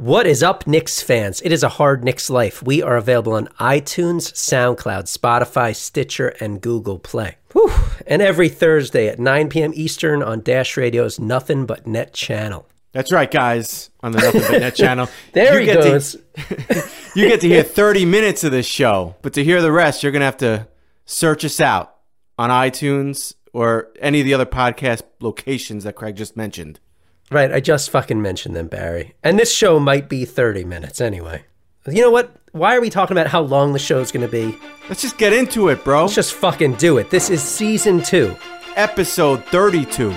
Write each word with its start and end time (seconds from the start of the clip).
What 0.00 0.26
is 0.26 0.42
up, 0.42 0.66
Knicks 0.66 1.02
fans? 1.02 1.42
It 1.42 1.52
is 1.52 1.62
a 1.62 1.68
hard 1.68 2.02
Knicks 2.02 2.30
life. 2.30 2.62
We 2.62 2.80
are 2.80 2.96
available 2.96 3.34
on 3.34 3.48
iTunes, 3.60 4.32
SoundCloud, 4.32 5.14
Spotify, 5.14 5.76
Stitcher, 5.76 6.28
and 6.40 6.62
Google 6.62 6.98
Play. 6.98 7.36
Whew. 7.52 7.70
And 8.06 8.22
every 8.22 8.48
Thursday 8.48 9.08
at 9.08 9.18
9 9.18 9.50
p.m. 9.50 9.72
Eastern 9.74 10.22
on 10.22 10.40
Dash 10.40 10.78
Radio's 10.78 11.20
Nothing 11.20 11.66
But 11.66 11.86
Net 11.86 12.14
channel. 12.14 12.66
That's 12.92 13.12
right, 13.12 13.30
guys, 13.30 13.90
on 14.00 14.12
the 14.12 14.20
Nothing 14.20 14.40
But 14.40 14.60
Net 14.62 14.74
channel. 14.74 15.06
There 15.34 15.60
you 15.60 15.68
he 15.68 15.74
goes. 15.74 16.12
To, 16.12 16.90
you 17.14 17.28
get 17.28 17.42
to 17.42 17.48
hear 17.48 17.62
30 17.62 18.06
minutes 18.06 18.42
of 18.42 18.52
this 18.52 18.64
show, 18.64 19.16
but 19.20 19.34
to 19.34 19.44
hear 19.44 19.60
the 19.60 19.70
rest, 19.70 20.02
you're 20.02 20.12
going 20.12 20.20
to 20.20 20.24
have 20.24 20.38
to 20.38 20.66
search 21.04 21.44
us 21.44 21.60
out 21.60 21.94
on 22.38 22.48
iTunes 22.48 23.34
or 23.52 23.90
any 24.00 24.20
of 24.20 24.24
the 24.24 24.32
other 24.32 24.46
podcast 24.46 25.02
locations 25.20 25.84
that 25.84 25.94
Craig 25.94 26.16
just 26.16 26.38
mentioned. 26.38 26.80
Right, 27.30 27.52
I 27.52 27.60
just 27.60 27.90
fucking 27.90 28.20
mentioned 28.20 28.56
them, 28.56 28.66
Barry. 28.66 29.14
And 29.22 29.38
this 29.38 29.54
show 29.54 29.78
might 29.78 30.08
be 30.08 30.24
30 30.24 30.64
minutes 30.64 31.00
anyway. 31.00 31.44
You 31.86 32.02
know 32.02 32.10
what? 32.10 32.34
Why 32.52 32.76
are 32.76 32.80
we 32.80 32.90
talking 32.90 33.16
about 33.16 33.28
how 33.28 33.40
long 33.40 33.72
the 33.72 33.78
show's 33.78 34.10
to 34.10 34.28
be? 34.28 34.58
Let's 34.88 35.00
just 35.00 35.16
get 35.16 35.32
into 35.32 35.68
it, 35.68 35.84
bro. 35.84 36.02
Let's 36.02 36.16
just 36.16 36.34
fucking 36.34 36.74
do 36.74 36.98
it. 36.98 37.10
This 37.10 37.30
is 37.30 37.40
season 37.42 38.02
two. 38.02 38.36
Episode 38.74 39.44
32. 39.46 40.10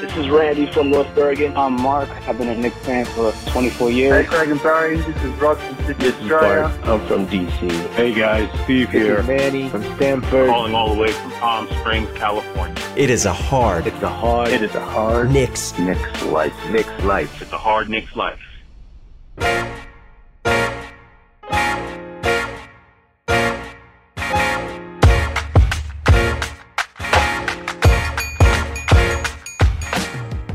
This 0.00 0.16
is 0.16 0.28
Randy 0.30 0.70
from 0.72 0.90
North 0.90 1.14
Bergen. 1.14 1.54
I'm 1.56 1.74
Mark. 1.80 2.08
I've 2.26 2.38
been 2.38 2.48
a 2.48 2.56
Knicks 2.56 2.76
fan 2.78 3.04
for 3.04 3.32
24 3.50 3.90
Hey, 3.90 3.96
years. 3.96 4.26
Craig 4.28 4.50
and 4.50 4.62
Barry. 4.62 4.96
This 4.96 5.16
is 5.22 5.30
Russ 5.40 5.60
from 5.62 5.76
Sydney 5.86 6.08
Australia. 6.08 6.80
I'm 6.84 7.06
from 7.06 7.26
DC. 7.26 7.70
Hey 7.90 8.14
guys, 8.14 8.48
Steve 8.64 8.90
This 8.90 9.02
here. 9.02 9.18
is 9.18 9.26
Manny 9.26 9.68
from 9.68 9.82
Stanford. 9.96 10.48
Calling 10.48 10.74
all 10.74 10.94
the 10.94 11.00
way 11.00 11.12
from 11.12 11.30
Palm 11.32 11.68
Springs, 11.80 12.08
California. 12.16 12.74
It 12.96 13.10
is 13.10 13.26
a 13.26 13.32
hard, 13.32 13.86
It's 13.86 14.02
a 14.02 14.08
hard. 14.08 14.48
It 14.48 14.62
is 14.62 14.74
a 14.74 14.80
hard 14.84 15.30
Knicks. 15.32 15.78
Knicks 15.78 16.22
life. 16.24 16.54
Knicks 16.70 17.04
life. 17.04 17.42
It's 17.42 17.52
a 17.52 17.58
hard 17.58 17.88
Knicks 17.90 18.16
life. 18.16 18.40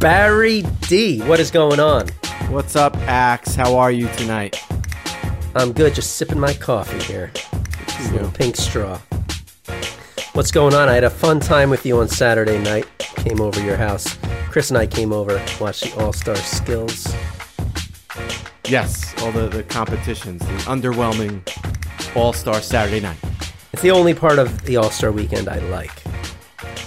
Barry 0.05 0.61
D. 0.81 1.19
What 1.21 1.39
is 1.39 1.49
going 1.49 1.79
on? 1.79 2.09
What's 2.49 2.75
up, 2.75 2.95
Axe? 3.07 3.55
How 3.55 3.75
are 3.75 3.89
you 3.91 4.07
tonight? 4.09 4.63
I'm 5.55 5.73
good, 5.73 5.95
just 5.95 6.17
sipping 6.17 6.39
my 6.39 6.53
coffee 6.53 6.99
here. 7.11 7.31
This 7.87 8.11
little 8.11 8.29
pink 8.29 8.55
straw. 8.55 8.99
What's 10.33 10.51
going 10.51 10.75
on? 10.75 10.89
I 10.89 10.93
had 10.93 11.05
a 11.05 11.09
fun 11.09 11.39
time 11.39 11.71
with 11.71 11.87
you 11.87 12.01
on 12.01 12.07
Saturday 12.07 12.59
night. 12.59 12.85
Came 12.99 13.41
over 13.41 13.59
your 13.63 13.77
house. 13.77 14.15
Chris 14.51 14.69
and 14.69 14.77
I 14.77 14.85
came 14.85 15.11
over, 15.11 15.43
watched 15.59 15.85
the 15.85 15.99
All 15.99 16.13
Star 16.13 16.35
Skills. 16.35 17.11
Yes, 18.65 19.11
all 19.23 19.31
the, 19.31 19.47
the 19.47 19.63
competitions, 19.63 20.41
the 20.41 20.57
underwhelming 20.69 21.41
All 22.15 22.31
Star 22.31 22.61
Saturday 22.61 22.99
night. 22.99 23.17
It's 23.73 23.81
the 23.81 23.89
only 23.89 24.13
part 24.13 24.37
of 24.37 24.65
the 24.65 24.77
All 24.77 24.91
Star 24.91 25.11
weekend 25.11 25.49
I 25.49 25.57
like, 25.69 26.03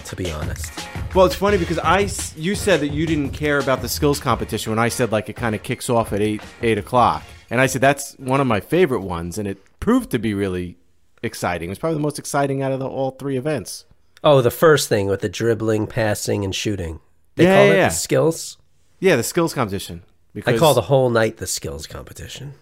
to 0.05 0.15
be 0.15 0.31
honest. 0.31 0.78
Well, 1.15 1.25
it's 1.27 1.35
funny 1.35 1.57
because 1.57 1.79
I, 1.79 2.09
you 2.37 2.55
said 2.55 2.81
that 2.81 2.89
you 2.89 3.07
didn't 3.07 3.31
care 3.31 3.59
about 3.59 3.81
the 3.83 3.89
skills 3.89 4.21
competition 4.21 4.71
when 4.71 4.79
I 4.79 4.89
said 4.89 5.11
like 5.11 5.29
it 5.29 5.37
kind 5.37 5.55
of 5.55 5.63
kicks 5.63 5.89
off 5.91 6.13
at 6.13 6.21
eight 6.21 6.43
eight 6.63 6.79
o'clock, 6.79 7.25
and 7.51 7.61
I 7.61 7.67
said 7.67 7.81
that's 7.81 8.13
one 8.19 8.41
of 8.41 8.47
my 8.47 8.61
favorite 8.61 9.01
ones, 9.01 9.39
and 9.39 9.49
it 9.49 9.59
proved 9.81 10.11
to 10.11 10.19
be 10.19 10.35
really 10.35 10.77
exciting. 11.23 11.69
It 11.69 11.73
was 11.73 11.79
probably 11.79 11.97
the 11.97 12.03
most 12.03 12.19
exciting 12.19 12.63
out 12.63 12.73
of 12.73 12.79
the, 12.79 12.87
all 12.87 13.13
three 13.13 13.37
events. 13.37 13.85
Oh, 14.23 14.43
the 14.43 14.51
first 14.51 14.89
thing 14.89 15.07
with 15.09 15.21
the 15.21 15.29
dribbling, 15.29 15.87
passing, 15.87 16.45
and 16.45 16.55
shooting. 16.55 17.01
They 17.37 17.45
Yeah, 17.45 17.57
call 17.57 17.67
yeah, 17.67 17.73
it 17.73 17.77
yeah. 17.77 17.89
the 17.89 17.95
skills. 17.95 18.59
Yeah, 19.01 19.17
the 19.17 19.23
skills 19.23 19.55
competition. 19.55 20.03
Because 20.35 20.55
I 20.55 20.59
call 20.59 20.75
the 20.75 20.83
whole 20.83 21.09
night 21.11 21.39
the 21.39 21.47
skills 21.47 21.87
competition. 21.87 22.55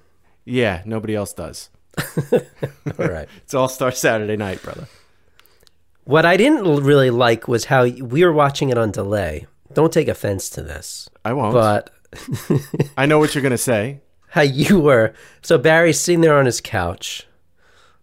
yeah, 0.45 0.83
nobody 0.87 1.15
else 1.15 1.33
does. 1.33 1.69
All 2.33 2.41
right. 3.09 3.29
It's 3.43 3.55
All 3.55 3.69
Star 3.69 3.91
Saturday 3.91 4.37
night, 4.37 4.63
brother. 4.63 4.87
What 6.07 6.25
I 6.25 6.37
didn't 6.37 6.85
really 6.85 7.11
like 7.11 7.49
was 7.49 7.65
how 7.65 7.85
we 7.85 8.25
were 8.25 8.33
watching 8.33 8.71
it 8.71 8.79
on 8.79 8.93
delay. 8.93 9.47
Don't 9.73 9.93
take 9.93 10.07
offense 10.07 10.49
to 10.51 10.63
this, 10.63 11.11
I 11.25 11.33
won't. 11.33 11.53
but 11.53 11.91
I 12.97 13.07
know 13.07 13.19
what 13.19 13.35
you're 13.35 13.43
gonna 13.43 13.59
say. 13.59 14.01
how 14.29 14.43
you 14.43 14.79
were. 14.79 15.15
So 15.43 15.59
Barry's 15.59 15.99
sitting 15.99 16.21
there 16.21 16.39
on 16.39 16.47
his 16.47 16.61
couch. 16.61 17.27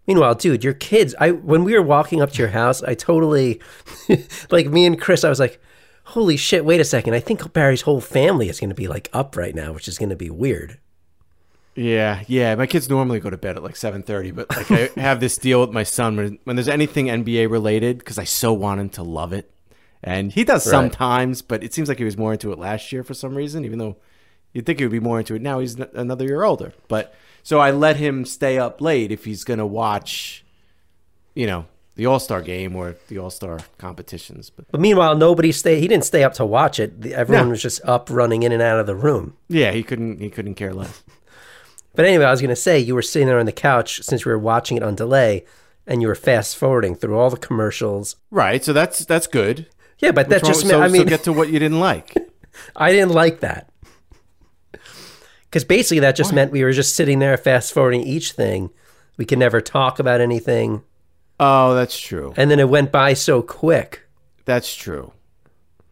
Meanwhile, 0.06 0.34
dude, 0.34 0.62
your 0.62 0.74
kids. 0.74 1.14
I 1.18 1.30
when 1.30 1.64
we 1.64 1.72
were 1.72 1.82
walking 1.82 2.20
up 2.20 2.30
to 2.32 2.38
your 2.38 2.50
house, 2.50 2.82
I 2.82 2.92
totally, 2.94 3.62
like 4.50 4.66
me 4.66 4.84
and 4.84 5.00
Chris. 5.00 5.24
I 5.24 5.30
was 5.30 5.40
like, 5.40 5.58
"Holy 6.04 6.36
shit! 6.36 6.66
Wait 6.66 6.80
a 6.80 6.84
second. 6.84 7.14
I 7.14 7.20
think 7.20 7.54
Barry's 7.54 7.82
whole 7.82 8.02
family 8.02 8.50
is 8.50 8.60
going 8.60 8.68
to 8.68 8.74
be 8.76 8.86
like 8.86 9.08
up 9.14 9.34
right 9.34 9.54
now, 9.54 9.72
which 9.72 9.88
is 9.88 9.96
going 9.96 10.10
to 10.10 10.16
be 10.16 10.28
weird." 10.28 10.78
Yeah, 11.76 12.22
yeah. 12.28 12.54
My 12.54 12.66
kids 12.66 12.88
normally 12.88 13.18
go 13.20 13.30
to 13.30 13.36
bed 13.36 13.56
at 13.56 13.62
like 13.62 13.76
seven 13.76 14.02
thirty, 14.02 14.30
but 14.30 14.48
like 14.56 14.70
I 14.70 14.90
have 15.00 15.20
this 15.20 15.36
deal 15.36 15.60
with 15.60 15.70
my 15.70 15.82
son 15.82 16.16
when 16.16 16.38
when 16.44 16.56
there's 16.56 16.68
anything 16.68 17.06
NBA 17.06 17.50
related 17.50 17.98
because 17.98 18.18
I 18.18 18.24
so 18.24 18.52
want 18.52 18.80
him 18.80 18.88
to 18.90 19.02
love 19.02 19.32
it, 19.32 19.50
and 20.02 20.30
he 20.32 20.44
does 20.44 20.66
Right. 20.66 20.70
sometimes, 20.70 21.42
but 21.42 21.64
it 21.64 21.74
seems 21.74 21.88
like 21.88 21.98
he 21.98 22.04
was 22.04 22.16
more 22.16 22.32
into 22.32 22.52
it 22.52 22.58
last 22.58 22.92
year 22.92 23.02
for 23.02 23.14
some 23.14 23.34
reason. 23.34 23.64
Even 23.64 23.78
though 23.78 23.96
you'd 24.52 24.66
think 24.66 24.78
he 24.78 24.84
would 24.84 24.92
be 24.92 25.00
more 25.00 25.18
into 25.18 25.34
it 25.34 25.42
now, 25.42 25.58
he's 25.58 25.78
n- 25.80 25.88
another 25.94 26.24
year 26.26 26.44
older. 26.44 26.72
But 26.86 27.12
so 27.42 27.58
I 27.58 27.72
let 27.72 27.96
him 27.96 28.24
stay 28.24 28.56
up 28.58 28.80
late 28.80 29.10
if 29.10 29.24
he's 29.24 29.42
gonna 29.42 29.66
watch, 29.66 30.44
you 31.34 31.46
know, 31.48 31.66
the 31.96 32.06
All 32.06 32.20
Star 32.20 32.40
game 32.40 32.76
or 32.76 32.94
the 33.08 33.18
All 33.18 33.30
Star 33.30 33.58
competitions. 33.78 34.48
But 34.48 34.66
But 34.70 34.80
meanwhile, 34.80 35.16
nobody 35.16 35.50
stay. 35.50 35.80
He 35.80 35.88
didn't 35.88 36.04
stay 36.04 36.22
up 36.22 36.34
to 36.34 36.44
watch 36.46 36.78
it. 36.78 37.02
The- 37.02 37.14
Everyone 37.14 37.46
No. 37.46 37.50
was 37.50 37.62
just 37.62 37.80
up, 37.84 38.08
running 38.10 38.44
in 38.44 38.52
and 38.52 38.62
out 38.62 38.78
of 38.78 38.86
the 38.86 38.94
room. 38.94 39.34
yeah, 39.48 39.72
he 39.72 39.82
couldn't 39.82 40.20
he 40.20 40.30
couldn't 40.30 40.54
care 40.54 40.72
less. 40.72 41.02
But 41.94 42.06
anyway, 42.06 42.24
I 42.24 42.30
was 42.30 42.40
going 42.40 42.50
to 42.50 42.56
say 42.56 42.78
you 42.78 42.94
were 42.94 43.02
sitting 43.02 43.28
there 43.28 43.38
on 43.38 43.46
the 43.46 43.52
couch 43.52 44.02
since 44.02 44.24
we 44.24 44.32
were 44.32 44.38
watching 44.38 44.76
it 44.76 44.82
on 44.82 44.94
delay, 44.94 45.44
and 45.86 46.02
you 46.02 46.08
were 46.08 46.14
fast 46.14 46.56
forwarding 46.56 46.94
through 46.94 47.18
all 47.18 47.30
the 47.30 47.36
commercials. 47.36 48.16
Right. 48.30 48.64
So 48.64 48.72
that's 48.72 49.04
that's 49.04 49.26
good. 49.26 49.68
Yeah, 49.98 50.10
but 50.10 50.28
that 50.28 50.44
just 50.44 50.62
so, 50.62 50.66
meant, 50.68 50.82
I 50.82 50.88
mean, 50.88 51.02
so 51.02 51.08
get 51.08 51.24
to 51.24 51.32
what 51.32 51.50
you 51.50 51.58
didn't 51.58 51.80
like. 51.80 52.16
I 52.76 52.92
didn't 52.92 53.12
like 53.12 53.40
that. 53.40 53.70
Because 55.44 55.64
basically, 55.64 56.00
that 56.00 56.16
just 56.16 56.32
meant 56.32 56.50
we 56.50 56.64
were 56.64 56.72
just 56.72 56.96
sitting 56.96 57.20
there 57.20 57.36
fast 57.36 57.72
forwarding 57.72 58.02
each 58.02 58.32
thing. 58.32 58.70
We 59.16 59.24
could 59.24 59.38
never 59.38 59.60
talk 59.60 60.00
about 60.00 60.20
anything. 60.20 60.82
Oh, 61.38 61.74
that's 61.74 61.98
true. 61.98 62.34
And 62.36 62.50
then 62.50 62.58
it 62.58 62.68
went 62.68 62.90
by 62.90 63.14
so 63.14 63.40
quick. 63.40 64.02
That's 64.44 64.74
true. 64.74 65.12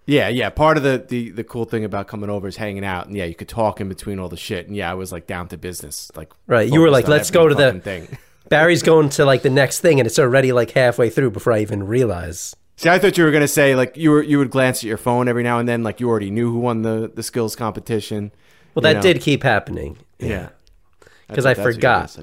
Yeah, 0.07 0.29
yeah. 0.29 0.51
Part 0.51 0.77
of 0.77 0.83
the, 0.83 1.05
the 1.07 1.31
the 1.31 1.45
cool 1.45 1.65
thing 1.65 1.85
about 1.85 2.09
coming 2.09 2.29
over 2.29 2.49
is 2.49 2.57
hanging 2.57 2.85
out, 2.85 3.07
and 3.07 3.17
yeah, 3.17 3.25
you 3.25 3.35
could 3.35 3.49
talk 3.49 3.81
in 3.81 3.89
between 3.89 4.19
all 4.19 4.29
the 4.29 4.37
shit. 4.37 4.67
And 4.67 4.75
yeah, 4.77 4.91
I 4.91 4.95
was 4.95 5.13
like 5.13 5.27
down 5.27 5.49
to 5.49 5.57
business, 5.57 6.11
like 6.17 6.33
Right, 6.47 6.69
you 6.71 6.81
were 6.81 6.91
like, 6.91 7.07
"Let's 7.09 7.31
go 7.31 7.49
to 7.49 7.55
the- 7.55 7.79
thing. 7.81 8.09
Barry's 8.49 8.83
going 8.83 9.09
to 9.11 9.25
like 9.25 9.43
the 9.43 9.49
next 9.51 9.81
thing, 9.81 10.01
and 10.01 10.07
it's 10.07 10.19
already 10.19 10.53
like 10.53 10.73
halfway 10.73 11.09
through 11.09 11.31
before 11.31 11.53
I 11.53 11.61
even 11.61 11.87
realize. 11.87 12.55
See, 12.77 12.89
I 12.89 12.99
thought 12.99 13.17
you 13.17 13.23
were 13.25 13.31
gonna 13.31 13.47
say 13.49 13.77
like 13.77 13.97
you 13.97 14.11
were 14.11 14.23
you 14.23 14.39
would 14.39 14.51
glance 14.51 14.79
at 14.79 14.85
your 14.85 14.97
phone 14.99 15.29
every 15.29 15.45
now 15.45 15.59
and 15.61 15.69
then, 15.69 15.83
like 15.85 16.01
you 16.01 16.09
already 16.09 16.31
knew 16.31 16.51
who 16.53 16.59
won 16.59 16.83
the 16.83 17.11
the 17.15 17.23
skills 17.23 17.55
competition. 17.55 18.33
Well, 18.75 18.83
that 18.83 18.97
know. 18.97 19.03
did 19.03 19.21
keep 19.21 19.43
happening. 19.45 19.99
Yeah, 20.19 20.49
'Cause 21.29 21.45
thought 21.45 21.47
I 21.47 21.55
that's 21.55 21.59
what 21.59 21.59
you 21.59 21.65
were 21.67 21.73
forgot. 21.75 22.19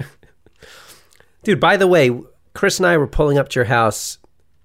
Dude, 1.44 1.60
by 1.60 1.76
the 1.76 1.86
way, 1.86 2.10
Chris 2.54 2.78
and 2.78 2.86
I 2.86 2.96
were 2.98 3.06
pulling 3.06 3.38
up 3.38 3.48
to 3.50 3.58
your 3.60 3.64
house. 3.66 4.18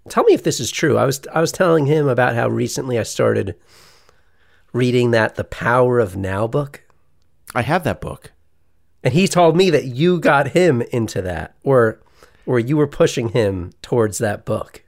Tell 0.10 0.24
me 0.24 0.34
if 0.34 0.44
this 0.44 0.60
is 0.60 0.70
true. 0.72 0.98
I 0.98 1.06
was 1.06 1.22
I 1.34 1.42
was 1.42 1.52
telling 1.52 1.86
him 1.88 2.08
about 2.08 2.36
how 2.36 2.48
recently 2.48 3.00
I 3.00 3.04
started 3.04 3.56
reading 4.74 5.12
that 5.12 5.36
The 5.36 5.44
Power 5.44 6.00
of 6.00 6.16
Now 6.16 6.48
book. 6.48 6.84
I 7.54 7.62
have 7.62 7.84
that 7.86 8.02
book. 8.02 8.32
And 9.04 9.14
he 9.14 9.28
told 9.28 9.56
me 9.56 9.70
that 9.70 9.86
you 9.86 10.20
got 10.20 10.50
him 10.50 10.82
into 10.84 11.22
that 11.24 11.56
or 11.64 12.00
or 12.46 12.60
you 12.60 12.78
were 12.78 12.88
pushing 12.88 13.30
him 13.30 13.72
towards 13.82 14.20
that 14.20 14.46
book. 14.46 14.84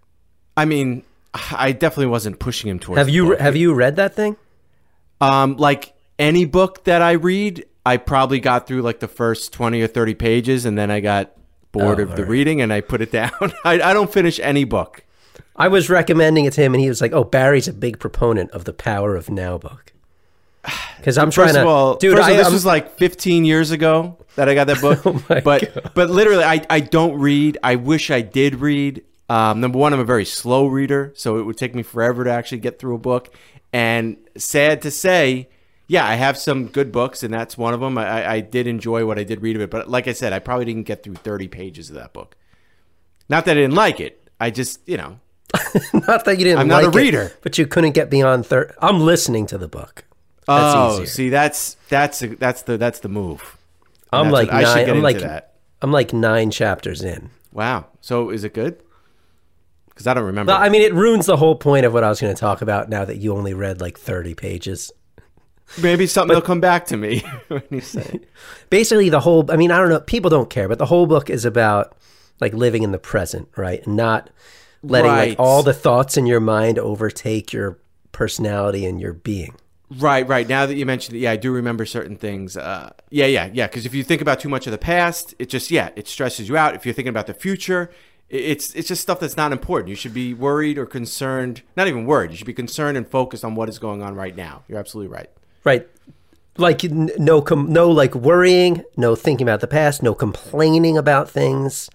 I 0.56 0.66
mean, 0.66 1.04
I 1.34 1.72
definitely 1.72 2.08
wasn't 2.08 2.40
pushing 2.40 2.70
him 2.70 2.80
towards. 2.80 2.98
Have 2.98 3.10
you 3.10 3.36
have 3.38 3.56
you 3.56 3.74
read 3.74 3.96
that 3.96 4.16
thing? 4.16 4.36
Um, 5.20 5.58
like 5.58 5.94
any 6.20 6.46
book 6.46 6.84
that 6.84 7.02
I 7.02 7.14
read, 7.14 7.66
I 7.86 7.98
probably 7.98 8.40
got 8.40 8.68
through 8.68 8.82
like 8.84 9.00
the 9.00 9.08
first 9.08 9.52
twenty 9.54 9.82
or 9.82 9.88
thirty 9.88 10.14
pages, 10.14 10.66
and 10.66 10.78
then 10.78 10.92
I 10.92 11.00
got 11.00 11.32
bored 11.72 12.00
Oh, 12.00 12.04
of 12.04 12.10
the 12.10 12.16
alright. 12.18 12.28
reading, 12.30 12.62
and 12.62 12.72
I 12.72 12.82
put 12.82 13.02
it 13.02 13.12
down. 13.20 13.32
I, 13.64 13.82
I 13.82 13.94
don't 13.94 14.12
finish 14.12 14.40
any 14.40 14.64
book. 14.64 15.04
I 15.58 15.68
was 15.68 15.90
recommending 15.90 16.46
it 16.46 16.54
to 16.54 16.62
him 16.62 16.74
and 16.74 16.82
he 16.82 16.90
was 16.90 17.02
like, 17.02 17.14
"Oh, 17.14 17.24
Barry's 17.24 17.68
a 17.68 17.74
big 17.74 18.00
proponent 18.00 18.52
of 18.52 18.66
the 18.66 18.74
Power 18.74 19.16
of 19.16 19.30
Now 19.30 19.58
book." 19.58 19.94
because 20.98 21.18
I'm 21.18 21.32
trying 21.32 21.48
First 21.48 21.56
to, 21.56 21.62
of 21.62 21.68
all, 21.68 21.96
dude. 21.96 22.16
first 22.16 22.28
I, 22.28 22.32
all, 22.32 22.38
this 22.38 22.46
I'm- 22.48 22.54
was 22.54 22.66
like 22.66 22.98
15 22.98 23.46
years 23.46 23.72
ago 23.72 24.18
that 24.36 24.50
I 24.50 24.54
got 24.56 24.68
that 24.68 24.82
book. 24.82 25.02
Oh 25.06 25.22
but 25.44 25.74
God. 25.74 25.92
but 25.96 26.10
literally, 26.10 26.44
I, 26.44 26.66
I 26.70 26.80
don't 26.80 27.20
read. 27.20 27.58
I 27.64 27.76
wish 27.76 28.12
I 28.12 28.22
did 28.22 28.56
read. 28.56 29.04
Um, 29.30 29.60
number 29.60 29.78
one, 29.78 29.94
I'm 29.94 30.00
a 30.00 30.06
very 30.06 30.26
slow 30.26 30.68
reader, 30.68 31.12
so 31.16 31.38
it 31.38 31.44
would 31.44 31.58
take 31.58 31.76
me 31.76 31.84
forever 31.84 32.24
to 32.24 32.30
actually 32.32 32.60
get 32.60 32.80
through 32.80 32.96
a 32.96 33.00
book. 33.00 33.34
And 33.74 34.16
sad 34.38 34.82
to 34.84 34.92
say, 34.92 35.50
yeah, 35.88 36.06
I 36.08 36.16
have 36.16 36.38
some 36.38 36.68
good 36.68 36.92
books, 36.94 37.24
and 37.24 37.34
that's 37.34 37.58
one 37.58 37.74
of 37.74 37.80
them. 37.82 37.98
I, 37.98 38.08
I- 38.24 38.34
I 38.36 38.40
did 38.42 38.68
enjoy 38.68 39.06
what 39.06 39.20
I 39.20 39.24
did 39.24 39.42
read 39.42 39.56
of 39.58 39.62
it, 39.62 39.70
but 39.70 39.90
like 39.90 40.08
I 40.08 40.14
said, 40.14 40.32
I 40.34 40.40
probably 40.40 40.66
didn't 40.66 40.84
get 40.84 41.04
through 41.04 41.16
30 41.16 41.48
pages 41.50 41.90
of 41.90 41.96
that 41.96 42.14
book. 42.14 42.36
Not 43.28 43.44
that 43.46 43.52
I 43.58 43.62
didn't 43.62 43.76
like 43.76 44.00
it. 44.00 44.30
I 44.40 44.50
just, 44.50 44.80
you 44.88 44.96
know, 44.98 45.20
not 45.94 46.26
that 46.26 46.38
you 46.38 46.46
didn't. 46.46 46.60
I'm 46.60 46.68
not 46.68 46.84
a 46.84 46.88
like 46.88 46.96
it, 46.96 46.98
reader. 46.98 47.32
but 47.42 47.58
you 47.58 47.66
couldn't 47.66 47.94
get 47.94 48.10
beyond 48.10 48.46
third. 48.46 48.74
I'm 48.80 49.02
listening 49.02 49.46
to 49.48 49.58
the 49.58 49.68
book. 49.68 50.04
That's 50.46 50.76
oh, 50.76 50.94
easier. 50.94 51.06
see, 51.06 51.30
that's 51.30 51.76
that's 51.90 52.20
that's 52.20 52.64
the 52.64 52.78
that's 52.78 53.00
the 53.00 53.10
move. 53.10 53.58
And 54.12 54.28
I'm 54.28 54.32
like 54.32 54.48
what- 54.48 54.56
I 54.56 54.64
should 54.64 54.76
nine. 54.76 54.86
get 54.86 54.96
I'm 54.96 55.02
like 55.02 55.20
that. 55.20 55.54
I'm 55.82 55.92
like 55.92 56.14
nine 56.14 56.52
chapters 56.52 57.04
in. 57.04 57.30
Wow. 57.52 57.88
So 58.02 58.30
is 58.30 58.44
it 58.44 58.54
good? 58.54 58.82
Because 59.90 60.08
I 60.08 60.14
don't 60.14 60.26
remember. 60.26 60.52
But 60.52 60.62
I 60.62 60.70
mean, 60.70 60.82
it 60.82 60.94
ruins 60.94 61.26
the 61.26 61.38
whole 61.38 61.56
point 61.56 61.86
of 61.86 61.94
what 61.94 62.04
I 62.04 62.10
was 62.10 62.22
going 62.22 62.34
to 62.34 62.40
talk 62.40 62.62
about. 62.62 62.90
Now 62.90 63.06
that 63.06 63.18
you 63.18 63.36
only 63.36 63.54
read 63.54 63.82
like 63.82 63.98
30 63.98 64.36
pages. 64.36 64.92
Maybe 65.82 66.08
something 66.08 66.34
will 66.36 66.42
come 66.42 66.62
back 66.62 66.86
to 66.88 66.98
me 66.98 67.20
when 67.50 67.64
you 67.70 67.82
say. 67.82 68.22
basically 68.70 69.10
the 69.10 69.20
whole 69.20 69.50
i 69.52 69.58
mean 69.58 69.72
i 69.72 69.78
don't 69.78 69.90
know 69.90 70.00
people 70.00 70.30
don't 70.30 70.50
care 70.50 70.68
but 70.70 70.78
the 70.78 70.86
whole 70.86 71.08
book 71.08 71.30
is 71.30 71.44
about 71.46 71.96
like 72.40 72.54
living 72.54 72.84
in 72.84 72.92
the 72.92 72.98
present 72.98 73.50
right 73.58 73.86
not 73.86 74.30
letting 74.84 75.12
Right. 75.12 75.30
like 75.30 75.40
all 75.40 75.64
the 75.64 75.74
thoughts 75.74 76.18
in 76.18 76.26
your 76.26 76.40
mind 76.40 76.78
overtake 76.80 77.52
your 77.54 77.78
personality 78.12 78.86
and 78.86 79.00
your 79.00 79.14
being 79.14 79.56
Right, 79.90 80.28
right. 80.28 80.46
Now 80.50 80.66
that 80.66 80.76
you 80.76 80.86
mentioned 80.86 81.16
it, 81.16 81.22
yeah, 81.22 81.32
I 81.32 81.38
do 81.38 81.50
remember 81.50 81.86
certain 81.86 82.18
things. 82.18 82.58
Uh, 82.58 82.92
yeah, 83.10 83.26
yeah, 83.26 83.50
yeah. 83.54 83.68
Because 83.68 83.86
if 83.86 83.94
you 83.94 84.04
think 84.04 84.22
about 84.22 84.38
too 84.38 84.50
much 84.50 84.68
of 84.68 84.72
the 84.72 84.78
past, 84.78 85.34
it 85.40 85.48
just 85.48 85.72
yeah, 85.72 85.92
it 85.96 86.10
stresses 86.10 86.50
you 86.50 86.58
out. 86.58 86.76
If 86.76 86.86
you're 86.86 86.94
thinking 86.94 87.10
about 87.12 87.26
the 87.26 87.34
future, 87.34 87.90
it's 88.28 88.74
it's 88.76 88.90
just 88.90 89.02
stuff 89.02 89.22
that's 89.22 89.38
not 89.38 89.54
important. 89.54 89.88
You 89.88 89.96
should 89.96 90.14
be 90.14 90.34
worried 90.34 90.78
or 90.78 90.86
concerned. 90.86 91.62
Not 91.78 91.88
even 91.88 92.06
worried. 92.06 92.32
You 92.32 92.38
should 92.38 92.48
be 92.48 92.54
concerned 92.54 92.98
and 92.98 93.08
focused 93.08 93.46
on 93.46 93.56
what 93.56 93.70
is 93.70 93.80
going 93.80 94.02
on 94.04 94.14
right 94.14 94.36
now. 94.36 94.64
You're 94.68 94.78
absolutely 94.80 95.14
right. 95.14 95.30
right 95.64 95.88
like 96.58 96.84
no 96.84 97.42
com- 97.42 97.72
no 97.72 97.90
like 97.90 98.16
worrying 98.16 98.84
no 98.98 99.16
thinking 99.16 99.48
about 99.48 99.60
the 99.62 99.68
past 99.68 100.02
no 100.02 100.16
complaining 100.16 100.98
about 100.98 101.30
things 101.30 101.88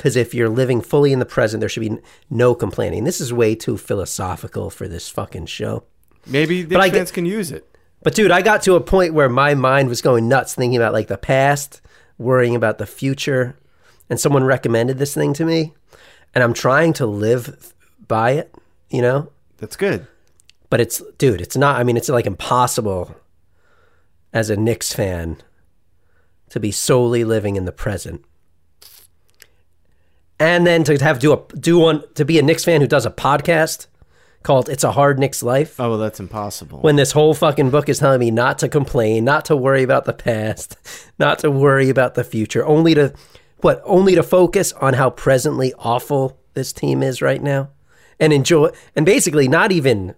because 0.00 0.16
if 0.16 0.32
you're 0.34 0.48
living 0.48 0.80
fully 0.80 1.12
in 1.12 1.18
the 1.18 1.26
present 1.26 1.60
there 1.60 1.68
should 1.68 1.80
be 1.80 1.98
no 2.30 2.54
complaining 2.54 3.04
this 3.04 3.20
is 3.20 3.32
way 3.34 3.54
too 3.54 3.76
philosophical 3.76 4.70
for 4.70 4.88
this 4.88 5.10
fucking 5.10 5.44
show 5.44 5.84
Maybe 6.26 6.62
the 6.62 6.76
But 6.76 6.90
fans 6.90 7.10
get- 7.10 7.14
can 7.14 7.26
use 7.26 7.50
it. 7.50 7.66
But 8.02 8.14
dude, 8.14 8.30
I 8.30 8.42
got 8.42 8.62
to 8.62 8.76
a 8.76 8.80
point 8.80 9.14
where 9.14 9.28
my 9.28 9.54
mind 9.54 9.88
was 9.88 10.00
going 10.00 10.28
nuts 10.28 10.54
thinking 10.54 10.76
about 10.76 10.92
like 10.92 11.08
the 11.08 11.18
past, 11.18 11.80
worrying 12.18 12.54
about 12.54 12.78
the 12.78 12.86
future, 12.86 13.56
and 14.08 14.18
someone 14.18 14.44
recommended 14.44 14.98
this 14.98 15.14
thing 15.14 15.32
to 15.34 15.44
me, 15.44 15.74
and 16.34 16.42
I'm 16.42 16.54
trying 16.54 16.92
to 16.94 17.06
live 17.06 17.74
by 18.08 18.32
it, 18.32 18.54
you 18.88 19.02
know? 19.02 19.30
That's 19.58 19.76
good. 19.76 20.06
But 20.70 20.80
it's 20.80 21.02
dude, 21.18 21.40
it's 21.40 21.56
not 21.56 21.78
I 21.78 21.84
mean, 21.84 21.96
it's 21.96 22.08
like 22.08 22.26
impossible 22.26 23.16
as 24.32 24.48
a 24.50 24.56
Knicks 24.56 24.92
fan 24.92 25.38
to 26.50 26.60
be 26.60 26.70
solely 26.70 27.24
living 27.24 27.56
in 27.56 27.64
the 27.64 27.72
present. 27.72 28.24
And 30.40 30.66
then 30.66 30.84
to 30.84 30.96
have 31.04 31.18
do 31.18 31.32
a 31.34 31.42
do 31.58 31.78
one 31.78 32.02
to 32.14 32.24
be 32.24 32.38
a 32.38 32.42
Knicks 32.42 32.64
fan 32.64 32.80
who 32.80 32.86
does 32.86 33.06
a 33.06 33.10
podcast 33.10 33.86
called 34.42 34.70
It's 34.70 34.82
a 34.84 34.92
Hard 34.92 35.18
Knicks 35.18 35.42
Life 35.42 35.78
Oh 35.78 35.90
well, 35.90 35.98
that's 35.98 36.18
impossible. 36.18 36.80
when 36.80 36.96
this 36.96 37.12
whole 37.12 37.34
fucking 37.34 37.68
book 37.70 37.90
is 37.90 37.98
telling 37.98 38.20
me 38.20 38.30
not 38.30 38.58
to 38.60 38.68
complain, 38.68 39.22
not 39.24 39.44
to 39.44 39.56
worry 39.56 39.82
about 39.82 40.06
the 40.06 40.14
past, 40.14 40.76
not 41.18 41.38
to 41.40 41.50
worry 41.50 41.90
about 41.90 42.14
the 42.14 42.24
future, 42.24 42.64
only 42.64 42.94
to 42.94 43.12
what 43.58 43.82
only 43.84 44.14
to 44.14 44.22
focus 44.22 44.72
on 44.72 44.94
how 44.94 45.10
presently 45.10 45.74
awful 45.78 46.38
this 46.54 46.72
team 46.72 47.02
is 47.02 47.20
right 47.20 47.42
now 47.42 47.68
and 48.18 48.32
enjoy 48.32 48.70
and 48.96 49.04
basically 49.04 49.46
not 49.46 49.70
even 49.70 50.14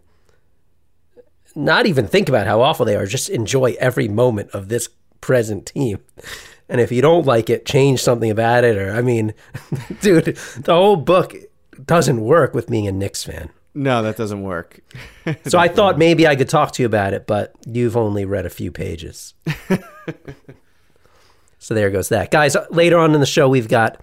not 1.55 1.87
even 1.87 2.07
think 2.07 2.29
about 2.29 2.47
how 2.47 2.63
awful 2.63 2.87
they 2.87 2.97
are, 2.97 3.07
just 3.07 3.29
enjoy 3.29 3.77
every 3.79 4.09
moment 4.09 4.51
of 4.53 4.69
this 4.69 4.89
present 5.21 5.67
team. 5.67 5.99
And 6.73 6.81
if 6.81 6.91
you 6.91 7.03
don't 7.03 7.27
like 7.27 7.51
it, 7.51 7.67
change 7.67 8.03
something 8.03 8.31
about 8.31 8.65
it 8.65 8.79
or 8.79 8.93
I 8.95 9.03
mean, 9.03 9.35
dude, 10.01 10.37
the 10.57 10.73
whole 10.73 10.97
book 10.97 11.37
doesn't 11.85 12.21
work 12.23 12.55
with 12.55 12.67
being 12.69 12.87
a 12.89 12.93
Knicks 12.93 13.23
fan. 13.23 13.51
no, 13.75 14.03
that 14.03 14.17
doesn't 14.17 14.43
work. 14.43 14.81
So 15.47 15.59
I 15.59 15.69
thought 15.69 15.99
maybe 15.99 16.27
I 16.27 16.35
could 16.35 16.49
talk 16.49 16.73
to 16.73 16.83
you 16.83 16.87
about 16.87 17.13
it, 17.13 17.27
but 17.27 17.55
you've 17.67 17.97
only 17.97 18.25
read 18.25 18.47
a 18.47 18.51
few 18.51 18.73
pages. 18.73 19.35
so 21.59 21.75
there 21.75 21.91
goes 21.91 22.09
that. 22.09 22.31
Guys, 22.31 22.57
later 22.71 22.99
on 22.99 23.15
in 23.15 23.21
the 23.21 23.27
show, 23.27 23.49
we've 23.49 23.69
got 23.69 24.01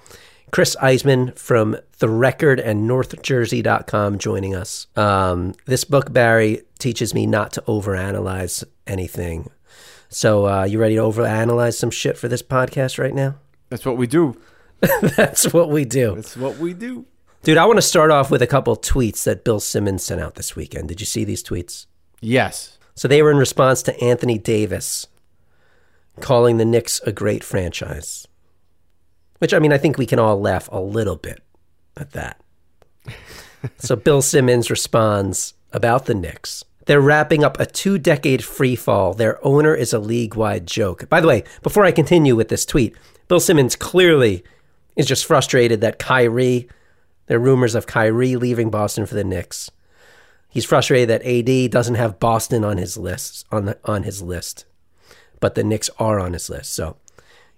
Chris 0.51 0.75
Iseman 0.81 1.37
from 1.37 1.75
The 1.99 2.07
Record 2.09 2.59
and 2.59 2.89
NorthJersey.com 2.89 4.17
joining 4.19 4.55
us. 4.55 4.87
Um, 4.95 5.53
this 5.65 5.83
book, 5.83 6.13
Barry, 6.13 6.61
teaches 6.79 7.13
me 7.13 7.25
not 7.25 7.51
to 7.53 7.61
overanalyze 7.63 8.63
anything. 8.87 9.49
So 10.09 10.47
uh, 10.47 10.63
you 10.63 10.79
ready 10.79 10.95
to 10.95 11.01
overanalyze 11.01 11.75
some 11.75 11.91
shit 11.91 12.17
for 12.17 12.27
this 12.27 12.41
podcast 12.41 12.97
right 12.97 13.13
now? 13.13 13.35
That's 13.69 13.85
what 13.85 13.95
we 13.97 14.07
do. 14.07 14.39
That's 15.01 15.53
what 15.53 15.69
we 15.69 15.85
do. 15.85 16.15
That's 16.15 16.35
what 16.35 16.57
we 16.57 16.73
do. 16.73 17.05
Dude, 17.43 17.57
I 17.57 17.65
want 17.65 17.77
to 17.77 17.83
start 17.83 18.11
off 18.11 18.31
with 18.31 18.41
a 18.41 18.47
couple 18.47 18.75
tweets 18.75 19.23
that 19.23 19.43
Bill 19.43 19.59
Simmons 19.59 20.03
sent 20.03 20.19
out 20.19 20.35
this 20.35 20.55
weekend. 20.55 20.89
Did 20.89 20.99
you 20.99 21.05
see 21.05 21.23
these 21.23 21.43
tweets? 21.43 21.85
Yes. 22.21 22.77
So 22.95 23.07
they 23.07 23.21
were 23.21 23.31
in 23.31 23.37
response 23.37 23.81
to 23.83 24.03
Anthony 24.03 24.37
Davis 24.37 25.07
calling 26.19 26.57
the 26.57 26.65
Knicks 26.65 26.99
a 27.05 27.11
great 27.11 27.43
franchise. 27.43 28.27
Which, 29.37 29.53
I 29.53 29.59
mean, 29.59 29.71
I 29.71 29.77
think 29.77 29.97
we 29.97 30.05
can 30.05 30.19
all 30.19 30.41
laugh 30.41 30.67
a 30.71 30.81
little 30.81 31.15
bit 31.15 31.41
at 31.95 32.11
that. 32.11 32.41
so 33.77 33.95
Bill 33.95 34.21
Simmons 34.21 34.69
responds 34.69 35.53
about 35.71 36.07
the 36.07 36.15
Knicks. 36.15 36.65
They're 36.89 36.99
wrapping 36.99 37.43
up 37.43 37.59
a 37.59 37.67
two 37.67 37.99
decade 37.99 38.43
free 38.43 38.75
fall. 38.75 39.13
Their 39.13 39.37
owner 39.45 39.75
is 39.75 39.93
a 39.93 39.99
league 39.99 40.33
wide 40.33 40.65
joke. 40.65 41.07
By 41.07 41.21
the 41.21 41.27
way, 41.27 41.43
before 41.61 41.85
I 41.85 41.91
continue 41.91 42.35
with 42.35 42.47
this 42.47 42.65
tweet, 42.65 42.95
Bill 43.27 43.39
Simmons 43.39 43.75
clearly 43.75 44.43
is 44.95 45.05
just 45.05 45.27
frustrated 45.27 45.81
that 45.81 45.99
Kyrie, 45.99 46.67
there 47.27 47.37
are 47.37 47.41
rumors 47.41 47.75
of 47.75 47.85
Kyrie 47.85 48.37
leaving 48.37 48.71
Boston 48.71 49.05
for 49.05 49.13
the 49.13 49.23
Knicks. 49.23 49.69
He's 50.49 50.65
frustrated 50.65 51.09
that 51.09 51.23
AD 51.23 51.69
doesn't 51.69 51.93
have 51.93 52.19
Boston 52.19 52.63
on 52.63 52.77
his 52.77 52.97
list 52.97 53.45
on 53.51 53.65
the, 53.65 53.77
on 53.85 54.01
his 54.01 54.23
list, 54.23 54.65
but 55.39 55.53
the 55.53 55.63
Knicks 55.63 55.91
are 55.99 56.19
on 56.19 56.33
his 56.33 56.49
list. 56.49 56.73
So 56.73 56.97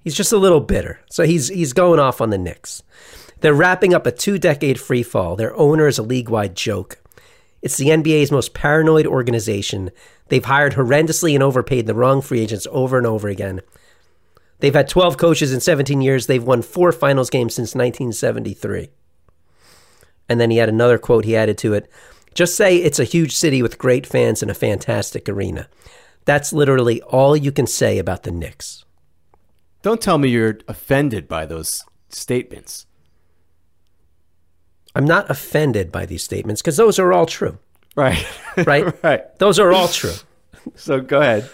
he's 0.03 0.13
just 0.13 0.33
a 0.33 0.37
little 0.37 0.59
bitter. 0.59 0.99
So 1.09 1.23
he's 1.23 1.47
he's 1.47 1.71
going 1.71 2.01
off 2.01 2.19
on 2.19 2.31
the 2.31 2.37
Knicks. 2.37 2.83
They're 3.39 3.53
wrapping 3.53 3.93
up 3.93 4.05
a 4.05 4.11
two-decade 4.11 4.77
free 4.77 5.03
fall. 5.03 5.37
Their 5.37 5.55
owner 5.55 5.87
is 5.87 5.97
a 5.97 6.03
league-wide 6.03 6.53
joke. 6.53 7.00
It's 7.61 7.77
the 7.77 7.87
NBA's 7.87 8.31
most 8.31 8.53
paranoid 8.53 9.05
organization. 9.05 9.91
They've 10.29 10.43
hired 10.43 10.73
horrendously 10.73 11.33
and 11.33 11.43
overpaid 11.43 11.85
the 11.85 11.93
wrong 11.93 12.21
free 12.21 12.41
agents 12.41 12.67
over 12.71 12.97
and 12.97 13.05
over 13.05 13.27
again. 13.27 13.61
They've 14.59 14.73
had 14.73 14.87
12 14.87 15.17
coaches 15.17 15.53
in 15.53 15.59
17 15.59 16.01
years. 16.01 16.27
They've 16.27 16.43
won 16.43 16.61
four 16.61 16.91
finals 16.91 17.29
games 17.29 17.55
since 17.55 17.75
1973. 17.75 18.89
And 20.29 20.39
then 20.39 20.51
he 20.51 20.57
had 20.57 20.69
another 20.69 20.97
quote 20.97 21.25
he 21.25 21.35
added 21.35 21.57
to 21.59 21.73
it. 21.73 21.91
Just 22.33 22.55
say 22.55 22.77
it's 22.77 22.99
a 22.99 23.03
huge 23.03 23.35
city 23.35 23.61
with 23.61 23.77
great 23.77 24.07
fans 24.07 24.41
and 24.41 24.49
a 24.49 24.55
fantastic 24.55 25.27
arena. 25.27 25.67
That's 26.25 26.53
literally 26.53 27.01
all 27.01 27.35
you 27.35 27.51
can 27.51 27.67
say 27.67 27.97
about 27.97 28.23
the 28.23 28.31
Knicks. 28.31 28.85
Don't 29.81 29.99
tell 29.99 30.17
me 30.17 30.29
you're 30.29 30.59
offended 30.67 31.27
by 31.27 31.45
those 31.45 31.83
statements. 32.09 32.85
I'm 34.95 35.05
not 35.05 35.29
offended 35.29 35.91
by 35.91 36.05
these 36.05 36.23
statements 36.23 36.61
because 36.61 36.77
those 36.77 36.99
are 36.99 37.13
all 37.13 37.25
true, 37.25 37.57
Right. 37.95 38.25
right? 38.65 39.03
right. 39.03 39.39
Those 39.39 39.59
are 39.59 39.71
all 39.71 39.87
true. 39.87 40.13
So 40.75 41.01
go 41.01 41.19
ahead. 41.21 41.49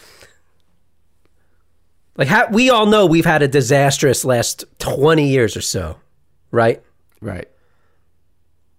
Like 2.18 2.28
ha- 2.28 2.48
we 2.52 2.70
all 2.70 2.86
know 2.88 3.06
we've 3.06 3.26
had 3.26 3.42
a 3.42 3.48
disastrous 3.48 4.26
last 4.26 4.66
20 4.80 5.28
years 5.30 5.56
or 5.56 5.62
so, 5.62 5.98
right? 6.52 6.82
Right. 7.22 7.48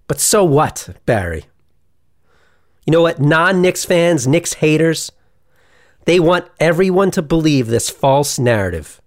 But 0.06 0.20
so 0.20 0.44
what, 0.44 0.88
Barry? 1.06 1.44
You 2.84 2.90
know 2.92 3.00
what? 3.02 3.20
Non 3.20 3.62
Knicks 3.62 3.84
fans, 3.84 4.26
Knicks 4.26 4.54
haters, 4.54 5.12
they 6.04 6.18
want 6.20 6.46
everyone 6.58 7.10
to 7.12 7.22
believe 7.22 7.68
this 7.68 7.88
false 7.90 8.38
narrative 8.38 9.00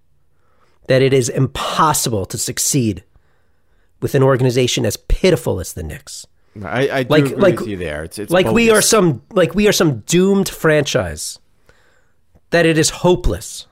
that 0.87 1.01
it 1.01 1.13
is 1.13 1.29
impossible 1.29 2.25
to 2.27 2.37
succeed 2.37 3.03
with 4.01 4.15
an 4.15 4.23
organization 4.23 4.85
as 4.85 4.97
pitiful 4.97 5.59
as 5.59 5.73
the 5.73 5.83
Knicks. 5.83 6.25
I, 6.63 6.89
I 6.89 7.03
do 7.03 7.09
Like- 7.09 7.25
agree 7.25 7.35
like- 7.37 7.59
with 7.59 7.69
you 7.69 7.77
there. 7.77 8.03
It's, 8.03 8.19
it's 8.19 8.31
like 8.31 8.47
we 8.47 8.69
are 8.71 8.81
some 8.81 9.21
like 9.31 9.55
we 9.55 9.67
are 9.67 9.71
some 9.71 9.99
doomed 10.01 10.49
franchise 10.49 11.39
that 12.49 12.65
it 12.65 12.77
is 12.77 12.89
hopeless. 12.89 13.67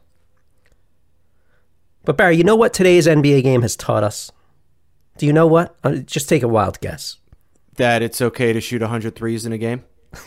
But 2.06 2.16
Barry, 2.16 2.38
you 2.38 2.44
know 2.46 2.56
what 2.56 2.74
today's 2.74 3.06
NBA 3.08 3.44
game 3.44 3.62
has 3.62 3.76
taught 3.76 4.04
us? 4.04 4.32
Do 5.18 5.26
you 5.26 5.34
know 5.34 5.48
what? 5.48 5.76
Uh, 5.84 5.96
Just 5.98 6.30
take 6.30 6.44
a 6.44 6.48
wild 6.48 6.80
guess. 6.80 7.18
that 7.76 8.02
it's 8.02 8.22
okay 8.22 8.54
to 8.54 8.62
shoot 8.62 8.82
100 8.82 9.16
threes 9.16 9.46
in 9.46 9.52
a 9.54 9.58
game. 9.58 9.84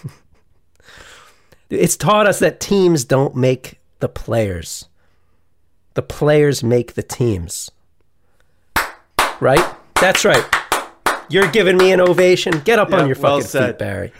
It's 1.70 1.96
taught 1.96 2.26
us 2.26 2.38
that 2.40 2.60
teams 2.60 3.02
don't 3.06 3.34
make 3.34 3.80
the 4.00 4.08
players. 4.08 4.88
The 5.94 6.02
players 6.02 6.62
make 6.62 6.92
the 6.92 7.02
teams. 7.02 7.70
Right? 9.40 9.71
That's 10.02 10.24
right. 10.24 10.44
You're 11.30 11.48
giving 11.52 11.76
me 11.76 11.92
an 11.92 12.00
ovation. 12.00 12.58
Get 12.64 12.80
up 12.80 12.90
Yeah, 12.90 12.96
on 13.02 13.06
your 13.06 13.16
well 13.20 13.36
fucking 13.36 13.46
said. 13.48 13.66
feet, 13.74 13.78
Barry. 13.78 14.12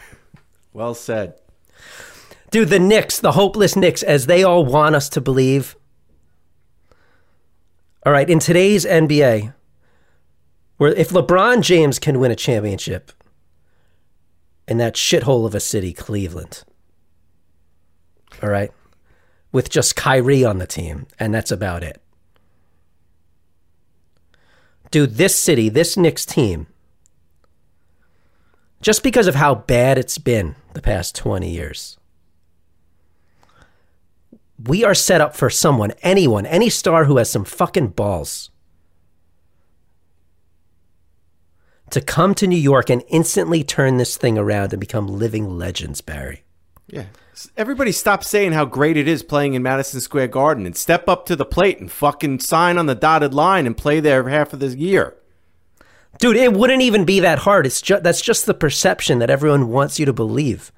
Well 0.71 0.93
said. 0.93 1.33
Dude, 2.51 2.69
the 2.69 2.79
Knicks, 2.79 3.19
the 3.19 3.33
hopeless 3.33 3.75
Knicks, 3.75 4.01
as 4.01 4.25
they 4.27 4.45
all 4.45 4.63
want 4.65 4.95
us 4.95 5.09
to 5.09 5.19
believe. 5.19 5.75
All 8.05 8.13
right, 8.13 8.29
in 8.29 8.39
today's 8.39 8.85
NBA, 8.85 9.53
where 10.77 10.93
if 10.93 11.09
LeBron 11.09 11.61
James 11.61 11.99
can 11.99 12.17
win 12.17 12.31
a 12.31 12.35
championship 12.37 13.11
in 14.65 14.77
that 14.77 14.95
shithole 14.95 15.45
of 15.45 15.53
a 15.53 15.59
city, 15.59 15.91
Cleveland, 15.91 16.63
all 18.41 18.49
right, 18.49 18.71
with 19.51 19.69
just 19.69 19.95
Kyrie 19.97 20.45
on 20.45 20.59
the 20.59 20.67
team, 20.67 21.07
and 21.19 21.33
that's 21.33 21.51
about 21.51 21.83
it. 21.83 22.01
Dude, 24.93 25.15
this 25.15 25.35
city, 25.35 25.69
this 25.69 25.97
Knicks 25.97 26.23
team, 26.23 26.67
just 28.79 29.01
because 29.01 29.25
of 29.25 29.33
how 29.33 29.55
bad 29.55 29.97
it's 29.97 30.19
been 30.19 30.53
the 30.75 30.83
past 30.83 31.15
20 31.15 31.49
years, 31.49 31.97
we 34.63 34.83
are 34.83 34.93
set 34.93 35.19
up 35.19 35.35
for 35.35 35.49
someone, 35.49 35.93
anyone, 36.03 36.45
any 36.45 36.69
star 36.69 37.05
who 37.05 37.17
has 37.17 37.27
some 37.27 37.43
fucking 37.43 37.87
balls 37.87 38.51
to 41.89 41.99
come 41.99 42.35
to 42.35 42.45
New 42.45 42.55
York 42.55 42.91
and 42.91 43.01
instantly 43.07 43.63
turn 43.63 43.97
this 43.97 44.15
thing 44.15 44.37
around 44.37 44.73
and 44.73 44.79
become 44.79 45.07
living 45.07 45.57
legends, 45.57 46.01
Barry. 46.01 46.43
Yeah. 46.85 47.05
Everybody 47.57 47.91
stop 47.91 48.23
saying 48.23 48.51
how 48.51 48.65
great 48.65 48.97
it 48.97 49.07
is 49.07 49.23
playing 49.23 49.53
in 49.53 49.63
Madison 49.63 50.01
Square 50.01 50.27
Garden 50.29 50.65
and 50.65 50.75
step 50.75 51.07
up 51.07 51.25
to 51.25 51.35
the 51.35 51.45
plate 51.45 51.79
and 51.79 51.91
fucking 51.91 52.39
sign 52.39 52.77
on 52.77 52.85
the 52.85 52.95
dotted 52.95 53.33
line 53.33 53.65
and 53.65 53.75
play 53.75 53.99
there 53.99 54.27
half 54.29 54.53
of 54.53 54.59
the 54.59 54.67
year. 54.67 55.15
Dude, 56.19 56.37
it 56.37 56.53
wouldn't 56.53 56.81
even 56.81 57.05
be 57.05 57.19
that 57.21 57.39
hard. 57.39 57.65
It's 57.65 57.81
just 57.81 58.03
that's 58.03 58.21
just 58.21 58.45
the 58.45 58.53
perception 58.53 59.19
that 59.19 59.29
everyone 59.29 59.69
wants 59.69 59.99
you 59.99 60.05
to 60.05 60.13
believe. 60.13 60.71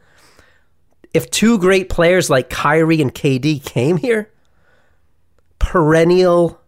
If 1.13 1.29
two 1.29 1.57
great 1.57 1.89
players 1.89 2.29
like 2.29 2.49
Kyrie 2.49 3.01
and 3.01 3.13
KD 3.13 3.63
came 3.63 3.97
here, 3.97 4.31
perennial 5.59 6.61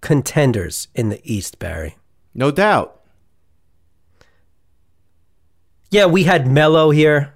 contenders 0.00 0.88
in 0.94 1.08
the 1.08 1.20
East, 1.24 1.58
Barry. 1.58 1.96
No 2.34 2.50
doubt. 2.50 3.00
Yeah, 5.90 6.06
we 6.06 6.22
had 6.22 6.46
Melo 6.46 6.90
here, 6.90 7.34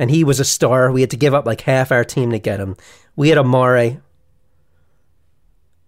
and 0.00 0.10
he 0.10 0.24
was 0.24 0.40
a 0.40 0.46
star. 0.46 0.90
We 0.90 1.02
had 1.02 1.10
to 1.10 1.16
give 1.18 1.34
up 1.34 1.44
like 1.44 1.60
half 1.60 1.92
our 1.92 2.04
team 2.04 2.30
to 2.30 2.38
get 2.38 2.58
him. 2.58 2.74
We 3.16 3.28
had 3.28 3.36
Amare. 3.36 4.00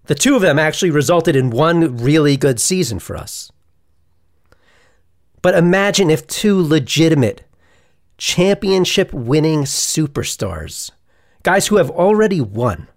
The 0.04 0.14
two 0.14 0.36
of 0.36 0.42
them 0.42 0.58
actually 0.58 0.90
resulted 0.90 1.34
in 1.34 1.48
one 1.48 1.96
really 1.96 2.36
good 2.36 2.60
season 2.60 2.98
for 2.98 3.16
us. 3.16 3.50
But 5.40 5.54
imagine 5.54 6.10
if 6.10 6.26
two 6.26 6.60
legitimate 6.60 7.44
championship 8.18 9.14
winning 9.14 9.62
superstars, 9.62 10.90
guys 11.42 11.68
who 11.68 11.76
have 11.76 11.90
already 11.90 12.40
won, 12.42 12.88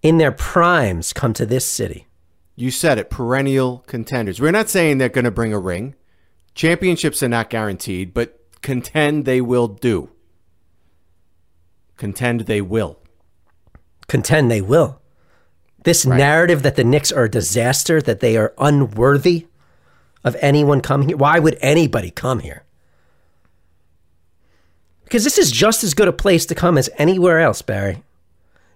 in 0.00 0.16
their 0.16 0.32
primes 0.32 1.12
come 1.12 1.34
to 1.34 1.44
this 1.44 1.66
city. 1.66 2.06
You 2.54 2.70
said 2.70 2.96
it, 2.96 3.10
perennial 3.10 3.84
contenders. 3.86 4.40
We're 4.40 4.52
not 4.52 4.70
saying 4.70 4.96
they're 4.96 5.10
going 5.10 5.26
to 5.26 5.30
bring 5.30 5.52
a 5.52 5.58
ring. 5.58 5.94
Championships 6.54 7.22
are 7.22 7.28
not 7.28 7.50
guaranteed, 7.50 8.14
but 8.14 8.40
contend 8.66 9.24
they 9.26 9.40
will 9.40 9.68
do. 9.68 10.10
Contend 11.96 12.40
they 12.40 12.60
will. 12.60 12.98
contend 14.08 14.50
they 14.50 14.60
will. 14.60 15.00
This 15.84 16.04
narrative 16.04 16.64
that 16.64 16.74
the 16.74 16.82
Knicks 16.82 17.12
are 17.12 17.24
a 17.24 17.30
disaster, 17.30 18.02
that 18.02 18.18
they 18.18 18.36
are 18.36 18.52
unworthy 18.58 19.46
of 20.24 20.36
anyone 20.40 20.80
coming 20.80 21.08
here. 21.08 21.16
Why 21.16 21.38
would 21.38 21.56
anybody 21.60 22.10
come 22.10 22.40
here? 22.40 22.64
Because 25.04 25.22
this 25.22 25.38
is 25.38 25.52
just 25.52 25.84
as 25.84 25.94
good 25.94 26.08
a 26.08 26.12
place 26.12 26.44
to 26.46 26.54
come 26.56 26.76
as 26.76 26.90
anywhere 26.98 27.38
else, 27.38 27.62
Barry. 27.62 28.02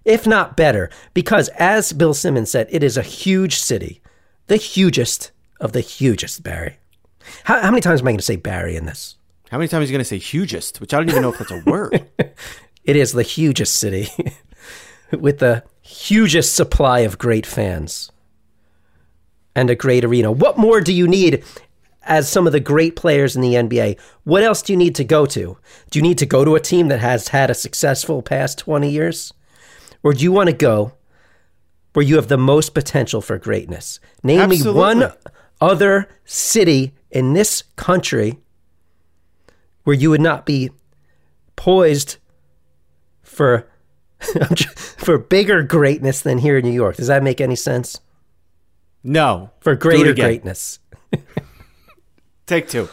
If 0.04 0.24
not 0.24 0.56
better. 0.56 0.88
Because 1.14 1.48
as 1.58 1.92
Bill 1.92 2.14
Simmons 2.14 2.48
said, 2.52 2.68
it 2.70 2.84
is 2.84 2.96
a 2.96 3.02
huge 3.02 3.58
city. 3.58 4.00
The 4.46 4.56
hugest 4.56 5.32
of 5.60 5.72
the 5.72 5.80
hugest, 5.80 6.44
Barry. 6.44 6.78
How, 7.42 7.60
how 7.60 7.70
many 7.72 7.80
times 7.80 8.02
am 8.02 8.06
I 8.06 8.12
going 8.12 8.18
to 8.18 8.24
say 8.24 8.36
Barry 8.36 8.76
in 8.76 8.86
this? 8.86 9.16
How 9.50 9.58
many 9.58 9.68
times 9.68 9.84
are 9.84 9.92
you 9.92 9.98
going 9.98 10.00
to 10.00 10.04
say 10.04 10.18
hugest, 10.18 10.80
which 10.80 10.94
I 10.94 10.98
don't 10.98 11.10
even 11.10 11.22
know 11.22 11.32
if 11.32 11.38
that's 11.38 11.50
a 11.50 11.62
word? 11.66 12.06
It 12.82 12.96
is 12.96 13.12
the 13.12 13.22
hugest 13.22 13.74
city 13.74 14.08
with 15.12 15.38
the 15.38 15.64
hugest 15.82 16.54
supply 16.54 17.00
of 17.00 17.18
great 17.18 17.44
fans 17.44 18.10
and 19.54 19.68
a 19.68 19.74
great 19.74 20.04
arena. 20.04 20.32
What 20.32 20.56
more 20.56 20.80
do 20.80 20.92
you 20.92 21.06
need 21.06 21.44
as 22.02 22.28
some 22.28 22.46
of 22.46 22.52
the 22.52 22.58
great 22.58 22.96
players 22.96 23.36
in 23.36 23.42
the 23.42 23.54
NBA? 23.54 23.98
What 24.24 24.42
else 24.42 24.62
do 24.62 24.72
you 24.72 24.78
need 24.78 24.94
to 24.94 25.04
go 25.04 25.26
to? 25.26 25.58
Do 25.90 25.98
you 25.98 26.02
need 26.02 26.18
to 26.18 26.26
go 26.26 26.44
to 26.44 26.54
a 26.54 26.60
team 26.60 26.88
that 26.88 27.00
has 27.00 27.28
had 27.28 27.50
a 27.50 27.54
successful 27.54 28.22
past 28.22 28.58
20 28.58 28.90
years? 28.90 29.32
Or 30.02 30.14
do 30.14 30.24
you 30.24 30.32
want 30.32 30.48
to 30.48 30.56
go 30.56 30.94
where 31.92 32.04
you 32.04 32.16
have 32.16 32.28
the 32.28 32.38
most 32.38 32.72
potential 32.72 33.20
for 33.20 33.36
greatness? 33.36 34.00
Name 34.22 34.48
me 34.48 34.62
one 34.62 35.12
other 35.60 36.08
city 36.24 36.94
in 37.10 37.34
this 37.34 37.62
country 37.76 38.38
where 39.84 39.96
you 39.96 40.10
would 40.10 40.20
not 40.20 40.46
be 40.46 40.70
poised 41.56 42.16
for 43.22 43.66
for 44.98 45.18
bigger 45.18 45.62
greatness 45.62 46.20
than 46.20 46.38
here 46.38 46.58
in 46.58 46.64
New 46.64 46.72
York. 46.72 46.96
Does 46.96 47.06
that 47.06 47.22
make 47.22 47.40
any 47.40 47.56
sense? 47.56 48.00
No. 49.02 49.50
For 49.60 49.74
greater 49.74 50.12
greatness. 50.14 50.78
Take 52.46 52.68
two. 52.68 52.88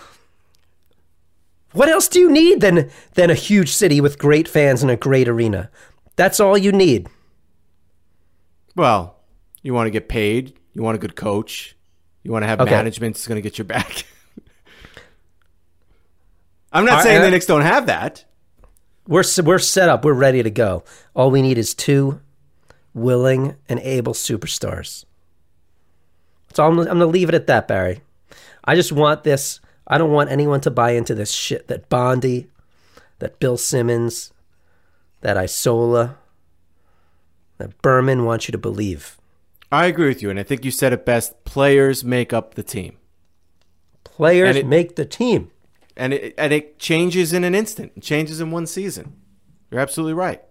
What 1.74 1.90
else 1.90 2.08
do 2.08 2.20
you 2.20 2.32
need 2.32 2.62
than 2.62 2.90
than 3.16 3.30
a 3.30 3.34
huge 3.36 3.70
city 3.74 4.00
with 4.02 4.18
great 4.18 4.48
fans 4.48 4.82
and 4.82 4.90
a 4.92 4.96
great 4.96 5.28
arena? 5.28 5.70
That's 6.16 6.40
all 6.40 6.58
you 6.58 6.72
need. 6.72 7.10
Well, 8.76 9.18
you 9.64 9.74
want 9.74 9.88
to 9.88 9.92
get 9.92 10.08
paid. 10.08 10.54
You 10.74 10.82
want 10.84 10.96
a 10.96 11.00
good 11.00 11.16
coach. 11.16 11.76
You 12.24 12.32
want 12.32 12.44
to 12.44 12.48
have 12.48 12.62
Okay. 12.62 12.72
management 12.72 13.16
that's 13.16 13.28
going 13.28 13.38
to 13.38 13.42
get 13.42 13.58
your 13.58 13.66
back. 13.66 14.06
I'm 16.78 16.86
not 16.86 17.04
saying 17.04 17.22
the 17.22 17.32
Knicks 17.32 17.46
don't 17.46 17.62
have 17.62 17.88
that. 17.88 18.24
We're 19.08 19.24
we're 19.44 19.60
set 19.60 19.90
up. 19.90 20.06
We're 20.06 20.14
ready 20.14 20.44
to 20.44 20.50
go. 20.50 20.84
All 21.16 21.32
we 21.32 21.42
need 21.42 21.58
is 21.58 21.74
two 21.74 22.22
willing 22.94 23.56
and 23.70 23.80
able 23.80 24.14
superstars. 24.14 25.06
So 26.54 26.66
I'm, 26.66 26.78
I'm 26.80 26.86
going 26.86 27.00
to 27.00 27.06
leave 27.06 27.30
it 27.30 27.36
at 27.36 27.48
that, 27.48 27.68
Barry. 27.68 28.02
I 28.64 28.76
just 28.76 28.92
want 28.92 29.24
this. 29.24 29.60
I 29.88 29.98
don't 29.98 30.12
want 30.12 30.30
anyone 30.32 30.60
to 30.62 30.72
buy 30.72 30.92
into 30.92 31.16
this 31.16 31.32
shit 31.32 31.68
that 31.68 31.90
Bondy, 31.90 32.48
that 33.20 33.40
Bill 33.40 33.58
Simmons, 33.58 34.34
that 35.22 35.38
Isola, 35.38 36.18
that 37.58 37.82
Berman 37.82 38.26
wants 38.26 38.48
you 38.48 38.52
to 38.52 38.58
believe. 38.58 39.18
I 39.72 39.86
agree 39.86 40.08
with 40.08 40.22
you, 40.22 40.30
and 40.30 40.40
I 40.40 40.44
think 40.44 40.66
you 40.66 40.72
said 40.72 40.94
it 40.94 41.06
best. 41.06 41.44
Players 41.44 42.04
make 42.04 42.34
up 42.34 42.56
the 42.56 42.64
team, 42.64 42.98
Players 44.04 44.56
it- 44.58 44.66
make 44.68 44.96
the 44.96 45.06
team. 45.06 45.52
And 45.98 46.14
it 46.14 46.34
and 46.38 46.54
it 46.54 46.80
changes 46.80 47.34
in 47.34 47.44
an 47.44 47.54
instant. 47.56 47.92
It 47.96 48.04
changes 48.04 48.40
in 48.40 48.52
one 48.52 48.66
season. 48.68 49.16
You're 49.72 49.82
absolutely 49.82 50.14
right. 50.14 50.42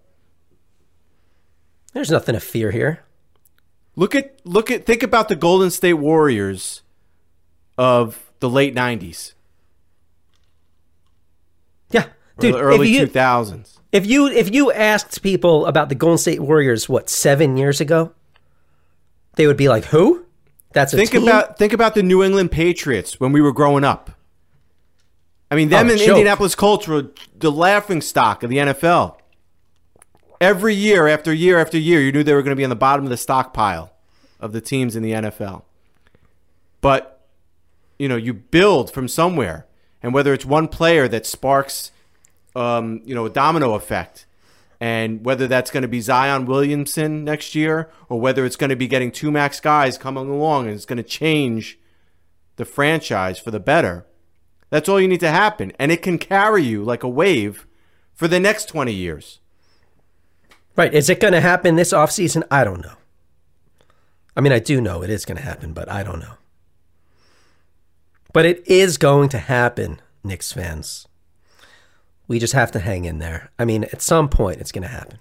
There's 1.92 2.10
nothing 2.10 2.34
to 2.34 2.40
fear 2.40 2.70
here. 2.70 3.00
Look 3.94 4.14
at 4.14 4.38
look 4.44 4.70
at 4.70 4.84
think 4.84 5.02
about 5.02 5.28
the 5.28 5.36
Golden 5.36 5.70
State 5.70 5.94
Warriors 5.94 6.82
of 7.78 8.30
the 8.40 8.50
late 8.50 8.74
'90s, 8.74 9.32
Yeah, 11.90 12.06
dude. 12.38 12.54
the 12.54 12.58
early 12.58 12.92
2000s. 12.92 13.78
If 13.92 14.04
you 14.06 14.26
if 14.26 14.52
you 14.52 14.70
asked 14.72 15.22
people 15.22 15.64
about 15.66 15.88
the 15.88 15.94
Golden 15.94 16.18
State 16.18 16.40
Warriors, 16.40 16.88
what 16.88 17.08
seven 17.08 17.56
years 17.56 17.80
ago, 17.80 18.12
they 19.36 19.46
would 19.46 19.56
be 19.56 19.68
like, 19.68 19.86
"Who? 19.86 20.26
That's 20.72 20.92
a 20.92 20.96
Think 20.98 21.12
team? 21.12 21.22
about 21.22 21.56
think 21.58 21.72
about 21.72 21.94
the 21.94 22.02
New 22.02 22.22
England 22.22 22.50
Patriots 22.50 23.18
when 23.18 23.32
we 23.32 23.40
were 23.40 23.52
growing 23.52 23.84
up. 23.84 24.10
I 25.50 25.54
mean, 25.54 25.68
them 25.68 25.88
Oh, 25.88 25.90
and 25.90 25.98
joke. 25.98 26.08
Indianapolis 26.08 26.54
Colts 26.54 26.88
were 26.88 27.10
the 27.36 27.52
laughing 27.52 28.00
stock 28.00 28.42
of 28.42 28.50
the 28.50 28.56
NFL. 28.58 29.16
Every 30.40 30.74
year 30.74 31.06
after 31.06 31.32
year 31.32 31.58
after 31.58 31.78
year, 31.78 32.00
you 32.00 32.12
knew 32.12 32.22
they 32.22 32.34
were 32.34 32.42
going 32.42 32.54
to 32.54 32.56
be 32.56 32.64
on 32.64 32.70
the 32.70 32.76
bottom 32.76 33.06
of 33.06 33.10
the 33.10 33.16
stockpile 33.16 33.92
of 34.40 34.52
the 34.52 34.60
teams 34.60 34.96
in 34.96 35.02
the 35.02 35.12
NFL. 35.12 35.62
But 36.80 37.26
you 37.98 38.08
know, 38.08 38.16
you 38.16 38.34
build 38.34 38.90
from 38.92 39.08
somewhere, 39.08 39.66
and 40.02 40.12
whether 40.12 40.34
it's 40.34 40.44
one 40.44 40.68
player 40.68 41.08
that 41.08 41.24
sparks, 41.24 41.90
um, 42.54 43.00
you 43.04 43.14
know, 43.14 43.24
a 43.24 43.30
domino 43.30 43.74
effect, 43.74 44.26
and 44.80 45.24
whether 45.24 45.46
that's 45.46 45.70
going 45.70 45.82
to 45.82 45.88
be 45.88 46.00
Zion 46.00 46.44
Williamson 46.44 47.24
next 47.24 47.54
year, 47.54 47.88
or 48.08 48.20
whether 48.20 48.44
it's 48.44 48.56
going 48.56 48.70
to 48.70 48.76
be 48.76 48.86
getting 48.86 49.10
two 49.10 49.30
max 49.30 49.60
guys 49.60 49.96
coming 49.96 50.28
along 50.28 50.66
and 50.66 50.74
it's 50.74 50.84
going 50.84 50.98
to 50.98 51.02
change 51.02 51.78
the 52.56 52.64
franchise 52.64 53.38
for 53.38 53.50
the 53.50 53.60
better. 53.60 54.04
That's 54.70 54.88
all 54.88 55.00
you 55.00 55.08
need 55.08 55.20
to 55.20 55.30
happen. 55.30 55.72
And 55.78 55.92
it 55.92 56.02
can 56.02 56.18
carry 56.18 56.62
you 56.62 56.82
like 56.82 57.02
a 57.02 57.08
wave 57.08 57.66
for 58.14 58.28
the 58.28 58.40
next 58.40 58.66
20 58.68 58.92
years. 58.92 59.40
Right. 60.74 60.92
Is 60.92 61.08
it 61.08 61.20
going 61.20 61.32
to 61.32 61.40
happen 61.40 61.76
this 61.76 61.92
offseason? 61.92 62.42
I 62.50 62.64
don't 62.64 62.82
know. 62.82 62.94
I 64.36 64.40
mean, 64.42 64.52
I 64.52 64.58
do 64.58 64.80
know 64.80 65.02
it 65.02 65.10
is 65.10 65.24
going 65.24 65.38
to 65.38 65.42
happen, 65.42 65.72
but 65.72 65.90
I 65.90 66.02
don't 66.02 66.20
know. 66.20 66.34
But 68.32 68.44
it 68.44 68.66
is 68.66 68.98
going 68.98 69.30
to 69.30 69.38
happen, 69.38 70.02
Knicks 70.22 70.52
fans. 70.52 71.08
We 72.28 72.38
just 72.38 72.52
have 72.52 72.70
to 72.72 72.80
hang 72.80 73.06
in 73.06 73.18
there. 73.18 73.50
I 73.58 73.64
mean, 73.64 73.84
at 73.84 74.02
some 74.02 74.28
point, 74.28 74.60
it's 74.60 74.72
going 74.72 74.82
to 74.82 74.88
happen. 74.88 75.18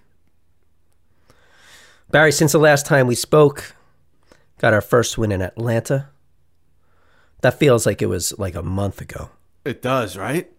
Barry, 2.12 2.34
since 2.34 2.52
the 2.52 2.60
last 2.60 2.86
time 2.86 3.08
we 3.08 3.16
spoke, 3.16 3.76
got 4.58 4.74
our 4.74 4.82
first 4.82 5.18
win 5.18 5.32
in 5.32 5.42
Atlanta. 5.42 6.10
That 7.42 7.60
feels 7.60 7.86
like 7.86 8.02
it 8.02 8.08
was 8.08 8.38
like 8.40 8.56
a 8.56 8.64
month 8.64 9.02
ago. 9.02 9.30
It 9.64 9.82
does, 9.82 10.18
right? 10.18 10.52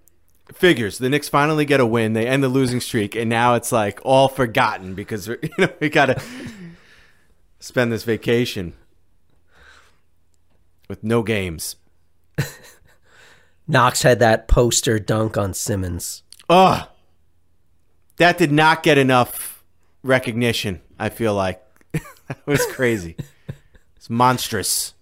Figures. 0.52 0.98
The 0.98 1.08
Knicks 1.08 1.28
finally 1.28 1.64
get 1.64 1.80
a 1.80 1.86
win. 1.86 2.12
They 2.12 2.26
end 2.26 2.42
the 2.42 2.48
losing 2.48 2.80
streak, 2.80 3.16
and 3.16 3.28
now 3.28 3.54
it's 3.54 3.72
like 3.72 4.00
all 4.04 4.28
forgotten 4.28 4.94
because 4.94 5.26
you 5.28 5.50
know 5.58 5.68
we 5.80 5.88
got 5.88 6.06
to 6.06 6.22
spend 7.58 7.92
this 7.92 8.04
vacation 8.04 8.74
with 10.88 11.02
no 11.02 11.22
games. 11.22 11.76
Knox 13.68 14.02
had 14.02 14.20
that 14.20 14.46
poster 14.46 14.98
dunk 14.98 15.36
on 15.36 15.52
Simmons. 15.54 16.22
Ugh. 16.48 16.88
That 18.18 18.38
did 18.38 18.52
not 18.52 18.82
get 18.82 18.98
enough 18.98 19.64
recognition, 20.02 20.80
I 20.98 21.08
feel 21.08 21.34
like. 21.34 21.62
that 21.92 22.46
was 22.46 22.64
crazy. 22.66 23.16
It's 23.96 24.08
monstrous. 24.08 24.94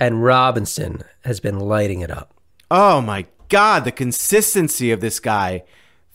And 0.00 0.24
Robinson 0.24 1.02
has 1.24 1.40
been 1.40 1.60
lighting 1.60 2.00
it 2.00 2.10
up. 2.10 2.32
Oh 2.70 3.02
my 3.02 3.26
god, 3.50 3.84
the 3.84 3.92
consistency 3.92 4.90
of 4.90 5.00
this 5.00 5.20
guy, 5.20 5.64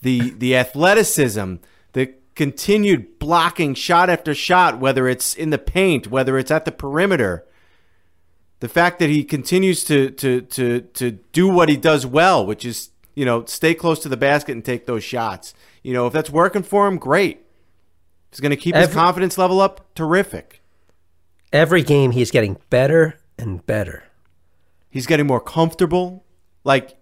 the 0.02 0.30
the 0.30 0.56
athleticism, 0.56 1.54
the 1.92 2.14
continued 2.34 3.20
blocking 3.20 3.74
shot 3.74 4.10
after 4.10 4.34
shot 4.34 4.80
whether 4.80 5.06
it's 5.06 5.34
in 5.34 5.50
the 5.50 5.58
paint, 5.58 6.08
whether 6.08 6.36
it's 6.36 6.50
at 6.50 6.64
the 6.64 6.72
perimeter. 6.72 7.46
The 8.58 8.68
fact 8.68 8.98
that 8.98 9.10
he 9.10 9.22
continues 9.22 9.84
to 9.84 10.10
to 10.10 10.40
to 10.40 10.80
to 10.80 11.10
do 11.12 11.48
what 11.48 11.68
he 11.68 11.76
does 11.76 12.04
well, 12.04 12.44
which 12.44 12.64
is, 12.64 12.90
you 13.14 13.24
know, 13.24 13.44
stay 13.44 13.74
close 13.74 14.00
to 14.00 14.08
the 14.08 14.16
basket 14.16 14.52
and 14.52 14.64
take 14.64 14.86
those 14.86 15.04
shots. 15.04 15.54
You 15.84 15.92
know, 15.92 16.08
if 16.08 16.12
that's 16.12 16.30
working 16.30 16.64
for 16.64 16.88
him, 16.88 16.98
great. 16.98 17.36
If 17.36 18.38
he's 18.38 18.40
going 18.40 18.50
to 18.50 18.56
keep 18.56 18.74
his 18.74 18.92
confidence 18.92 19.38
level 19.38 19.60
up, 19.60 19.94
terrific. 19.94 20.62
Every 21.52 21.82
game 21.82 22.10
he's 22.10 22.32
getting 22.32 22.56
better 22.70 23.20
and 23.38 23.64
better. 23.66 24.04
He's 24.90 25.06
getting 25.06 25.26
more 25.26 25.40
comfortable. 25.40 26.24
Like, 26.64 26.96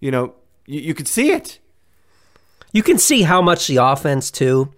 you 0.00 0.10
know, 0.10 0.34
you, 0.66 0.80
you 0.80 0.94
could 0.94 1.08
see 1.08 1.32
it. 1.32 1.58
You 2.72 2.82
can 2.82 2.98
see 2.98 3.22
how 3.22 3.40
much 3.40 3.66
the 3.66 3.76
offense 3.76 4.30
too 4.30 4.72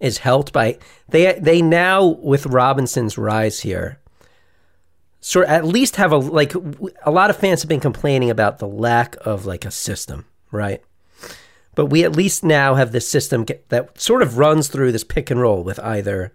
is 0.00 0.18
helped 0.18 0.52
by 0.52 0.78
they 1.08 1.38
they 1.38 1.62
now 1.62 2.04
with 2.04 2.46
Robinson's 2.46 3.16
rise 3.16 3.60
here. 3.60 3.98
Sort 5.20 5.46
at 5.46 5.64
least 5.64 5.96
have 5.96 6.12
a 6.12 6.16
like 6.16 6.54
a 7.04 7.10
lot 7.10 7.30
of 7.30 7.36
fans 7.36 7.62
have 7.62 7.68
been 7.68 7.80
complaining 7.80 8.30
about 8.30 8.58
the 8.58 8.66
lack 8.66 9.16
of 9.24 9.46
like 9.46 9.64
a 9.64 9.70
system, 9.70 10.26
right? 10.50 10.82
But 11.74 11.86
we 11.86 12.04
at 12.04 12.16
least 12.16 12.44
now 12.44 12.74
have 12.74 12.92
this 12.92 13.08
system 13.08 13.44
get, 13.44 13.68
that 13.70 14.00
sort 14.00 14.22
of 14.22 14.36
runs 14.36 14.68
through 14.68 14.92
this 14.92 15.04
pick 15.04 15.30
and 15.30 15.40
roll 15.40 15.62
with 15.62 15.78
either 15.80 16.32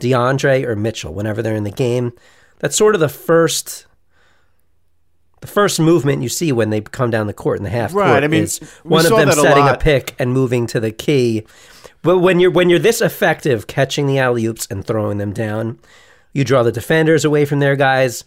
DeAndre 0.00 0.64
or 0.64 0.76
Mitchell 0.76 1.12
whenever 1.12 1.42
they're 1.42 1.56
in 1.56 1.64
the 1.64 1.70
game. 1.70 2.12
That's 2.58 2.76
sort 2.76 2.94
of 2.94 3.00
the 3.00 3.08
first 3.08 3.86
the 5.40 5.46
first 5.46 5.78
movement 5.78 6.22
you 6.22 6.28
see 6.28 6.50
when 6.50 6.70
they 6.70 6.80
come 6.80 7.10
down 7.10 7.26
the 7.26 7.34
court 7.34 7.58
in 7.58 7.64
the 7.64 7.70
half 7.70 7.94
Right, 7.94 8.10
court 8.12 8.24
I 8.24 8.28
mean, 8.28 8.44
is 8.44 8.58
one 8.82 9.04
of 9.04 9.10
them 9.10 9.28
that 9.28 9.38
a 9.38 9.40
setting 9.40 9.68
a 9.68 9.76
pick 9.76 10.14
and 10.18 10.32
moving 10.32 10.66
to 10.68 10.80
the 10.80 10.90
key. 10.90 11.46
But 12.02 12.18
when 12.18 12.40
you're 12.40 12.50
when 12.50 12.70
you're 12.70 12.78
this 12.78 13.00
effective 13.00 13.66
catching 13.66 14.06
the 14.06 14.18
alley 14.18 14.46
oops 14.46 14.66
and 14.70 14.84
throwing 14.84 15.18
them 15.18 15.32
down, 15.32 15.78
you 16.32 16.44
draw 16.44 16.62
the 16.62 16.72
defenders 16.72 17.24
away 17.24 17.44
from 17.44 17.58
their 17.58 17.76
guys. 17.76 18.24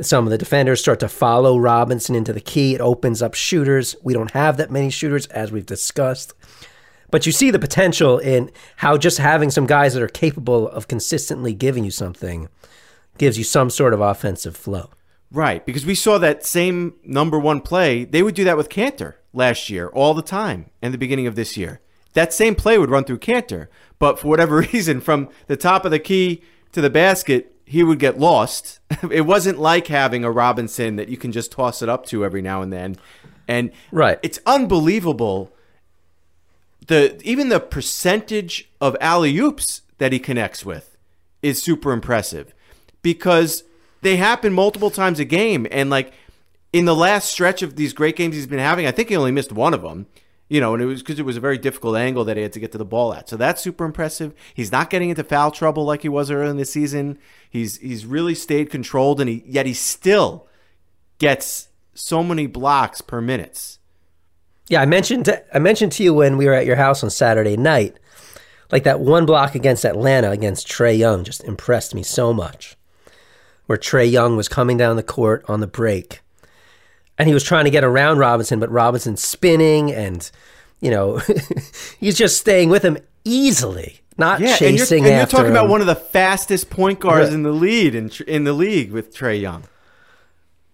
Some 0.00 0.24
of 0.26 0.30
the 0.30 0.38
defenders 0.38 0.80
start 0.80 1.00
to 1.00 1.08
follow 1.08 1.58
Robinson 1.58 2.14
into 2.14 2.32
the 2.32 2.40
key. 2.40 2.74
It 2.74 2.80
opens 2.80 3.20
up 3.20 3.34
shooters. 3.34 3.96
We 4.02 4.14
don't 4.14 4.30
have 4.30 4.56
that 4.58 4.70
many 4.70 4.90
shooters, 4.90 5.26
as 5.28 5.50
we've 5.50 5.66
discussed. 5.66 6.34
But 7.10 7.26
you 7.26 7.32
see 7.32 7.50
the 7.50 7.58
potential 7.58 8.18
in 8.18 8.50
how 8.76 8.96
just 8.96 9.18
having 9.18 9.50
some 9.50 9.66
guys 9.66 9.94
that 9.94 10.02
are 10.02 10.08
capable 10.08 10.68
of 10.68 10.88
consistently 10.88 11.54
giving 11.54 11.84
you 11.84 11.90
something 11.90 12.48
gives 13.18 13.38
you 13.38 13.44
some 13.44 13.70
sort 13.70 13.92
of 13.94 14.00
offensive 14.00 14.56
flow. 14.56 14.90
Right, 15.30 15.64
because 15.66 15.84
we 15.84 15.94
saw 15.94 16.16
that 16.18 16.46
same 16.46 16.94
number 17.04 17.38
one 17.38 17.60
play. 17.60 18.04
They 18.04 18.22
would 18.22 18.34
do 18.34 18.44
that 18.44 18.56
with 18.56 18.70
Kanter 18.70 19.14
last 19.34 19.68
year 19.68 19.88
all 19.88 20.14
the 20.14 20.22
time 20.22 20.70
in 20.80 20.92
the 20.92 20.98
beginning 20.98 21.26
of 21.26 21.34
this 21.34 21.56
year. 21.56 21.80
That 22.14 22.32
same 22.32 22.54
play 22.54 22.78
would 22.78 22.90
run 22.90 23.04
through 23.04 23.18
Kanter, 23.18 23.68
but 23.98 24.18
for 24.18 24.28
whatever 24.28 24.56
reason, 24.72 25.00
from 25.00 25.28
the 25.46 25.56
top 25.56 25.84
of 25.84 25.90
the 25.90 25.98
key 25.98 26.42
to 26.72 26.80
the 26.80 26.88
basket, 26.90 27.54
he 27.66 27.82
would 27.82 27.98
get 27.98 28.18
lost. 28.18 28.80
It 29.12 29.26
wasn't 29.26 29.58
like 29.60 29.88
having 29.88 30.24
a 30.24 30.30
Robinson 30.30 30.96
that 30.96 31.08
you 31.08 31.16
can 31.18 31.30
just 31.30 31.52
toss 31.52 31.82
it 31.82 31.88
up 31.88 32.06
to 32.06 32.24
every 32.24 32.40
now 32.42 32.62
and 32.62 32.72
then. 32.72 32.96
And 33.46 33.70
Right. 33.92 34.18
it's 34.22 34.40
unbelievable 34.46 35.52
the 36.86 37.20
even 37.22 37.50
the 37.50 37.60
percentage 37.60 38.70
of 38.80 38.96
alley 39.00 39.36
oops 39.38 39.82
that 39.98 40.12
he 40.12 40.18
connects 40.18 40.64
with 40.64 40.96
is 41.42 41.62
super 41.62 41.92
impressive 41.92 42.54
because 43.02 43.64
they 44.02 44.16
happen 44.16 44.52
multiple 44.52 44.90
times 44.90 45.18
a 45.18 45.24
game 45.24 45.66
and 45.70 45.90
like 45.90 46.12
in 46.72 46.84
the 46.84 46.94
last 46.94 47.28
stretch 47.28 47.62
of 47.62 47.76
these 47.76 47.92
great 47.92 48.16
games 48.16 48.34
he's 48.34 48.46
been 48.46 48.58
having 48.58 48.86
i 48.86 48.90
think 48.90 49.08
he 49.08 49.16
only 49.16 49.32
missed 49.32 49.52
one 49.52 49.74
of 49.74 49.82
them 49.82 50.06
you 50.48 50.60
know 50.60 50.74
and 50.74 50.82
it 50.82 50.86
was 50.86 51.02
because 51.02 51.18
it 51.18 51.24
was 51.24 51.36
a 51.36 51.40
very 51.40 51.58
difficult 51.58 51.96
angle 51.96 52.24
that 52.24 52.36
he 52.36 52.42
had 52.42 52.52
to 52.52 52.60
get 52.60 52.72
to 52.72 52.78
the 52.78 52.84
ball 52.84 53.14
at 53.14 53.28
so 53.28 53.36
that's 53.36 53.62
super 53.62 53.84
impressive 53.84 54.34
he's 54.54 54.72
not 54.72 54.90
getting 54.90 55.10
into 55.10 55.24
foul 55.24 55.50
trouble 55.50 55.84
like 55.84 56.02
he 56.02 56.08
was 56.08 56.30
early 56.30 56.50
in 56.50 56.56
the 56.56 56.64
season 56.64 57.18
he's 57.48 57.78
he's 57.78 58.06
really 58.06 58.34
stayed 58.34 58.70
controlled 58.70 59.20
and 59.20 59.28
he 59.28 59.42
yet 59.46 59.66
he 59.66 59.74
still 59.74 60.46
gets 61.18 61.68
so 61.98 62.22
many 62.22 62.46
blocks 62.46 63.00
per 63.00 63.20
minutes. 63.20 63.78
Yeah, 64.68 64.82
I 64.82 64.86
mentioned 64.86 65.28
I 65.52 65.58
mentioned 65.58 65.92
to 65.92 66.02
you 66.02 66.14
when 66.14 66.36
we 66.36 66.46
were 66.46 66.54
at 66.54 66.66
your 66.66 66.76
house 66.76 67.02
on 67.02 67.10
Saturday 67.10 67.56
night, 67.56 67.98
like 68.70 68.84
that 68.84 69.00
one 69.00 69.26
block 69.26 69.54
against 69.54 69.84
Atlanta 69.84 70.30
against 70.30 70.68
Trae 70.68 70.96
Young 70.96 71.24
just 71.24 71.42
impressed 71.44 71.94
me 71.94 72.02
so 72.02 72.32
much. 72.32 72.76
Where 73.68 73.78
Trae 73.78 74.10
Young 74.10 74.36
was 74.36 74.48
coming 74.48 74.76
down 74.76 74.96
the 74.96 75.02
court 75.02 75.44
on 75.46 75.60
the 75.60 75.66
break, 75.66 76.20
and 77.18 77.28
he 77.28 77.34
was 77.34 77.44
trying 77.44 77.66
to 77.66 77.70
get 77.70 77.84
around 77.84 78.18
Robinson, 78.18 78.58
but 78.58 78.70
Robinson 78.70 79.16
spinning 79.16 79.92
and 79.92 80.28
you 80.80 80.90
know 80.90 81.20
he's 82.00 82.16
just 82.16 82.38
staying 82.38 82.70
with 82.70 82.82
him 82.82 82.98
easily, 83.24 84.00
not 84.16 84.40
Yeah, 84.40 84.52
and 84.52 84.60
you're, 84.60 84.86
chasing 84.86 85.04
and 85.04 85.14
you're 85.16 85.26
talking 85.26 85.50
about 85.50 85.68
one 85.68 85.80
of 85.82 85.86
the 85.86 85.94
fastest 85.94 86.70
point 86.70 86.98
guards 86.98 87.28
Right. 87.28 87.34
in 87.34 87.42
the 87.42 87.52
lead 87.52 87.94
in 87.94 88.10
in 88.26 88.44
the 88.44 88.52
league 88.54 88.90
with 88.90 89.14
Trae 89.14 89.38
Young. 89.40 89.64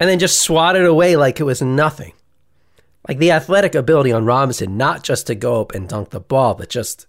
and 0.01 0.09
then 0.09 0.19
just 0.21 0.41
swatted 0.41 0.85
away 0.87 1.17
like 1.17 1.41
it 1.41 1.45
was 1.45 1.61
nothing. 1.61 2.13
Like 3.09 3.19
the 3.19 3.33
athletic 3.33 3.75
ability 3.75 4.13
on 4.13 4.25
Robinson, 4.25 4.77
not 4.79 5.03
just 5.03 5.27
to 5.27 5.35
go 5.35 5.61
up 5.61 5.75
and 5.75 5.89
dunk 5.89 6.09
the 6.11 6.21
ball, 6.21 6.55
but 6.55 6.69
just 6.71 7.07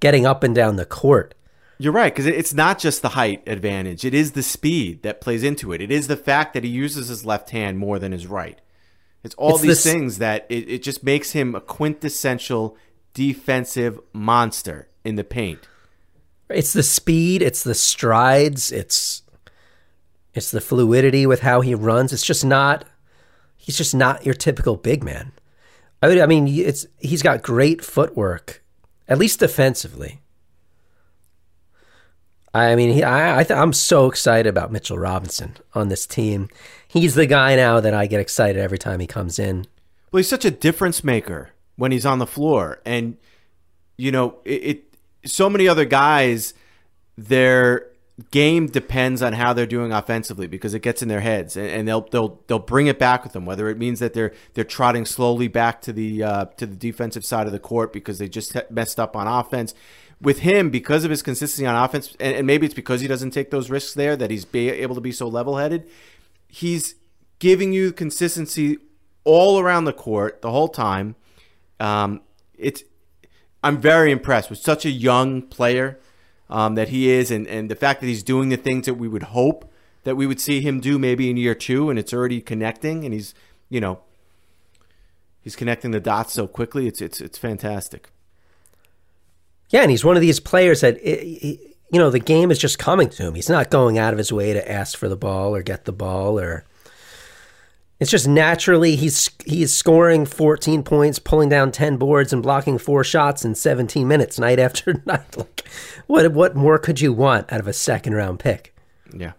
getting 0.00 0.26
up 0.26 0.42
and 0.42 0.54
down 0.54 0.76
the 0.76 0.84
court. 0.84 1.34
You're 1.78 1.92
right 1.92 2.12
because 2.14 2.26
it's 2.26 2.54
not 2.54 2.78
just 2.78 3.02
the 3.02 3.10
height 3.10 3.42
advantage; 3.46 4.04
it 4.04 4.14
is 4.14 4.32
the 4.32 4.42
speed 4.42 5.02
that 5.02 5.20
plays 5.20 5.42
into 5.42 5.72
it. 5.72 5.80
It 5.80 5.90
is 5.90 6.06
the 6.06 6.16
fact 6.16 6.54
that 6.54 6.64
he 6.64 6.70
uses 6.70 7.08
his 7.08 7.24
left 7.26 7.50
hand 7.50 7.78
more 7.78 7.98
than 7.98 8.12
his 8.12 8.26
right. 8.26 8.60
It's 9.24 9.34
all 9.36 9.54
It's 9.54 9.60
these 9.62 9.82
this- 9.82 9.92
things 9.92 10.18
that 10.18 10.46
it, 10.48 10.68
it 10.68 10.82
just 10.82 11.02
makes 11.04 11.32
him 11.32 11.54
a 11.54 11.60
quintessential 11.60 12.76
defensive 13.14 14.00
monster 14.12 14.88
in 15.04 15.16
the 15.16 15.24
paint. 15.24 15.68
It's 16.48 16.72
the 16.72 16.82
speed, 16.82 17.42
it's 17.42 17.62
the 17.64 17.74
strides, 17.74 18.70
it's 18.72 19.22
it's 20.34 20.50
the 20.50 20.60
fluidity 20.60 21.26
with 21.26 21.40
how 21.40 21.60
he 21.60 21.74
runs. 21.74 22.12
It's 22.12 22.24
just 22.24 22.44
not 22.44 22.84
he's 23.56 23.76
just 23.76 23.94
not 23.94 24.24
your 24.24 24.34
typical 24.34 24.76
big 24.76 25.02
man. 25.04 25.32
I 26.02 26.08
mean, 26.08 26.20
I 26.20 26.26
mean 26.26 26.48
it's 26.48 26.86
he's 26.98 27.22
got 27.22 27.42
great 27.42 27.84
footwork, 27.84 28.62
at 29.08 29.18
least 29.18 29.40
defensively. 29.40 30.21
I 32.54 32.74
mean, 32.76 32.92
he, 32.92 33.02
I, 33.02 33.40
I 33.40 33.44
th- 33.44 33.58
I'm 33.58 33.72
so 33.72 34.06
excited 34.06 34.48
about 34.48 34.70
Mitchell 34.70 34.98
Robinson 34.98 35.56
on 35.74 35.88
this 35.88 36.06
team. 36.06 36.48
He's 36.86 37.14
the 37.14 37.26
guy 37.26 37.56
now 37.56 37.80
that 37.80 37.94
I 37.94 38.06
get 38.06 38.20
excited 38.20 38.60
every 38.60 38.78
time 38.78 39.00
he 39.00 39.06
comes 39.06 39.38
in. 39.38 39.66
Well, 40.10 40.18
he's 40.18 40.28
such 40.28 40.44
a 40.44 40.50
difference 40.50 41.02
maker 41.02 41.50
when 41.76 41.92
he's 41.92 42.04
on 42.04 42.18
the 42.18 42.26
floor, 42.26 42.80
and 42.84 43.16
you 43.96 44.12
know, 44.12 44.36
it, 44.44 44.64
it 44.64 44.96
so 45.24 45.48
many 45.48 45.66
other 45.66 45.86
guys, 45.86 46.52
their 47.16 47.86
game 48.30 48.66
depends 48.66 49.22
on 49.22 49.32
how 49.32 49.52
they're 49.52 49.66
doing 49.66 49.90
offensively 49.90 50.46
because 50.46 50.74
it 50.74 50.80
gets 50.82 51.02
in 51.02 51.08
their 51.08 51.20
heads, 51.20 51.56
and, 51.56 51.66
and 51.68 51.88
they'll 51.88 52.02
they'll 52.10 52.42
they'll 52.46 52.58
bring 52.58 52.86
it 52.86 52.98
back 52.98 53.24
with 53.24 53.32
them. 53.32 53.46
Whether 53.46 53.70
it 53.70 53.78
means 53.78 54.00
that 54.00 54.12
they're 54.12 54.32
they're 54.52 54.64
trotting 54.64 55.06
slowly 55.06 55.48
back 55.48 55.80
to 55.82 55.92
the 55.92 56.22
uh, 56.22 56.44
to 56.56 56.66
the 56.66 56.76
defensive 56.76 57.24
side 57.24 57.46
of 57.46 57.52
the 57.52 57.58
court 57.58 57.94
because 57.94 58.18
they 58.18 58.28
just 58.28 58.54
messed 58.70 59.00
up 59.00 59.16
on 59.16 59.26
offense. 59.26 59.74
With 60.22 60.38
him, 60.38 60.70
because 60.70 61.04
of 61.04 61.10
his 61.10 61.20
consistency 61.20 61.66
on 61.66 61.74
offense, 61.74 62.16
and, 62.20 62.36
and 62.36 62.46
maybe 62.46 62.64
it's 62.64 62.74
because 62.74 63.00
he 63.00 63.08
doesn't 63.08 63.32
take 63.32 63.50
those 63.50 63.68
risks 63.68 63.92
there 63.92 64.16
that 64.16 64.30
he's 64.30 64.44
be 64.44 64.70
able 64.70 64.94
to 64.94 65.00
be 65.00 65.12
so 65.12 65.26
level 65.26 65.56
headed. 65.56 65.86
He's 66.46 66.94
giving 67.40 67.72
you 67.72 67.92
consistency 67.92 68.78
all 69.24 69.58
around 69.58 69.84
the 69.84 69.92
court 69.92 70.40
the 70.40 70.52
whole 70.52 70.68
time. 70.68 71.16
Um, 71.80 72.20
it's 72.54 72.84
I'm 73.64 73.78
very 73.78 74.12
impressed 74.12 74.48
with 74.48 74.60
such 74.60 74.84
a 74.84 74.90
young 74.90 75.42
player 75.42 75.98
um, 76.48 76.76
that 76.76 76.90
he 76.90 77.10
is, 77.10 77.30
and, 77.30 77.46
and 77.48 77.70
the 77.70 77.74
fact 77.74 78.00
that 78.00 78.06
he's 78.06 78.22
doing 78.22 78.48
the 78.48 78.56
things 78.56 78.86
that 78.86 78.94
we 78.94 79.08
would 79.08 79.24
hope 79.24 79.72
that 80.04 80.16
we 80.16 80.26
would 80.26 80.40
see 80.40 80.60
him 80.60 80.80
do 80.80 80.98
maybe 80.98 81.30
in 81.30 81.36
year 81.36 81.54
two, 81.54 81.90
and 81.90 81.98
it's 81.98 82.12
already 82.12 82.40
connecting, 82.40 83.04
and 83.04 83.14
he's 83.14 83.34
you 83.68 83.80
know 83.80 84.00
he's 85.40 85.56
connecting 85.56 85.90
the 85.90 86.00
dots 86.00 86.32
so 86.32 86.46
quickly. 86.46 86.86
It's 86.86 87.00
it's 87.00 87.20
it's 87.20 87.38
fantastic. 87.38 88.10
Yeah, 89.72 89.80
and 89.80 89.90
he's 89.90 90.04
one 90.04 90.16
of 90.16 90.22
these 90.22 90.38
players 90.38 90.82
that 90.82 91.02
you 91.04 91.98
know 91.98 92.10
the 92.10 92.20
game 92.20 92.50
is 92.50 92.58
just 92.58 92.78
coming 92.78 93.08
to 93.10 93.24
him. 93.24 93.34
He's 93.34 93.48
not 93.48 93.70
going 93.70 93.98
out 93.98 94.12
of 94.12 94.18
his 94.18 94.32
way 94.32 94.52
to 94.52 94.70
ask 94.70 94.96
for 94.96 95.08
the 95.08 95.16
ball 95.16 95.56
or 95.56 95.62
get 95.62 95.86
the 95.86 95.92
ball 95.92 96.38
or 96.38 96.64
it's 97.98 98.10
just 98.10 98.26
naturally 98.26 98.96
he's 98.96 99.30
he's 99.46 99.72
scoring 99.72 100.26
14 100.26 100.82
points, 100.82 101.18
pulling 101.18 101.48
down 101.48 101.70
10 101.72 101.96
boards 101.96 102.32
and 102.32 102.42
blocking 102.42 102.76
four 102.76 103.04
shots 103.04 103.44
in 103.44 103.54
17 103.54 104.06
minutes 104.06 104.38
night 104.38 104.58
after 104.58 105.00
night. 105.06 105.36
Like 105.36 105.66
what 106.06 106.32
what 106.32 106.54
more 106.54 106.78
could 106.78 107.00
you 107.00 107.12
want 107.12 107.50
out 107.52 107.60
of 107.60 107.68
a 107.68 107.72
second 107.72 108.14
round 108.14 108.40
pick? 108.40 108.74
Yeah. 109.14 109.32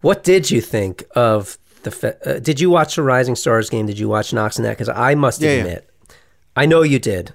What 0.00 0.24
did 0.24 0.50
you 0.50 0.60
think 0.60 1.04
of 1.14 1.58
the 1.84 2.16
uh, 2.26 2.40
did 2.40 2.60
you 2.60 2.70
watch 2.70 2.96
the 2.96 3.02
Rising 3.02 3.36
Stars 3.36 3.70
game? 3.70 3.86
Did 3.86 3.98
you 3.98 4.08
watch 4.08 4.32
Knox 4.32 4.56
and 4.56 4.64
that 4.64 4.78
cuz 4.78 4.88
I 4.88 5.14
must 5.14 5.40
Yeah, 5.40 5.64
yeah. 5.64 5.80
I 6.56 6.66
know 6.66 6.82
you 6.82 6.98
did. 6.98 7.34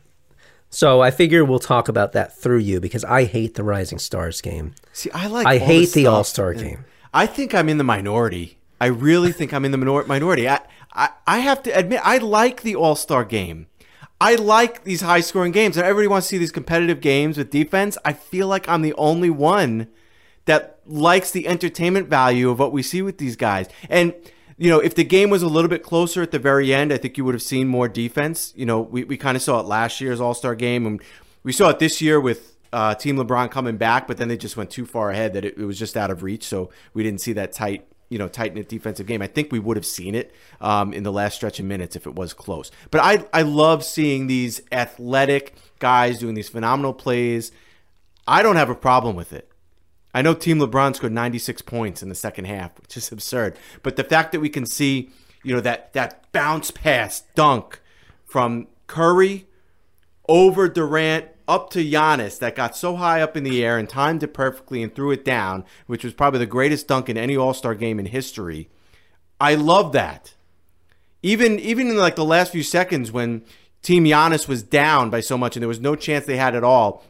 So 0.69 1.01
I 1.01 1.11
figure 1.11 1.45
we'll 1.45 1.59
talk 1.59 1.87
about 1.87 2.11
that 2.11 2.37
through 2.37 2.59
you 2.59 2.79
because 2.79 3.03
I 3.05 3.23
hate 3.23 3.55
the 3.55 3.63
Rising 3.63 3.99
Stars 3.99 4.41
game. 4.41 4.75
See, 4.93 5.09
I 5.11 5.27
like. 5.27 5.47
I 5.47 5.57
all 5.59 5.65
hate 5.65 5.91
the. 5.93 6.07
All-Star 6.07 6.53
game. 6.53 6.85
I 7.13 7.25
think 7.25 7.53
I'm 7.55 7.69
in 7.69 7.77
the 7.77 7.83
minority. 7.83 8.57
I 8.79 8.87
really 8.87 9.31
think 9.31 9.53
I'm 9.53 9.65
in 9.65 9.71
the 9.71 9.77
minor- 9.77 10.05
minority. 10.05 10.47
I, 10.47 10.59
I 10.93 11.09
I 11.25 11.39
have 11.39 11.63
to 11.63 11.71
admit, 11.71 12.01
I 12.03 12.17
like 12.17 12.61
the 12.61 12.75
All 12.75 12.95
Star 12.95 13.23
game. 13.23 13.67
I 14.19 14.35
like 14.35 14.83
these 14.83 15.01
high 15.01 15.21
scoring 15.21 15.51
games, 15.51 15.77
and 15.77 15.85
everybody 15.85 16.07
wants 16.07 16.27
to 16.27 16.31
see 16.31 16.37
these 16.37 16.51
competitive 16.51 17.01
games 17.01 17.37
with 17.37 17.51
defense. 17.51 17.97
I 18.03 18.13
feel 18.13 18.47
like 18.47 18.67
I'm 18.67 18.81
the 18.81 18.93
only 18.95 19.29
one 19.29 19.87
that 20.45 20.79
likes 20.85 21.31
the 21.31 21.47
entertainment 21.47 22.07
value 22.07 22.49
of 22.49 22.59
what 22.59 22.71
we 22.71 22.81
see 22.81 23.01
with 23.01 23.19
these 23.19 23.35
guys. 23.35 23.67
And 23.89 24.13
you 24.57 24.69
know, 24.69 24.79
if 24.79 24.95
the 24.95 25.03
game 25.03 25.29
was 25.29 25.43
a 25.43 25.47
little 25.47 25.69
bit 25.69 25.83
closer 25.83 26.21
at 26.23 26.31
the 26.31 26.39
very 26.39 26.73
end, 26.73 26.91
I 26.91 26.97
think 26.97 27.17
you 27.17 27.25
would 27.25 27.35
have 27.35 27.43
seen 27.43 27.67
more 27.67 27.87
defense. 27.87 28.53
You 28.55 28.65
know, 28.65 28.81
we, 28.81 29.03
we 29.03 29.15
kind 29.15 29.37
of 29.37 29.43
saw 29.43 29.59
it 29.59 29.67
last 29.67 30.01
year's 30.01 30.19
All 30.19 30.33
Star 30.33 30.55
game, 30.55 30.85
and 30.85 31.01
we 31.43 31.51
saw 31.51 31.69
it 31.69 31.79
this 31.79 32.01
year 32.01 32.19
with 32.19 32.57
uh, 32.73 32.95
Team 32.95 33.17
LeBron 33.17 33.51
coming 33.51 33.77
back, 33.77 34.07
but 34.07 34.17
then 34.17 34.27
they 34.27 34.37
just 34.37 34.57
went 34.57 34.71
too 34.71 34.85
far 34.85 35.11
ahead 35.11 35.33
that 35.33 35.45
it, 35.45 35.57
it 35.57 35.65
was 35.65 35.77
just 35.77 35.95
out 35.95 36.09
of 36.09 36.23
reach. 36.23 36.43
So 36.43 36.71
we 36.93 37.03
didn't 37.03 37.21
see 37.21 37.33
that 37.33 37.51
tight, 37.51 37.87
you 38.09 38.17
know, 38.17 38.27
tight 38.27 38.55
knit 38.55 38.67
defensive 38.67 39.05
game. 39.05 39.21
I 39.21 39.27
think 39.27 39.51
we 39.51 39.59
would 39.59 39.77
have 39.77 39.85
seen 39.85 40.15
it 40.15 40.33
um, 40.59 40.91
in 40.91 41.03
the 41.03 41.11
last 41.11 41.35
stretch 41.35 41.59
of 41.59 41.65
minutes 41.65 41.95
if 41.95 42.07
it 42.07 42.15
was 42.15 42.33
close. 42.33 42.71
But 42.89 43.01
I 43.01 43.25
I 43.31 43.43
love 43.43 43.83
seeing 43.83 44.25
these 44.25 44.61
athletic 44.71 45.55
guys 45.77 46.17
doing 46.17 46.33
these 46.33 46.49
phenomenal 46.49 46.93
plays. 46.93 47.51
I 48.27 48.41
don't 48.41 48.55
have 48.55 48.69
a 48.69 48.75
problem 48.75 49.15
with 49.15 49.33
it. 49.33 49.46
I 50.17 50.23
know 50.23 50.33
Team 50.33 50.57
LeBron 50.57 50.95
scored 50.95 51.13
96 51.13 51.61
points 51.61 52.01
in 52.01 52.09
the 52.09 52.15
second 52.15 52.45
half, 52.45 52.71
which 52.81 52.97
is 52.97 53.11
absurd. 53.11 53.55
But 53.83 53.97
the 53.97 54.03
fact 54.03 54.31
that 54.31 54.39
we 54.39 54.49
can 54.49 54.65
see, 54.65 55.11
you 55.43 55.53
know, 55.53 55.61
that 55.61 55.93
that 55.93 56.31
bounce 56.31 56.71
pass 56.71 57.21
dunk 57.35 57.79
from 58.25 58.65
Curry 58.87 59.45
over 60.27 60.67
Durant 60.69 61.27
up 61.47 61.69
to 61.69 61.85
Giannis 61.85 62.39
that 62.39 62.55
got 62.55 62.75
so 62.75 62.95
high 62.95 63.21
up 63.21 63.37
in 63.37 63.43
the 63.43 63.63
air 63.63 63.77
and 63.77 63.87
timed 63.87 64.23
it 64.23 64.33
perfectly 64.33 64.81
and 64.81 64.95
threw 64.95 65.11
it 65.11 65.23
down, 65.23 65.63
which 65.85 66.03
was 66.03 66.15
probably 66.15 66.39
the 66.39 66.47
greatest 66.47 66.87
dunk 66.87 67.09
in 67.09 67.17
any 67.17 67.37
All-Star 67.37 67.75
game 67.75 67.99
in 67.99 68.07
history. 68.07 68.69
I 69.39 69.53
love 69.53 69.91
that. 69.91 70.33
Even 71.21 71.59
even 71.59 71.89
in 71.89 71.97
like 71.97 72.15
the 72.15 72.25
last 72.25 72.51
few 72.51 72.63
seconds 72.63 73.11
when 73.11 73.43
Team 73.83 74.05
Giannis 74.05 74.47
was 74.47 74.63
down 74.63 75.11
by 75.11 75.19
so 75.19 75.37
much 75.37 75.55
and 75.55 75.61
there 75.61 75.67
was 75.67 75.79
no 75.79 75.95
chance 75.95 76.25
they 76.25 76.37
had 76.37 76.55
at 76.55 76.63
all, 76.63 77.03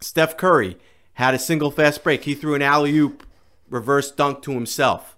Steph 0.00 0.36
Curry 0.36 0.78
had 1.14 1.34
a 1.34 1.38
single 1.38 1.70
fast 1.70 2.04
break. 2.04 2.24
He 2.24 2.34
threw 2.34 2.54
an 2.54 2.62
alley 2.62 2.96
oop 2.96 3.26
reverse 3.68 4.10
dunk 4.10 4.42
to 4.42 4.52
himself. 4.52 5.16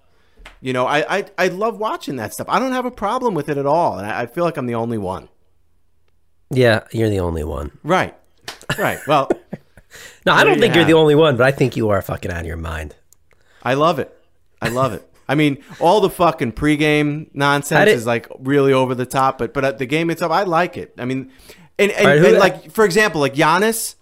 You 0.60 0.72
know, 0.72 0.86
I, 0.86 1.18
I 1.18 1.24
I 1.36 1.48
love 1.48 1.78
watching 1.78 2.16
that 2.16 2.32
stuff. 2.32 2.46
I 2.48 2.58
don't 2.58 2.72
have 2.72 2.86
a 2.86 2.90
problem 2.90 3.34
with 3.34 3.48
it 3.48 3.58
at 3.58 3.66
all, 3.66 3.98
and 3.98 4.06
I, 4.06 4.22
I 4.22 4.26
feel 4.26 4.44
like 4.44 4.56
I'm 4.56 4.66
the 4.66 4.74
only 4.74 4.98
one. 4.98 5.28
Yeah, 6.50 6.84
you're 6.92 7.10
the 7.10 7.20
only 7.20 7.44
one. 7.44 7.76
Right, 7.82 8.14
right. 8.78 8.98
Well, 9.06 9.28
No, 10.24 10.32
I 10.32 10.44
don't 10.44 10.58
think 10.58 10.74
you're 10.74 10.84
the 10.84 10.94
only 10.94 11.14
one, 11.14 11.36
but 11.36 11.46
I 11.46 11.52
think 11.52 11.76
you 11.76 11.90
are 11.90 12.02
fucking 12.02 12.30
out 12.30 12.40
of 12.40 12.46
your 12.46 12.56
mind. 12.56 12.96
I 13.62 13.74
love 13.74 13.98
it. 13.98 14.12
I 14.60 14.68
love 14.68 14.92
it. 14.92 15.08
I 15.28 15.34
mean, 15.34 15.62
all 15.80 16.00
the 16.00 16.10
fucking 16.10 16.52
pregame 16.52 17.28
nonsense 17.32 17.90
is 17.90 18.06
like 18.06 18.28
really 18.38 18.72
over 18.72 18.94
the 18.94 19.06
top, 19.06 19.38
but 19.38 19.54
but 19.54 19.64
at 19.64 19.78
the 19.78 19.86
game 19.86 20.10
itself, 20.10 20.32
I 20.32 20.42
like 20.42 20.76
it. 20.76 20.94
I 20.98 21.04
mean, 21.04 21.30
and 21.78 21.90
and, 21.92 22.06
right, 22.06 22.24
and 22.24 22.38
like 22.38 22.70
for 22.72 22.84
example, 22.84 23.20
like 23.20 23.34
Giannis, 23.34 23.96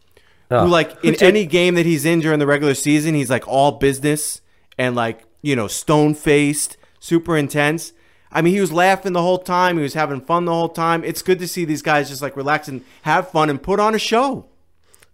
Oh. 0.50 0.64
who 0.64 0.68
like 0.68 1.02
in 1.02 1.14
any 1.22 1.46
game 1.46 1.74
that 1.74 1.86
he's 1.86 2.04
in 2.04 2.20
during 2.20 2.38
the 2.38 2.46
regular 2.46 2.74
season, 2.74 3.14
he's 3.14 3.30
like 3.30 3.48
all 3.48 3.72
business 3.72 4.42
and 4.78 4.94
like 4.94 5.24
you 5.42 5.56
know 5.56 5.68
stone 5.68 6.14
faced, 6.14 6.76
super 7.00 7.36
intense. 7.36 7.92
I 8.30 8.42
mean, 8.42 8.52
he 8.52 8.60
was 8.60 8.72
laughing 8.72 9.12
the 9.12 9.22
whole 9.22 9.38
time. 9.38 9.76
He 9.76 9.82
was 9.82 9.94
having 9.94 10.20
fun 10.20 10.44
the 10.44 10.52
whole 10.52 10.68
time. 10.68 11.04
It's 11.04 11.22
good 11.22 11.38
to 11.38 11.46
see 11.46 11.64
these 11.64 11.82
guys 11.82 12.08
just 12.08 12.20
like 12.20 12.36
relax 12.36 12.66
and 12.66 12.84
have 13.02 13.30
fun 13.30 13.48
and 13.48 13.62
put 13.62 13.78
on 13.78 13.94
a 13.94 13.98
show. 13.98 14.46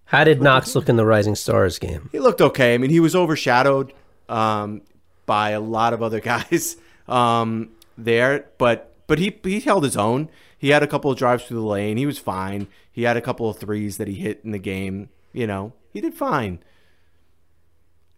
How 0.07 0.25
did 0.25 0.43
Knox 0.43 0.75
look 0.75 0.89
in 0.89 0.97
the 0.97 1.07
Rising 1.07 1.37
Stars 1.37 1.79
game? 1.79 2.09
He 2.11 2.19
looked 2.19 2.41
okay. 2.41 2.75
I 2.75 2.79
mean, 2.79 2.91
he 2.91 2.99
was 2.99 3.15
overshadowed 3.15 3.93
um, 4.29 4.81
by 5.27 5.51
a 5.51 5.61
lot 5.61 5.93
of 5.93 6.03
other 6.03 6.19
guys 6.33 6.77
um, 7.07 7.71
there, 7.97 8.47
but 8.59 8.95
but 9.07 9.19
he 9.19 9.39
he 9.45 9.61
held 9.61 9.85
his 9.85 9.97
own. 9.97 10.31
He 10.57 10.71
had 10.71 10.83
a 10.83 10.87
couple 10.87 11.11
of 11.11 11.19
drives 11.19 11.45
through 11.45 11.61
the 11.61 11.67
lane. 11.67 11.97
He 11.97 12.07
was 12.07 12.19
fine. 12.19 12.67
He 12.91 13.03
had 13.05 13.17
a 13.17 13.21
couple 13.21 13.49
of 13.49 13.59
threes 13.59 13.99
that 13.99 14.09
he 14.09 14.15
hit 14.15 14.41
in 14.45 14.51
the 14.51 14.59
game. 14.59 15.11
You 15.33 15.47
know, 15.47 15.73
he 15.93 16.01
did 16.01 16.15
fine. 16.15 16.61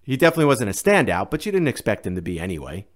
He 0.02 0.16
definitely 0.16 0.46
wasn't 0.46 0.70
a 0.70 0.72
standout, 0.72 1.30
but 1.30 1.46
you 1.46 1.52
didn't 1.52 1.68
expect 1.68 2.06
him 2.06 2.16
to 2.16 2.22
be 2.22 2.40
anyway. 2.40 2.86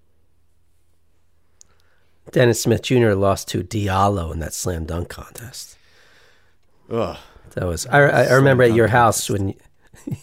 Dennis 2.33 2.61
Smith 2.61 2.83
Jr. 2.83 3.13
lost 3.13 3.49
to 3.49 3.63
Diallo 3.63 4.33
in 4.33 4.41
that 4.41 4.53
slam 4.53 4.85
dunk 4.85 5.09
contest. 5.09 5.77
Ugh. 6.91 7.17
That 7.51 7.67
was 7.67 7.87
I, 7.87 8.01
I 8.01 8.23
I 8.25 8.33
remember 8.35 8.65
at 8.65 8.75
your 8.75 8.89
house 8.89 9.31
when 9.31 9.47
we 9.47 9.57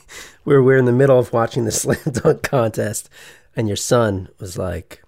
were 0.45 0.61
we 0.61 0.73
were 0.73 0.77
in 0.77 0.85
the 0.85 0.91
middle 0.91 1.17
of 1.17 1.33
watching 1.33 1.65
the 1.65 1.71
slam 1.71 1.97
dunk 2.11 2.43
contest, 2.43 3.09
and 3.55 3.67
your 3.67 3.77
son 3.77 4.29
was 4.39 4.57
like, 4.57 5.01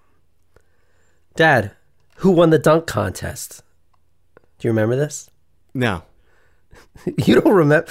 "Dad, 1.36 1.72
who 2.18 2.32
won 2.32 2.50
the 2.50 2.58
dunk 2.58 2.88
contest?" 2.88 3.62
Do 4.58 4.68
you 4.68 4.72
remember 4.72 4.96
this? 4.96 5.30
No. 5.74 6.04
You 7.18 7.42
don't 7.42 7.54
remember? 7.54 7.88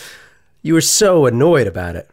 You 0.64 0.74
were 0.74 0.80
so 0.80 1.26
annoyed 1.26 1.66
about 1.68 1.94
it. 1.94 2.08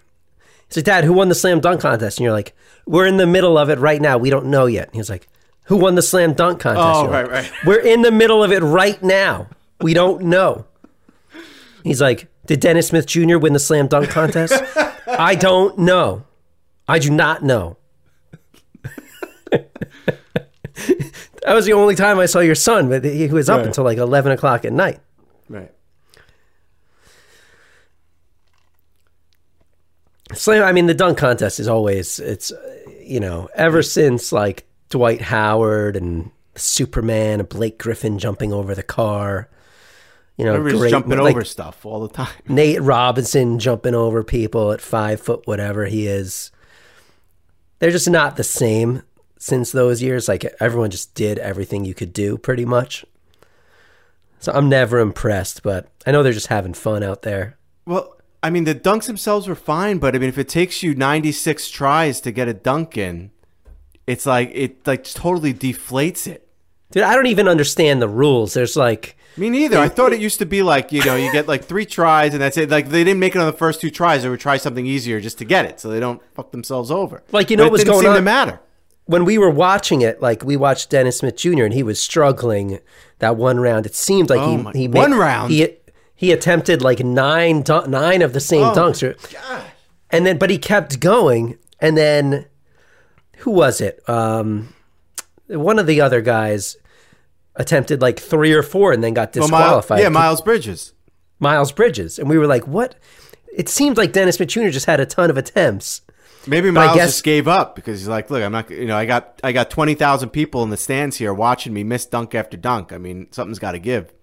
He 0.67 0.73
said, 0.75 0.83
Dad, 0.83 1.05
who 1.05 1.13
won 1.13 1.29
the 1.29 1.35
slam 1.35 1.61
dunk 1.61 1.81
contest? 1.81 2.19
And 2.19 2.23
you're 2.25 2.33
like, 2.33 2.53
We're 2.85 3.07
in 3.07 3.17
the 3.17 3.25
middle 3.25 3.57
of 3.57 3.69
it 3.69 3.79
right 3.79 3.99
now. 4.01 4.17
We 4.17 4.29
don't 4.29 4.47
know 4.47 4.65
yet. 4.67 4.87
And 4.89 4.93
he 4.93 4.99
was 4.99 5.09
like, 5.09 5.27
Who 5.63 5.77
won 5.77 5.95
the 5.95 6.01
slam 6.01 6.33
dunk 6.33 6.59
contest? 6.59 6.85
Oh, 6.85 7.03
You're 7.03 7.11
right, 7.11 7.23
like, 7.31 7.33
right. 7.51 7.51
We're 7.65 7.79
in 7.79 8.01
the 8.03 8.11
middle 8.11 8.43
of 8.43 8.51
it 8.51 8.61
right 8.61 9.01
now. 9.01 9.47
We 9.79 9.93
don't 9.93 10.23
know. 10.25 10.65
He's 11.83 12.01
like, 12.01 12.27
Did 12.45 12.59
Dennis 12.59 12.87
Smith 12.89 13.07
Jr. 13.07 13.37
win 13.37 13.53
the 13.53 13.59
slam 13.59 13.87
dunk 13.87 14.09
contest? 14.09 14.53
I 15.07 15.35
don't 15.35 15.77
know. 15.79 16.25
I 16.87 16.99
do 16.99 17.09
not 17.09 17.43
know. 17.43 17.77
that 19.51 19.69
was 21.53 21.65
the 21.65 21.73
only 21.73 21.95
time 21.95 22.19
I 22.19 22.25
saw 22.25 22.39
your 22.39 22.55
son, 22.55 22.89
but 22.89 23.03
he 23.05 23.27
was 23.27 23.49
up 23.49 23.59
Right. 23.59 23.67
until 23.67 23.83
like 23.83 23.97
11 23.97 24.31
o'clock 24.33 24.65
at 24.65 24.73
night. 24.73 24.99
Right. 25.49 25.71
Slam. 30.33 30.63
I 30.63 30.71
mean, 30.71 30.85
the 30.87 30.93
dunk 30.93 31.17
contest 31.17 31.59
is 31.59 31.67
always 31.67 32.19
it's 32.19 32.51
you 33.01 33.19
know 33.19 33.49
ever 33.55 33.81
since 33.83 34.31
like 34.31 34.65
Dwight 34.89 35.21
Howard 35.21 35.95
and 35.95 36.31
Superman 36.55 37.39
and 37.39 37.49
Blake 37.49 37.77
Griffin 37.77 38.19
jumping 38.19 38.51
over 38.53 38.75
the 38.75 38.83
car. 38.83 39.49
You 40.37 40.45
know, 40.45 40.55
Everybody's 40.55 40.79
great- 40.79 40.91
jumping 40.91 41.19
like 41.19 41.35
over 41.35 41.43
stuff 41.43 41.85
all 41.85 42.07
the 42.07 42.13
time. 42.13 42.33
Nate 42.47 42.81
Robinson 42.81 43.59
jumping 43.59 43.93
over 43.95 44.23
people 44.23 44.71
at 44.71 44.81
five 44.81 45.21
foot, 45.21 45.45
whatever 45.45 45.85
he 45.85 46.07
is. 46.07 46.51
They're 47.79 47.91
just 47.91 48.09
not 48.09 48.37
the 48.37 48.43
same 48.43 49.03
since 49.37 49.71
those 49.71 50.01
years. 50.01 50.27
Like 50.27 50.45
everyone 50.59 50.89
just 50.89 51.13
did 51.15 51.37
everything 51.39 51.85
you 51.85 51.93
could 51.93 52.13
do, 52.13 52.37
pretty 52.37 52.65
much. 52.65 53.05
So 54.39 54.51
I'm 54.51 54.69
never 54.69 54.99
impressed, 54.99 55.61
but 55.61 55.87
I 56.07 56.11
know 56.11 56.23
they're 56.23 56.31
just 56.33 56.47
having 56.47 56.73
fun 56.73 57.03
out 57.03 57.21
there. 57.21 57.57
Well, 57.85 58.15
I 58.43 58.49
mean, 58.49 58.63
the 58.63 58.73
dunks 58.75 59.05
themselves 59.05 59.47
were 59.47 59.55
fine, 59.55 59.99
but 59.99 60.15
I 60.15 60.19
mean, 60.19 60.29
if 60.29 60.37
it 60.37 60.49
takes 60.49 60.81
you 60.81 60.95
96 60.95 61.69
tries 61.69 62.19
to 62.21 62.31
get 62.31 62.47
a 62.47 62.53
dunk 62.53 62.97
in, 62.97 63.31
it's 64.07 64.25
like 64.25 64.51
it 64.53 64.85
like 64.87 65.03
totally 65.03 65.53
deflates 65.53 66.27
it. 66.27 66.47
Dude, 66.91 67.03
I 67.03 67.15
don't 67.15 67.27
even 67.27 67.47
understand 67.47 68.01
the 68.01 68.07
rules. 68.09 68.53
There's 68.53 68.75
like 68.75 69.15
Me 69.37 69.49
neither. 69.49 69.77
I 69.77 69.87
thought 69.87 70.11
it 70.11 70.19
used 70.19 70.39
to 70.39 70.45
be 70.45 70.63
like 70.63 70.91
you 70.91 71.05
know 71.05 71.15
you 71.15 71.31
get 71.31 71.47
like 71.47 71.63
three 71.63 71.85
tries 71.85 72.33
and 72.33 72.41
that's 72.41 72.57
it. 72.57 72.69
Like 72.69 72.89
they 72.89 73.03
didn't 73.03 73.19
make 73.19 73.35
it 73.35 73.39
on 73.39 73.45
the 73.45 73.53
first 73.57 73.79
two 73.79 73.91
tries. 73.91 74.23
They 74.23 74.29
would 74.29 74.39
try 74.39 74.57
something 74.57 74.85
easier 74.85 75.21
just 75.21 75.37
to 75.37 75.45
get 75.45 75.65
it, 75.65 75.79
so 75.79 75.89
they 75.89 75.99
don't 75.99 76.21
fuck 76.33 76.51
themselves 76.51 76.89
over. 76.91 77.23
Like, 77.31 77.49
you 77.51 77.57
know 77.57 77.63
what 77.63 77.73
was 77.73 77.83
going 77.83 78.01
seem 78.01 78.11
to 78.11 78.17
on? 78.17 78.23
matter. 78.23 78.59
when 79.05 79.23
we 79.23 79.37
were 79.37 79.49
watching 79.51 80.01
it, 80.01 80.21
like 80.21 80.43
we 80.43 80.57
watched 80.57 80.89
Dennis 80.89 81.19
Smith 81.19 81.37
Jr. 81.37 81.63
and 81.63 81.73
he 81.73 81.83
was 81.83 81.99
struggling 81.99 82.79
that 83.19 83.37
one 83.37 83.59
round. 83.59 83.85
It 83.85 83.95
seemed 83.95 84.29
like 84.29 84.39
Oh 84.39 84.71
he 84.73 84.81
he 84.81 84.87
one 84.87 85.13
round? 85.13 85.51
He 85.51 85.77
he 86.21 86.31
attempted 86.31 86.83
like 86.83 86.99
nine 87.03 87.63
dun- 87.63 87.89
nine 87.89 88.21
of 88.21 88.33
the 88.33 88.39
same 88.39 88.63
Oh 88.63 88.73
dunks, 88.75 89.01
or- 89.01 89.15
and 90.11 90.23
then 90.23 90.37
but 90.37 90.51
he 90.51 90.59
kept 90.59 90.99
going. 90.99 91.57
And 91.79 91.97
then 91.97 92.45
who 93.37 93.49
was 93.49 93.81
it? 93.81 94.07
Um, 94.07 94.75
one 95.47 95.79
of 95.79 95.87
the 95.87 95.99
other 95.99 96.21
guys 96.21 96.77
attempted 97.55 98.03
like 98.03 98.19
three 98.19 98.53
or 98.53 98.61
four 98.61 98.91
and 98.93 99.03
then 99.03 99.15
got 99.15 99.35
Well, 99.35 99.47
Miles- 99.47 99.61
disqualified. 99.61 99.99
yeah, 100.03 100.09
Miles 100.09 100.41
Bridges. 100.41 100.93
Miles 101.39 101.71
Bridges, 101.71 102.19
and 102.19 102.29
we 102.29 102.37
were 102.37 102.45
like, 102.45 102.67
what? 102.67 102.93
It 103.51 103.67
seemed 103.67 103.97
like 103.97 104.13
Dennis 104.13 104.35
Smith 104.35 104.49
Jr. 104.49 104.69
just 104.69 104.85
had 104.85 104.99
a 104.99 105.07
ton 105.07 105.31
of 105.31 105.37
attempts. 105.37 106.01
Maybe 106.45 106.69
Miles 106.69 106.95
guess- 106.95 107.07
just 107.13 107.23
gave 107.23 107.47
up 107.47 107.75
because 107.75 107.97
he's 107.99 108.07
like, 108.07 108.29
look, 108.29 108.43
I'm 108.43 108.51
not, 108.51 108.69
you 108.69 108.85
know, 108.85 108.95
I 108.95 109.05
got 109.07 109.39
I 109.43 109.51
got 109.53 109.71
twenty 109.71 109.95
thousand 109.95 110.29
people 110.29 110.61
in 110.61 110.69
the 110.69 110.77
stands 110.77 111.17
here 111.17 111.33
watching 111.33 111.73
me 111.73 111.83
miss 111.83 112.05
dunk 112.05 112.35
after 112.35 112.57
dunk. 112.57 112.93
I 112.93 112.99
mean, 112.99 113.27
something's 113.31 113.57
got 113.59 113.71
to 113.71 113.79
give. 113.79 114.13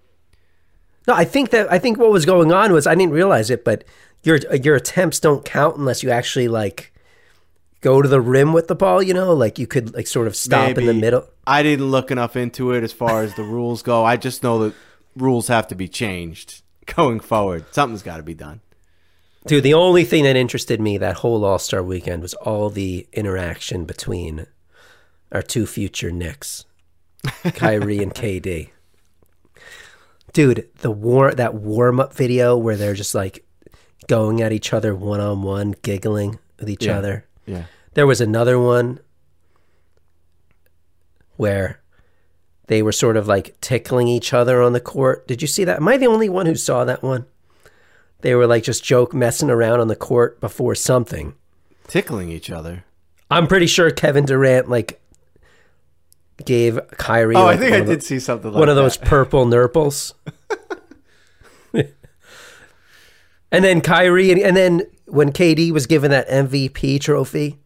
No, 1.09 1.15
I 1.15 1.25
think 1.25 1.49
that 1.49 1.71
I 1.71 1.79
think 1.79 1.97
what 1.97 2.11
was 2.11 2.23
going 2.23 2.51
on 2.51 2.71
was 2.71 2.85
I 2.85 2.93
didn't 2.93 3.13
realize 3.13 3.49
it, 3.49 3.65
but 3.65 3.83
your 4.21 4.37
your 4.53 4.75
attempts 4.75 5.19
don't 5.19 5.43
count 5.43 5.75
unless 5.75 6.03
you 6.03 6.11
actually 6.11 6.47
like 6.47 6.93
go 7.81 8.03
to 8.03 8.07
the 8.07 8.21
rim 8.21 8.53
with 8.53 8.67
the 8.67 8.75
ball. 8.75 9.01
You 9.01 9.15
know, 9.15 9.33
like 9.33 9.57
you 9.57 9.65
could 9.65 9.95
like 9.95 10.05
sort 10.05 10.27
of 10.27 10.35
stop 10.35 10.77
in 10.77 10.85
the 10.85 10.93
middle. 10.93 11.27
I 11.47 11.63
didn't 11.63 11.89
look 11.89 12.11
enough 12.11 12.35
into 12.35 12.73
it 12.73 12.83
as 12.83 12.93
far 12.93 13.23
as 13.23 13.33
the 13.33 13.41
rules 13.41 13.81
go. 13.81 14.05
I 14.05 14.17
just 14.17 14.43
know 14.43 14.59
that 14.59 14.75
rules 15.15 15.47
have 15.47 15.67
to 15.69 15.75
be 15.75 15.87
changed 15.87 16.61
going 16.95 17.21
forward. 17.21 17.65
Something's 17.71 18.03
got 18.03 18.17
to 18.17 18.23
be 18.23 18.35
done. 18.35 18.61
Dude, 19.47 19.63
the 19.63 19.73
only 19.73 20.03
thing 20.05 20.25
that 20.25 20.35
interested 20.35 20.79
me 20.79 20.99
that 20.99 21.15
whole 21.15 21.43
All 21.43 21.57
Star 21.57 21.81
weekend 21.81 22.21
was 22.21 22.35
all 22.35 22.69
the 22.69 23.07
interaction 23.13 23.85
between 23.85 24.45
our 25.31 25.41
two 25.41 25.65
future 25.65 26.11
Knicks, 26.11 26.65
Kyrie 27.55 27.97
and 27.97 28.13
KD. 28.13 28.69
Dude, 30.33 30.67
the 30.79 30.91
war 30.91 31.33
that 31.33 31.55
warm 31.55 31.99
up 31.99 32.13
video 32.13 32.55
where 32.55 32.75
they're 32.77 32.93
just 32.93 33.15
like 33.15 33.45
going 34.07 34.41
at 34.41 34.51
each 34.51 34.73
other 34.73 34.95
one 34.95 35.19
on 35.19 35.41
one, 35.41 35.75
giggling 35.81 36.39
with 36.59 36.69
each 36.69 36.85
Yeah. 36.85 36.97
other. 36.97 37.25
Yeah. 37.45 37.63
There 37.93 38.07
was 38.07 38.21
another 38.21 38.59
one 38.59 38.99
where 41.37 41.79
they 42.67 42.81
were 42.81 42.91
sort 42.91 43.17
of 43.17 43.27
like 43.27 43.59
tickling 43.61 44.07
each 44.07 44.33
other 44.33 44.61
on 44.61 44.73
the 44.73 44.79
court. 44.79 45.27
Did 45.27 45.41
you 45.41 45.47
see 45.47 45.63
that? 45.63 45.77
Am 45.77 45.87
I 45.87 45.97
the 45.97 46.07
only 46.07 46.29
one 46.29 46.45
who 46.45 46.55
saw 46.55 46.83
that 46.85 47.01
one? 47.01 47.25
They 48.21 48.35
were 48.35 48.47
like 48.47 48.63
just 48.63 48.83
joke 48.83 49.13
messing 49.13 49.49
around 49.49 49.79
on 49.79 49.87
the 49.87 49.95
court 49.95 50.39
before 50.41 50.75
something. 50.75 51.33
Tickling 51.87 52.29
each 52.29 52.49
other. 52.51 52.83
I'm 53.31 53.47
pretty 53.47 53.67
sure 53.67 53.89
Kevin 53.91 54.25
Durant 54.25 54.69
like 54.69 54.98
gave 56.45 56.79
Kyrie. 56.91 57.35
Oh, 57.35 57.45
I 57.47 57.57
think 57.57 57.73
I 57.73 57.77
of 57.77 57.87
the- 57.87 57.93
did 57.95 58.03
see 58.03 58.19
something 58.19 58.51
like 58.51 58.59
one 58.59 58.69
of 58.69 58.75
that. 58.75 58.81
those 58.81 58.97
purple 58.97 59.45
nurples. 59.45 60.13
and 63.51 63.63
then 63.65 63.81
Kyrie, 63.81 64.31
and, 64.31 64.39
and 64.41 64.55
then 64.55 64.83
when 65.05 65.31
KD 65.31 65.71
was 65.71 65.87
given 65.87 66.11
that 66.11 66.27
MVP 66.29 67.01
trophy, 67.01 67.57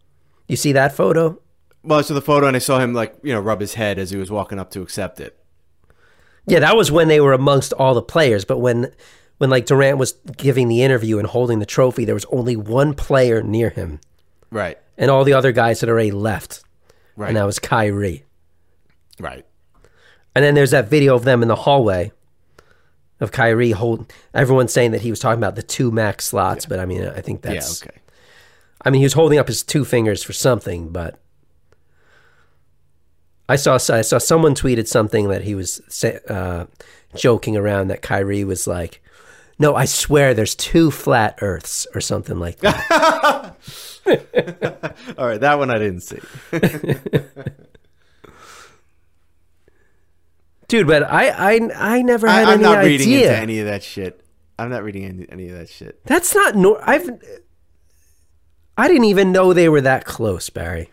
you 0.48 0.56
see 0.56 0.72
that 0.74 0.94
photo? 0.96 1.40
Well, 1.84 2.00
I 2.00 2.02
saw 2.02 2.14
the 2.14 2.22
photo 2.22 2.48
and 2.48 2.56
I 2.56 2.60
saw 2.60 2.80
him 2.80 2.94
like 2.94 3.16
you 3.24 3.34
know 3.34 3.40
rub 3.42 3.60
his 3.60 3.74
head 3.74 4.00
as 4.00 4.10
he 4.12 4.18
was 4.18 4.32
walking 4.32 4.60
up 4.60 4.72
to 4.72 4.82
accept 4.82 5.20
it. 5.20 5.38
Yeah, 6.46 6.60
that 6.60 6.76
was 6.78 6.92
when 6.92 7.08
they 7.08 7.20
were 7.22 7.34
amongst 7.34 7.74
all 7.74 7.94
the 7.94 8.02
players. 8.02 8.44
But 8.46 8.58
when, 8.60 8.92
when 9.38 9.50
like 9.50 9.66
Durant 9.66 9.98
was 9.98 10.14
giving 10.38 10.68
the 10.68 10.84
interview 10.84 11.18
and 11.18 11.28
holding 11.28 11.60
the 11.60 11.66
trophy, 11.66 12.04
there 12.06 12.16
was 12.16 12.26
only 12.26 12.56
one 12.58 12.94
player 12.94 13.42
near 13.42 13.70
him, 13.70 14.00
Right. 14.52 14.78
and 14.98 15.10
all 15.10 15.24
the 15.24 15.34
other 15.34 15.52
guys 15.54 15.80
had 15.82 15.90
already 15.90 16.12
left, 16.12 16.62
Right. 17.16 17.30
and 17.30 17.38
that 17.38 17.46
was 17.46 17.60
Kyrie. 17.60 18.26
Right. 19.20 19.46
And 20.36 20.44
then 20.44 20.56
there's 20.56 20.72
that 20.72 20.90
video 20.90 21.16
of 21.16 21.24
them 21.24 21.42
in 21.42 21.48
the 21.48 21.56
hallway 21.56 22.12
of 23.20 23.32
Kyrie 23.32 23.72
holding. 23.72 24.08
Everyone's 24.34 24.74
saying 24.74 24.92
that 24.92 25.02
he 25.02 25.10
was 25.10 25.20
talking 25.20 25.40
about 25.40 25.56
the 25.56 25.64
two 25.64 25.92
max 25.92 26.26
slots, 26.26 26.66
but 26.66 26.80
I 26.80 26.86
mean, 26.86 27.06
I 27.06 27.22
think 27.22 27.42
that's. 27.42 27.82
yeah. 27.82 27.88
Okay. 27.90 28.00
I 28.86 28.90
mean, 28.90 29.00
he 29.00 29.06
was 29.06 29.14
holding 29.14 29.40
up 29.40 29.48
his 29.48 29.64
two 29.64 29.86
fingers 29.86 30.24
for 30.24 30.34
something, 30.34 30.90
but 30.90 31.20
I 33.48 33.56
saw 33.56 33.76
I 33.76 34.02
saw 34.02 34.18
someone 34.18 34.56
tweeted 34.56 34.88
something 34.88 35.30
that 35.30 35.44
he 35.44 35.56
was 35.56 35.80
uh, 36.30 36.66
joking 37.16 37.56
around 37.56 37.90
that 37.90 38.02
Kyrie 38.02 38.44
was 38.44 38.68
like, 38.68 39.02
"No, 39.60 39.76
I 39.76 39.86
swear, 39.86 40.34
there's 40.34 40.56
two 40.56 40.92
flat 40.92 41.38
Earths" 41.42 41.88
or 41.94 42.02
something 42.02 42.40
like 42.40 42.58
that. 42.60 43.56
All 45.18 45.28
right. 45.28 45.40
That 45.40 45.60
one 45.60 45.70
I 45.70 45.78
didn't 45.78 46.02
see. 46.02 46.20
Dude, 50.74 50.88
but 50.88 51.04
I 51.04 51.28
I 51.30 51.70
I 51.76 52.02
never 52.02 52.28
I, 52.28 52.32
had 52.40 52.48
I'm 52.48 52.54
any 52.56 52.64
not 52.64 52.78
idea. 52.80 52.90
reading 52.90 53.12
into 53.12 53.38
any 53.38 53.60
of 53.60 53.68
that 53.68 53.84
shit. 53.84 54.26
I'm 54.58 54.72
not 54.72 54.84
reading 54.84 55.06
any, 55.06 55.28
any 55.30 55.50
of 55.50 55.58
that 55.60 55.70
shit. 55.70 56.04
That's 56.06 56.34
not 56.34 56.56
nor 56.56 56.82
I've. 56.82 57.08
I 58.76 58.88
didn't 58.88 59.04
even 59.04 59.32
know 59.32 59.54
they 59.54 59.70
were 59.70 59.82
that 59.82 60.04
close, 60.06 60.50
Barry. 60.50 60.90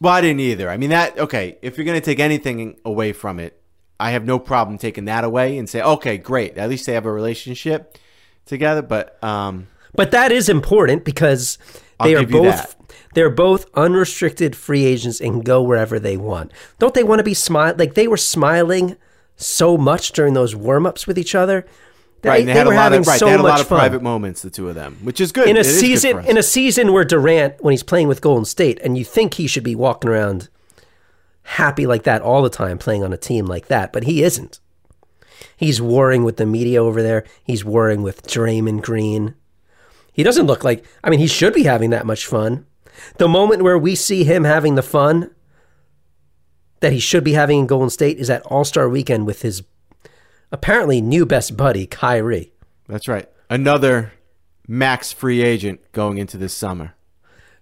Well, 0.00 0.12
I 0.12 0.20
didn't 0.20 0.38
either. 0.38 0.70
I 0.70 0.76
mean 0.76 0.90
that. 0.90 1.18
Okay, 1.18 1.58
if 1.60 1.76
you're 1.76 1.84
gonna 1.84 2.00
take 2.00 2.20
anything 2.20 2.78
away 2.84 3.12
from 3.12 3.40
it, 3.40 3.60
I 3.98 4.12
have 4.12 4.24
no 4.24 4.38
problem 4.38 4.78
taking 4.78 5.06
that 5.06 5.24
away 5.24 5.58
and 5.58 5.68
say, 5.68 5.82
okay, 5.82 6.16
great. 6.16 6.56
At 6.56 6.68
least 6.68 6.86
they 6.86 6.94
have 6.94 7.04
a 7.04 7.10
relationship 7.10 7.98
together. 8.46 8.80
But 8.80 9.22
um, 9.24 9.66
But 9.92 10.12
that 10.12 10.30
is 10.30 10.48
important 10.48 11.04
because 11.04 11.58
I'll 12.00 12.06
they 12.06 12.14
are 12.16 12.26
both 12.26 12.76
they're 13.14 13.30
both 13.30 13.66
unrestricted 13.74 14.54
free 14.56 14.84
agents 14.84 15.20
and 15.20 15.44
go 15.44 15.62
wherever 15.62 15.98
they 15.98 16.16
want. 16.16 16.52
Don't 16.78 16.94
they 16.94 17.02
want 17.02 17.18
to 17.18 17.24
be 17.24 17.34
smile 17.34 17.74
like 17.76 17.94
they 17.94 18.08
were 18.08 18.16
smiling 18.16 18.96
so 19.36 19.76
much 19.76 20.12
during 20.12 20.34
those 20.34 20.54
warm 20.54 20.86
ups 20.86 21.06
with 21.06 21.18
each 21.18 21.34
other? 21.34 21.66
They, 22.22 22.28
right, 22.28 22.46
they, 22.46 22.52
had 22.52 22.66
a 22.66 22.70
were 22.70 22.74
lot 22.74 22.82
having 22.82 23.00
of 23.00 23.06
right. 23.06 23.18
so 23.18 23.24
they 23.24 23.30
had 23.30 23.40
a 23.40 23.42
lot 23.42 23.60
of 23.60 23.66
fun. 23.66 23.78
private 23.78 24.02
moments, 24.02 24.42
the 24.42 24.50
two 24.50 24.68
of 24.68 24.74
them, 24.74 24.98
which 25.02 25.20
is 25.20 25.32
good. 25.32 25.48
in 25.48 25.56
a 25.56 25.60
It 25.60 25.64
season 25.64 26.24
in 26.26 26.36
a 26.36 26.42
season 26.42 26.92
where 26.92 27.04
Durant 27.04 27.62
when 27.62 27.72
he's 27.72 27.82
playing 27.82 28.08
with 28.08 28.20
Golden 28.20 28.44
State 28.44 28.78
and 28.82 28.98
you 28.98 29.04
think 29.04 29.34
he 29.34 29.46
should 29.46 29.64
be 29.64 29.74
walking 29.74 30.10
around 30.10 30.48
happy 31.42 31.86
like 31.86 32.04
that 32.04 32.22
all 32.22 32.42
the 32.42 32.50
time 32.50 32.78
playing 32.78 33.02
on 33.02 33.12
a 33.12 33.16
team 33.16 33.46
like 33.46 33.66
that, 33.68 33.92
but 33.92 34.04
he 34.04 34.22
isn't. 34.22 34.60
He's 35.56 35.80
warring 35.80 36.22
with 36.22 36.36
the 36.36 36.46
media 36.46 36.82
over 36.82 37.02
there. 37.02 37.24
He's 37.42 37.64
warring 37.64 38.02
with 38.02 38.26
Draymond 38.26 38.82
Green. 38.82 39.34
He 40.12 40.22
doesn't 40.22 40.46
look 40.46 40.64
like 40.64 40.84
I 41.02 41.10
mean 41.10 41.20
he 41.20 41.26
should 41.26 41.54
be 41.54 41.64
having 41.64 41.90
that 41.90 42.06
much 42.06 42.26
fun. 42.26 42.66
The 43.16 43.28
moment 43.28 43.62
where 43.62 43.78
we 43.78 43.94
see 43.94 44.24
him 44.24 44.44
having 44.44 44.74
the 44.74 44.82
fun 44.82 45.30
that 46.80 46.92
he 46.92 46.98
should 46.98 47.24
be 47.24 47.32
having 47.34 47.60
in 47.60 47.66
Golden 47.66 47.90
State 47.90 48.18
is 48.18 48.30
at 48.30 48.42
All-Star 48.42 48.88
weekend 48.88 49.26
with 49.26 49.42
his 49.42 49.62
apparently 50.50 51.00
new 51.00 51.24
best 51.26 51.56
buddy 51.56 51.86
Kyrie. 51.86 52.52
That's 52.88 53.06
right. 53.08 53.28
Another 53.48 54.12
max 54.66 55.12
free 55.12 55.42
agent 55.42 55.80
going 55.92 56.18
into 56.18 56.36
this 56.36 56.54
summer. 56.54 56.94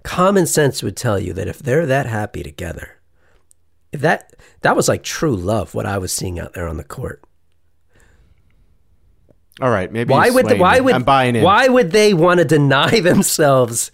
common 0.02 0.46
sense 0.46 0.82
would 0.82 0.96
tell 0.96 1.18
you 1.18 1.32
that 1.32 1.48
if 1.48 1.58
they're 1.58 1.86
that 1.86 2.06
happy 2.06 2.42
together, 2.42 2.98
if 3.92 4.00
that 4.00 4.34
that 4.62 4.76
was 4.76 4.88
like 4.88 5.02
true 5.02 5.36
love, 5.36 5.74
what 5.74 5.86
I 5.86 5.98
was 5.98 6.12
seeing 6.12 6.38
out 6.38 6.52
there 6.54 6.68
on 6.68 6.76
the 6.76 6.84
court. 6.84 7.22
All 9.60 9.70
right, 9.70 9.90
maybe. 9.92 10.10
Why 10.12 10.30
would 10.30 10.46
swaying 10.46 10.60
why 10.60 10.80
would 10.80 10.94
I'm 10.94 11.02
buying 11.02 11.36
in? 11.36 11.42
why 11.42 11.68
would 11.68 11.90
they 11.90 12.14
want 12.14 12.38
to 12.38 12.44
deny 12.44 13.00
themselves 13.10 13.90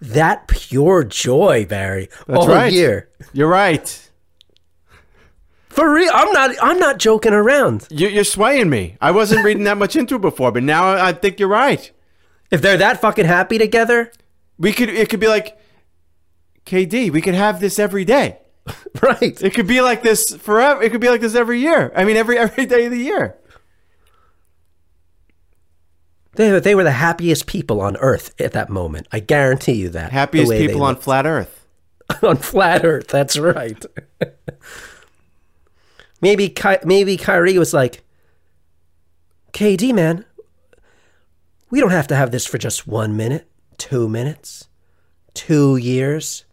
that 0.00 0.46
pure 0.48 1.02
joy, 1.04 1.66
Barry, 1.68 2.08
That's 2.26 2.38
all 2.40 2.48
right. 2.48 2.72
year? 2.72 3.08
You're 3.32 3.48
right. 3.48 4.04
For 5.68 5.92
real, 5.92 6.10
I'm 6.12 6.32
not 6.32 6.56
I'm 6.62 6.78
not 6.78 6.98
joking 6.98 7.32
around. 7.32 7.86
You- 7.90 8.08
You're 8.08 8.24
swaying 8.24 8.68
me. 8.70 8.96
I 9.00 9.10
wasn't 9.10 9.44
reading 9.44 9.64
that 9.64 9.76
much 9.78 9.96
into 9.96 10.16
it 10.16 10.20
before, 10.20 10.50
but 10.52 10.62
now 10.62 10.90
I 10.92 11.12
think 11.12 11.38
you're 11.38 11.48
right. 11.48 11.90
If 12.50 12.62
they're 12.62 12.78
that 12.78 13.00
fucking 13.00 13.26
happy 13.26 13.58
together, 13.58 14.10
We 14.58 14.72
could. 14.72 14.88
It 14.88 15.08
could 15.08 15.20
be 15.20 15.28
like 15.28 15.58
KD. 16.66 17.10
We 17.12 17.20
could 17.20 17.34
have 17.34 17.60
this 17.60 17.78
every 17.78 18.04
day. 18.04 18.38
right? 19.02 19.40
It 19.42 19.54
could 19.54 19.66
be 19.66 19.80
like 19.80 20.02
this 20.02 20.34
forever. 20.36 20.82
It 20.82 20.90
could 20.90 21.00
be 21.00 21.08
like 21.10 21.20
this 21.20 21.34
every 21.34 21.60
year. 21.60 21.92
I 21.94 22.04
mean, 22.04 22.16
every 22.16 22.38
every 22.46 22.66
day 22.66 22.86
of 22.86 22.92
the 22.92 22.98
year. 22.98 23.36
They 26.34 26.58
they 26.60 26.74
were 26.74 26.84
the 26.84 26.92
happiest 26.92 27.46
people 27.46 27.80
on 27.80 27.96
earth 27.96 28.38
at 28.40 28.52
that 28.52 28.68
moment. 28.68 29.08
I 29.10 29.20
guarantee 29.20 29.72
you 29.72 29.88
that. 29.90 30.12
Happiest 30.12 30.52
people 30.52 30.82
on 30.82 30.96
flat 30.96 31.26
Earth. 31.26 31.66
on 32.22 32.36
flat 32.36 32.84
Earth. 32.84 33.08
That's 33.08 33.38
right. 33.38 33.84
maybe 36.20 36.48
Ky- 36.48 36.84
maybe 36.84 37.16
Kyrie 37.16 37.58
was 37.58 37.74
like, 37.74 38.02
KD 39.52 39.94
man, 39.94 40.24
we 41.70 41.80
don't 41.80 41.90
have 41.90 42.06
to 42.08 42.16
have 42.16 42.30
this 42.30 42.46
for 42.46 42.58
just 42.58 42.86
one 42.86 43.16
minute, 43.16 43.48
two 43.76 44.08
minutes, 44.08 44.68
two 45.34 45.76
years, 45.76 46.44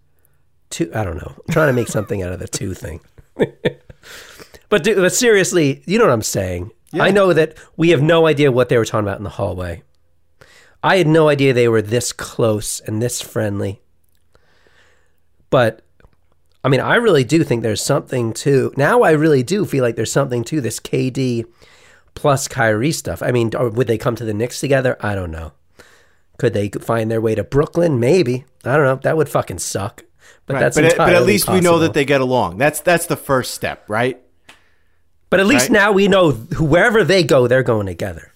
two. 0.69 0.91
I 0.93 1.03
don't 1.03 1.17
know. 1.17 1.33
I'm 1.47 1.53
trying 1.53 1.67
to 1.67 1.73
make 1.73 1.87
something 1.87 2.23
out 2.23 2.31
of 2.31 2.39
the 2.39 2.47
two 2.47 2.73
thing. 2.73 3.01
but, 4.69 4.83
dude, 4.83 4.97
but 4.97 5.13
seriously, 5.13 5.83
you 5.85 5.97
know 5.97 6.05
what 6.05 6.13
I'm 6.13 6.21
saying. 6.21 6.71
I 6.99 7.11
know 7.11 7.33
that 7.33 7.57
we 7.77 7.89
have 7.89 8.01
no 8.01 8.27
idea 8.27 8.51
what 8.51 8.69
they 8.69 8.77
were 8.77 8.85
talking 8.85 9.07
about 9.07 9.17
in 9.17 9.23
the 9.23 9.29
hallway. 9.29 9.83
I 10.83 10.97
had 10.97 11.07
no 11.07 11.29
idea 11.29 11.53
they 11.53 11.67
were 11.67 11.81
this 11.81 12.13
close 12.13 12.79
and 12.81 13.01
this 13.01 13.21
friendly 13.21 13.81
but 15.55 15.83
I 16.65 16.67
mean, 16.67 16.81
I 16.81 16.95
really 16.95 17.23
do 17.23 17.43
think 17.45 17.63
there's 17.63 17.81
something 17.81 18.33
to 18.33 18.73
now. 18.75 19.03
I 19.03 19.11
really 19.11 19.41
do 19.41 19.63
feel 19.63 19.83
like 19.83 19.95
there's 19.95 20.11
something 20.11 20.43
to 20.45 20.59
this 20.59 20.81
KD 20.81 21.45
plus 22.13 22.49
Kyrie 22.49 22.91
stuff. 22.91 23.23
I 23.23 23.31
mean, 23.31 23.51
would 23.53 23.87
they 23.87 23.97
come 23.97 24.17
to 24.17 24.25
the 24.25 24.33
Knicks 24.33 24.59
together? 24.59 24.97
I 24.99 25.15
don't 25.15 25.31
know. 25.31 25.53
Could 26.37 26.53
they 26.53 26.67
find 26.67 27.09
their 27.09 27.21
way 27.21 27.35
to 27.35 27.43
Brooklyn? 27.45 28.01
Maybe. 28.01 28.43
I 28.65 28.75
don't 28.75 28.85
know. 28.85 28.95
That 28.95 29.15
would 29.15 29.29
fucking 29.29 29.59
suck. 29.59 30.03
But 30.45 30.55
Right, 30.55 30.59
that's 30.59 30.75
but, 30.75 30.97
but 30.97 31.13
at 31.15 31.23
least 31.23 31.49
we 31.49 31.61
know 31.61 31.79
that 31.79 31.93
they 31.93 32.03
get 32.03 32.19
along. 32.19 32.57
That's 32.57 32.81
that's 32.81 33.05
the 33.05 33.15
first 33.15 33.53
step, 33.53 33.85
right? 33.87 34.21
But 35.29 35.39
at 35.39 35.47
least 35.47 35.65
right? 35.69 35.71
now 35.73 35.91
we 35.91 36.07
know 36.07 36.31
wherever 36.31 37.03
they 37.03 37.23
go, 37.23 37.47
they're 37.47 37.63
going 37.63 37.87
together. 37.87 38.31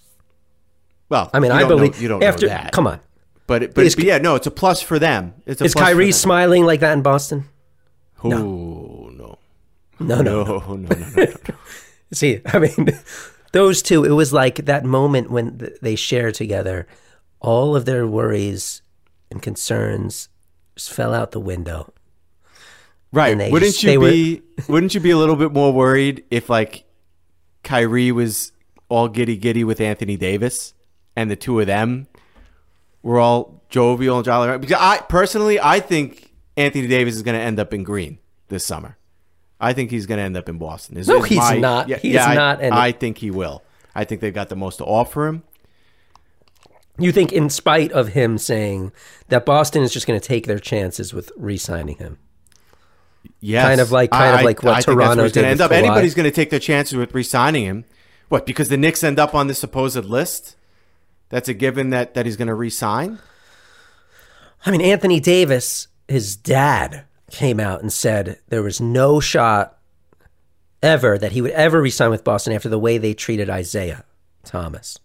Well, 1.10 1.30
I 1.34 1.39
mean, 1.39 1.52
I 1.52 1.62
don't 1.62 1.69
know- 1.69 1.75
believe 1.78 2.02
you 2.02 2.08
don't 2.08 2.23
after. 2.23 2.47
know 2.47 2.54
that. 2.54 2.71
Come 2.71 2.88
on, 2.88 2.99
but 3.47 3.73
but, 3.73 3.86
Is- 3.86 3.95
but 3.95 4.06
yeah, 4.06 4.17
no, 4.17 4.36
it's 4.36 4.47
a 4.47 4.52
plus 4.52 4.82
for 4.82 4.99
them. 4.99 5.34
It's 5.45 5.62
a 5.62 5.65
is 5.65 5.73
Kyrie 5.73 6.12
smiling 6.12 6.65
like 6.65 6.80
that 6.82 6.93
in 6.93 7.02
Boston? 7.02 7.45
Oh 8.23 8.30
no, 9.12 9.38
No, 9.99 10.21
no, 10.21 10.43
no, 10.43 10.43
no, 10.43 10.75
no, 10.75 10.75
no, 10.75 11.06
no. 11.15 11.25
See, 12.13 12.41
I 12.45 12.60
mean, 12.60 12.89
those 13.54 13.82
two, 13.82 14.04
it 14.04 14.12
was 14.12 14.34
like 14.34 14.65
that 14.65 14.84
moment 14.84 15.30
when 15.32 15.69
they 15.82 15.95
share 15.95 16.32
together, 16.32 16.88
all 17.39 17.75
of 17.75 17.86
their 17.86 18.06
worries 18.08 18.82
and 19.32 19.41
concerns 19.41 20.28
just 20.75 20.91
fell 20.91 21.13
out 21.13 21.32
the 21.32 21.39
window. 21.39 21.93
Right? 23.12 23.36
Wouldn't 23.52 23.72
just- 23.72 23.84
you 23.84 23.89
they 23.89 23.98
were- 23.98 24.12
be? 24.12 24.41
wouldn't 24.67 24.93
you 24.93 25.00
be 25.00 25.10
a 25.12 25.17
little 25.17 25.36
bit 25.36 25.52
more 25.52 25.74
worried 25.74 26.24
if 26.30 26.50
like 26.50 26.84
Kyrie 27.63 28.12
was 28.12 28.52
all 28.88 29.08
giddy 29.08 29.36
giddy 29.38 29.63
with 29.63 29.82
Anthony 29.82 30.15
Davis, 30.17 30.74
and 31.15 31.30
the 31.32 31.36
two 31.36 31.60
of 31.60 31.67
them 31.67 32.08
were 33.02 33.19
all 33.19 33.63
jovial 33.69 34.17
and 34.17 34.26
jolly? 34.26 34.58
Because 34.58 34.78
I 34.80 35.00
personally, 35.00 35.60
I 35.60 35.80
think 35.80 36.32
Anthony 36.58 36.88
Davis 36.88 37.15
is 37.15 37.24
going 37.24 37.38
to 37.38 37.43
end 37.43 37.60
up 37.60 37.74
in 37.74 37.84
Green 37.84 38.19
this 38.50 38.65
summer. 38.65 38.98
I 39.60 39.74
think 39.74 39.91
he's 39.91 40.06
going 40.06 40.19
to 40.19 40.24
end 40.24 40.38
up 40.38 40.48
in 40.48 40.58
Boston. 40.58 40.95
Is- 40.98 41.08
No, 41.08 41.17
is 41.24 41.26
he's 41.26 41.52
not. 41.60 41.89
He 41.89 42.15
is 42.15 42.22
I- 42.26 42.36
not, 42.36 42.62
and- 42.62 42.74
I 42.76 42.91
think 42.91 43.17
he 43.17 43.32
will. 43.32 43.63
I 43.95 44.04
think 44.06 44.22
they've 44.22 44.34
got 44.34 44.50
the 44.50 44.56
most 44.56 44.78
to 44.78 44.86
offer 44.86 45.28
him. 45.28 45.43
You 46.98 47.12
think, 47.12 47.32
in 47.32 47.50
spite 47.50 47.91
of 47.93 48.10
him 48.10 48.38
saying 48.38 48.91
that 49.30 49.45
Boston 49.45 49.84
is 49.84 49.91
just 49.93 50.06
going 50.06 50.19
to 50.19 50.26
take 50.26 50.48
their 50.48 50.60
chances 50.60 51.13
with 51.13 51.32
re 51.38 51.58
signing 51.58 51.95
him? 51.98 52.17
Yes. 53.41 53.65
Kind 53.65 53.82
of 53.82 53.91
like- 53.91 54.12
kind 54.12 54.36
of 54.36 54.43
like 54.43 54.63
what 54.63 54.75
I 54.75 54.82
Toronto 54.82 55.30
did 55.30 55.45
end 55.45 55.62
up. 55.62 55.71
Kawhi. 55.71 55.75
Anybody's 55.75 56.13
going 56.13 56.25
to 56.25 56.32
take 56.32 56.49
their 56.49 56.60
chances 56.60 56.97
with 56.97 57.13
re-signing 57.13 57.63
him. 57.65 57.86
What? 58.28 58.45
Because 58.45 58.69
the 58.69 58.78
Knicks 58.78 59.04
end 59.04 59.17
up 59.17 59.34
on 59.34 59.47
this 59.47 59.60
supposed 59.60 60.04
list. 60.06 60.56
That's 61.30 61.47
a 61.47 61.54
given 61.54 61.89
that 61.91 62.13
that 62.15 62.25
he's 62.25 62.36
going 62.38 62.47
to 62.47 62.54
re-sign. 62.54 63.19
I 64.65 64.71
mean, 64.71 64.82
Anthony 64.82 65.19
Davis, 65.19 65.88
his 66.08 66.36
dad, 66.36 67.06
came 67.32 67.60
out 67.60 67.82
and 67.82 67.93
said 67.93 68.39
there 68.49 68.63
was 68.63 68.82
no 68.82 69.19
shot 69.19 69.78
ever 70.84 71.17
that 71.17 71.32
he 71.32 71.41
would 71.41 71.52
ever 71.52 71.82
resign 71.82 72.10
with 72.10 72.23
Boston 72.23 72.54
after 72.54 72.67
the 72.69 72.80
way 72.80 72.97
they 72.97 73.13
treated 73.13 73.49
Isaiah 73.49 74.04
Thomas. 74.43 74.99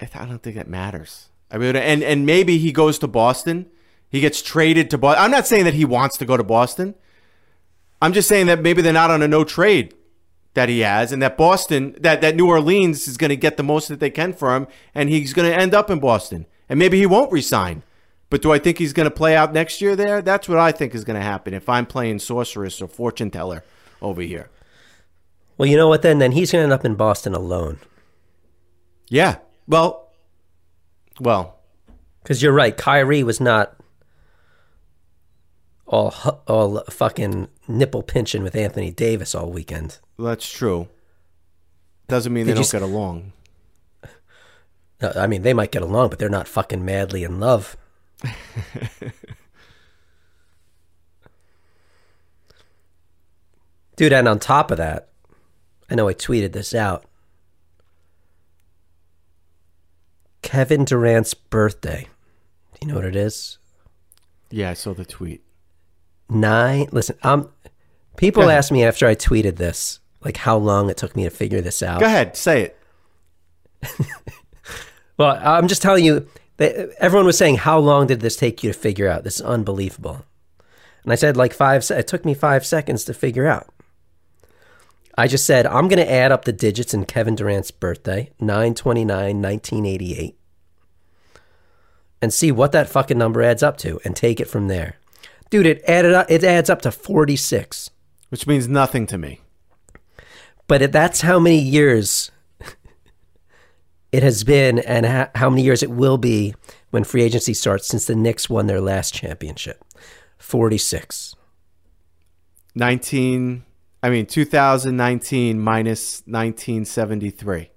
I 0.00 0.08
I 0.14 0.26
don't 0.26 0.42
think 0.42 0.56
that 0.56 0.68
matters. 0.68 1.28
I 1.50 1.58
mean, 1.58 1.76
and 1.76 2.02
and 2.02 2.24
maybe 2.24 2.58
he 2.58 2.72
goes 2.72 2.98
to 3.00 3.06
Boston. 3.08 3.66
He 4.12 4.20
gets 4.20 4.42
traded 4.42 4.90
to 4.90 4.98
Boston. 4.98 5.24
I'm 5.24 5.30
not 5.30 5.46
saying 5.46 5.64
that 5.64 5.72
he 5.72 5.86
wants 5.86 6.18
to 6.18 6.26
go 6.26 6.36
to 6.36 6.44
Boston. 6.44 6.94
I'm 8.02 8.12
just 8.12 8.28
saying 8.28 8.46
that 8.46 8.60
maybe 8.60 8.82
they're 8.82 8.92
not 8.92 9.10
on 9.10 9.22
a 9.22 9.26
no 9.28 9.42
trade 9.42 9.94
that 10.52 10.68
he 10.68 10.80
has, 10.80 11.12
and 11.12 11.22
that 11.22 11.38
Boston, 11.38 11.96
that 11.98 12.20
that 12.20 12.36
New 12.36 12.46
Orleans 12.46 13.08
is 13.08 13.16
going 13.16 13.30
to 13.30 13.36
get 13.36 13.56
the 13.56 13.62
most 13.62 13.88
that 13.88 14.00
they 14.00 14.10
can 14.10 14.34
for 14.34 14.54
him, 14.54 14.68
and 14.94 15.08
he's 15.08 15.32
going 15.32 15.50
to 15.50 15.56
end 15.56 15.72
up 15.72 15.88
in 15.88 15.98
Boston, 15.98 16.44
and 16.68 16.78
maybe 16.78 16.98
he 16.98 17.06
won't 17.06 17.32
resign. 17.32 17.84
But 18.28 18.42
do 18.42 18.52
I 18.52 18.58
think 18.58 18.76
he's 18.76 18.92
going 18.92 19.08
to 19.08 19.14
play 19.14 19.34
out 19.34 19.54
next 19.54 19.80
year 19.80 19.96
there? 19.96 20.20
That's 20.20 20.46
what 20.46 20.58
I 20.58 20.72
think 20.72 20.94
is 20.94 21.04
going 21.04 21.18
to 21.18 21.24
happen 21.24 21.54
if 21.54 21.68
I'm 21.70 21.86
playing 21.86 22.18
sorceress 22.18 22.82
or 22.82 22.88
fortune 22.88 23.30
teller 23.30 23.64
over 24.02 24.20
here. 24.20 24.50
Well, 25.56 25.68
you 25.68 25.76
know 25.78 25.88
what 25.88 26.02
then? 26.02 26.18
Then 26.18 26.32
he's 26.32 26.52
going 26.52 26.60
to 26.60 26.64
end 26.64 26.72
up 26.72 26.84
in 26.84 26.96
Boston 26.96 27.34
alone. 27.34 27.78
Yeah. 29.08 29.38
Well. 29.66 30.10
Well. 31.20 31.60
Because 32.22 32.42
you're 32.42 32.52
right. 32.52 32.76
Kyrie 32.76 33.22
was 33.22 33.40
not 33.40 33.76
all, 35.92 36.42
all 36.48 36.82
fucking 36.90 37.48
nipple 37.68 38.02
pinching 38.02 38.42
with 38.42 38.56
Anthony 38.56 38.90
Davis 38.90 39.34
all 39.34 39.52
weekend. 39.52 39.98
That's 40.18 40.50
true. 40.50 40.88
Doesn't 42.08 42.32
mean 42.32 42.46
Did 42.46 42.52
they 42.52 42.54
don't 42.54 42.64
s- 42.64 42.72
get 42.72 42.82
along. 42.82 43.32
I 45.16 45.26
mean, 45.26 45.42
they 45.42 45.52
might 45.52 45.70
get 45.72 45.82
along, 45.82 46.08
but 46.10 46.18
they're 46.18 46.28
not 46.28 46.48
fucking 46.48 46.84
madly 46.84 47.24
in 47.24 47.38
love. 47.40 47.76
Dude, 53.96 54.12
and 54.12 54.26
on 54.28 54.38
top 54.38 54.70
of 54.70 54.78
that, 54.78 55.08
I 55.90 55.94
know 55.94 56.08
I 56.08 56.14
tweeted 56.14 56.52
this 56.52 56.74
out. 56.74 57.04
Kevin 60.40 60.84
Durant's 60.84 61.34
birthday. 61.34 62.08
Do 62.74 62.78
you 62.82 62.88
know 62.88 62.94
what 62.96 63.04
it 63.04 63.16
is? 63.16 63.58
Yeah, 64.50 64.70
I 64.70 64.74
saw 64.74 64.92
the 64.94 65.04
tweet. 65.04 65.42
Nine. 66.34 66.88
Listen, 66.92 67.16
um, 67.22 67.50
people 68.16 68.50
ask 68.50 68.70
me 68.72 68.84
after 68.84 69.06
I 69.06 69.14
tweeted 69.14 69.56
this, 69.56 70.00
like 70.24 70.36
how 70.38 70.56
long 70.56 70.88
it 70.90 70.96
took 70.96 71.14
me 71.16 71.24
to 71.24 71.30
figure 71.30 71.60
this 71.60 71.82
out. 71.82 72.00
Go 72.00 72.06
ahead, 72.06 72.36
say 72.36 72.62
it. 72.62 72.78
Well, 75.18 75.38
I'm 75.42 75.68
just 75.68 75.82
telling 75.82 76.04
you 76.04 76.26
that 76.56 76.74
everyone 76.98 77.26
was 77.26 77.36
saying, 77.36 77.56
"How 77.56 77.78
long 77.78 78.06
did 78.06 78.20
this 78.20 78.34
take 78.34 78.64
you 78.64 78.72
to 78.72 78.78
figure 78.78 79.08
out? 79.08 79.24
This 79.24 79.36
is 79.36 79.42
unbelievable." 79.42 80.24
And 81.04 81.12
I 81.12 81.16
said, 81.16 81.36
like 81.36 81.52
five. 81.52 81.84
se- 81.84 81.98
It 81.98 82.08
took 82.08 82.24
me 82.24 82.32
five 82.34 82.64
seconds 82.64 83.04
to 83.04 83.14
figure 83.14 83.46
out. 83.46 83.68
I 85.18 85.28
just 85.28 85.44
said, 85.44 85.66
I'm 85.66 85.86
going 85.88 86.04
to 86.04 86.10
add 86.10 86.32
up 86.32 86.46
the 86.46 86.52
digits 86.52 86.94
in 86.94 87.04
Kevin 87.04 87.34
Durant's 87.34 87.70
birthday, 87.70 88.30
929, 88.40 89.42
1988, 89.42 90.38
and 92.22 92.32
see 92.32 92.50
what 92.50 92.72
that 92.72 92.88
fucking 92.88 93.18
number 93.18 93.42
adds 93.42 93.62
up 93.62 93.76
to 93.78 94.00
and 94.04 94.16
take 94.16 94.40
it 94.40 94.48
from 94.48 94.68
there. 94.68 94.96
Dude, 95.52 95.66
it 95.66 95.82
added 95.86 96.14
up, 96.14 96.30
it 96.30 96.42
adds 96.42 96.70
up 96.70 96.80
to 96.80 96.90
46. 96.90 97.90
Which 98.30 98.46
means 98.46 98.68
nothing 98.68 99.06
to 99.08 99.18
me. 99.18 99.42
But 100.66 100.80
it, 100.80 100.92
that's 100.92 101.20
how 101.20 101.38
many 101.38 101.58
years 101.58 102.30
it 104.12 104.22
has 104.22 104.44
been 104.44 104.78
and 104.78 105.04
ha- 105.04 105.30
how 105.34 105.50
many 105.50 105.60
years 105.60 105.82
it 105.82 105.90
will 105.90 106.16
be 106.16 106.54
when 106.88 107.04
free 107.04 107.22
agency 107.22 107.52
starts 107.52 107.86
since 107.86 108.06
the 108.06 108.14
Knicks 108.14 108.48
won 108.48 108.66
their 108.66 108.80
last 108.80 109.12
championship. 109.12 109.84
46. 110.38 111.36
19 112.74 113.64
I 114.02 114.08
mean 114.08 114.24
2019 114.24 115.60
minus 115.60 116.22
1973. 116.24 117.70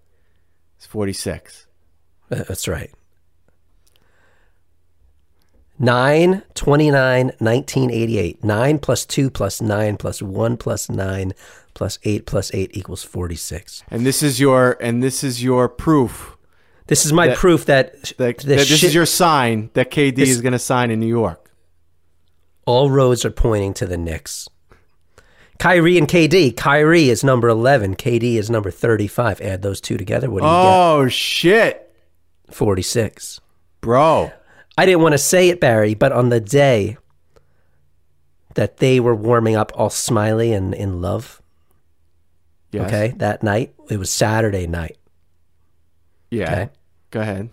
It's 0.77 0.85
46. 0.85 1.67
Uh, 2.31 2.35
That's 2.47 2.69
right. 2.69 2.93
9, 5.77 6.43
29, 6.53 7.25
1988. 7.39 8.43
9 8.43 8.79
plus 8.79 9.05
2 9.05 9.29
plus 9.29 9.61
9 9.61 9.97
plus 9.97 10.21
1 10.21 10.57
plus 10.57 10.89
9 10.89 11.33
plus 11.73 11.99
8 12.03 12.25
plus 12.25 12.51
8 12.53 12.71
equals 12.77 13.03
46. 13.03 13.83
And 13.91 14.05
this 14.05 14.23
is 14.23 14.39
your 14.39 14.77
and 14.81 15.03
this 15.03 15.23
is 15.23 15.43
your 15.43 15.67
proof 15.67 16.38
This 16.88 17.05
is 17.05 17.11
my 17.11 17.27
That- 17.29 17.38
proof 17.38 17.65
that, 17.65 18.03
that, 18.17 18.38
that 18.38 18.45
this 18.47 18.67
shit- 18.67 18.83
is 18.83 18.95
your 18.95 19.05
sign 19.07 19.69
that 19.73 19.89
KD 19.91 20.15
This- 20.15 20.29
is 20.29 20.41
going 20.41 20.53
to 20.53 20.59
sign 20.59 20.91
in 20.91 20.99
New 20.99 21.07
York. 21.07 21.51
all 22.65 22.89
roads 22.89 23.25
are 23.25 23.31
pointing 23.31 23.73
to 23.75 23.85
the 23.85 23.97
Knicks. 23.97 24.47
Kyrie 25.59 25.97
and 25.97 26.07
KD. 26.07 26.51
Kyrie 26.55 27.09
is 27.09 27.23
number 27.23 27.47
11. 27.47 27.95
KD 27.95 28.38
is 28.38 28.49
number 28.49 28.71
35. 28.71 29.39
Add 29.41 29.61
those 29.61 29.79
two 29.81 29.97
together. 29.97 30.29
What 30.29 30.41
do 30.41 30.45
you 30.47 30.51
get? 30.51 30.57
Oh 30.57 31.07
shit, 31.09 31.93
46. 32.51 33.39
bro. 33.81 34.31
I 34.77 34.85
didn't 34.85 35.01
want 35.01 35.13
to 35.13 35.17
say 35.17 35.49
it, 35.49 35.59
Barry, 35.61 35.93
but 35.93 36.11
on 36.11 36.29
the 36.29 36.39
day 36.41 36.97
that 38.56 38.77
they 38.77 39.00
were 39.00 39.15
warming 39.15 39.56
up 39.56 39.71
all 39.75 39.89
smiley 39.89 40.54
and 40.54 40.73
in 40.73 41.02
love, 41.02 41.41
Yes. 42.71 42.87
okay, 42.87 43.13
that 43.17 43.41
night, 43.43 43.73
it 43.89 43.97
was 43.97 44.10
Saturday 44.10 44.67
night. 44.67 44.97
Yeah. 46.29 46.52
Okay. 46.52 46.69
Go 47.12 47.21
ahead. 47.21 47.50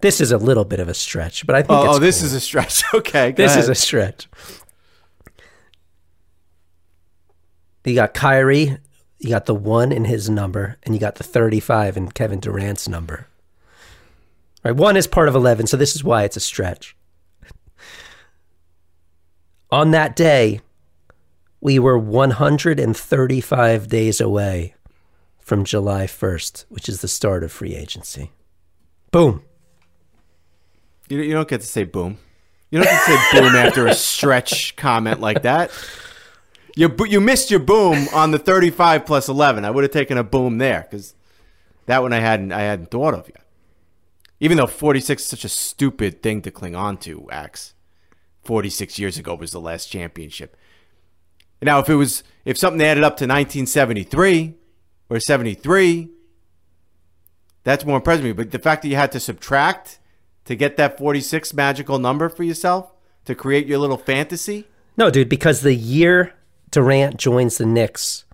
This 0.00 0.20
is 0.20 0.32
a 0.32 0.38
little 0.38 0.64
bit 0.64 0.80
of 0.80 0.88
a 0.88 0.94
stretch, 0.94 1.46
but 1.46 1.54
I 1.54 1.60
think 1.62 1.70
Oh, 1.78 1.94
oh, 1.94 1.98
this 1.98 2.18
cool. 2.18 2.26
is 2.26 2.32
a 2.32 2.40
stretch. 2.40 2.82
Okay. 2.94 3.30
go 3.32 3.42
this 3.42 3.56
is 3.56 3.68
a 3.68 3.74
stretch. 3.74 4.28
You 7.84 7.94
got 7.94 8.12
Kyrie, 8.14 8.78
you 9.18 9.30
got 9.30 9.46
the 9.46 9.54
one 9.54 9.90
in 9.92 10.04
his 10.04 10.28
number, 10.28 10.78
and 10.82 10.94
you 10.94 11.00
got 11.00 11.14
the 11.16 11.24
35 11.24 11.96
in 11.96 12.10
Kevin 12.10 12.40
Durant's 12.40 12.88
number. 12.88 13.26
Right, 14.62 14.76
one 14.76 14.96
is 14.96 15.06
part 15.06 15.28
of 15.28 15.34
11, 15.34 15.66
so 15.68 15.76
this 15.76 15.94
is 15.94 16.04
why 16.04 16.24
it's 16.24 16.36
a 16.36 16.40
stretch. 16.40 16.96
On 19.70 19.92
that 19.92 20.16
day, 20.16 20.60
we 21.60 21.78
were 21.78 21.98
135 21.98 23.88
days 23.88 24.20
away 24.20 24.74
from 25.38 25.64
July 25.64 26.04
1st, 26.04 26.64
which 26.68 26.88
is 26.88 27.00
the 27.00 27.08
start 27.08 27.42
of 27.42 27.52
free 27.52 27.74
agency. 27.74 28.30
Boom. 29.10 29.42
You, 31.08 31.20
you 31.22 31.32
don't 31.34 31.48
get 31.48 31.60
to 31.60 31.66
say 31.66 31.84
boom. 31.84 32.18
You 32.70 32.78
don't 32.78 32.88
get 32.88 33.04
to 33.04 33.12
say 33.12 33.40
boom 33.40 33.56
after 33.56 33.86
a 33.86 33.94
stretch 33.94 34.76
comment 34.76 35.20
like 35.20 35.42
that. 35.42 35.70
You 36.76 36.94
you 37.08 37.20
missed 37.20 37.50
your 37.50 37.58
boom 37.60 38.06
on 38.14 38.30
the 38.30 38.38
35 38.38 39.04
plus 39.04 39.28
11. 39.28 39.64
I 39.64 39.70
would 39.70 39.82
have 39.82 39.90
taken 39.90 40.16
a 40.16 40.22
boom 40.22 40.58
there 40.58 40.86
because 40.88 41.14
that 41.86 42.00
one 42.00 42.12
I 42.12 42.20
hadn't 42.20 42.52
I 42.52 42.60
hadn't 42.60 42.92
thought 42.92 43.14
of 43.14 43.28
yet. 43.28 43.44
Even 44.40 44.56
though 44.56 44.66
46 44.66 45.22
is 45.22 45.28
such 45.28 45.44
a 45.44 45.48
stupid 45.48 46.22
thing 46.22 46.40
to 46.42 46.50
cling 46.50 46.74
on 46.74 46.96
to, 46.98 47.28
Axe. 47.30 47.74
46 48.44 48.98
years 48.98 49.18
ago 49.18 49.34
was 49.34 49.52
the 49.52 49.60
last 49.60 49.86
championship. 49.86 50.56
Now, 51.62 51.78
if 51.78 51.90
it 51.90 51.94
was 51.94 52.24
if 52.46 52.56
something 52.56 52.80
added 52.80 53.04
up 53.04 53.18
to 53.18 53.24
1973 53.24 54.54
or 55.10 55.20
73, 55.20 56.08
that's 57.64 57.84
more 57.84 57.96
impressive 57.96 58.22
to 58.22 58.28
me. 58.28 58.32
But 58.32 58.50
the 58.50 58.58
fact 58.58 58.80
that 58.82 58.88
you 58.88 58.96
had 58.96 59.12
to 59.12 59.20
subtract 59.20 59.98
to 60.46 60.56
get 60.56 60.78
that 60.78 60.96
46 60.96 61.52
magical 61.52 61.98
number 61.98 62.30
for 62.30 62.42
yourself 62.42 62.92
to 63.26 63.34
create 63.34 63.66
your 63.66 63.78
little 63.78 63.98
fantasy. 63.98 64.66
No, 64.96 65.10
dude, 65.10 65.28
because 65.28 65.60
the 65.60 65.74
year 65.74 66.32
Durant 66.70 67.18
joins 67.18 67.58
the 67.58 67.66
Knicks, 67.66 68.24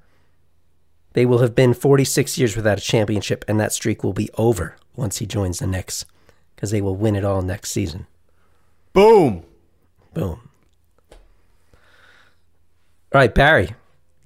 they 1.14 1.26
will 1.26 1.38
have 1.38 1.54
been 1.54 1.74
46 1.74 2.38
years 2.38 2.54
without 2.54 2.78
a 2.78 2.82
championship, 2.82 3.44
and 3.48 3.58
that 3.58 3.72
streak 3.72 4.04
will 4.04 4.12
be 4.12 4.30
over 4.34 4.76
once 4.96 5.18
he 5.18 5.26
joins 5.26 5.58
the 5.58 5.66
Knicks 5.66 6.04
because 6.54 6.70
they 6.70 6.80
will 6.80 6.96
win 6.96 7.16
it 7.16 7.24
all 7.24 7.42
next 7.42 7.70
season. 7.70 8.06
Boom. 8.92 9.44
Boom. 10.14 10.48
All 13.12 13.20
right, 13.20 13.34
Barry. 13.34 13.70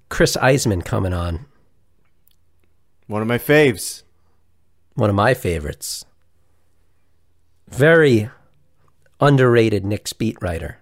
Chris 0.09 0.37
Iseman 0.37 0.85
coming 0.85 1.13
on. 1.13 1.47
One 3.07 3.23
of 3.23 3.29
my 3.29 3.39
faves. 3.39 4.03
One 4.95 5.11
of 5.11 5.17
my 5.17 5.35
favorites. 5.35 6.05
Very 7.69 8.29
underrated 9.21 9.85
Knicks 9.85 10.13
beat 10.13 10.37
writer. 10.41 10.79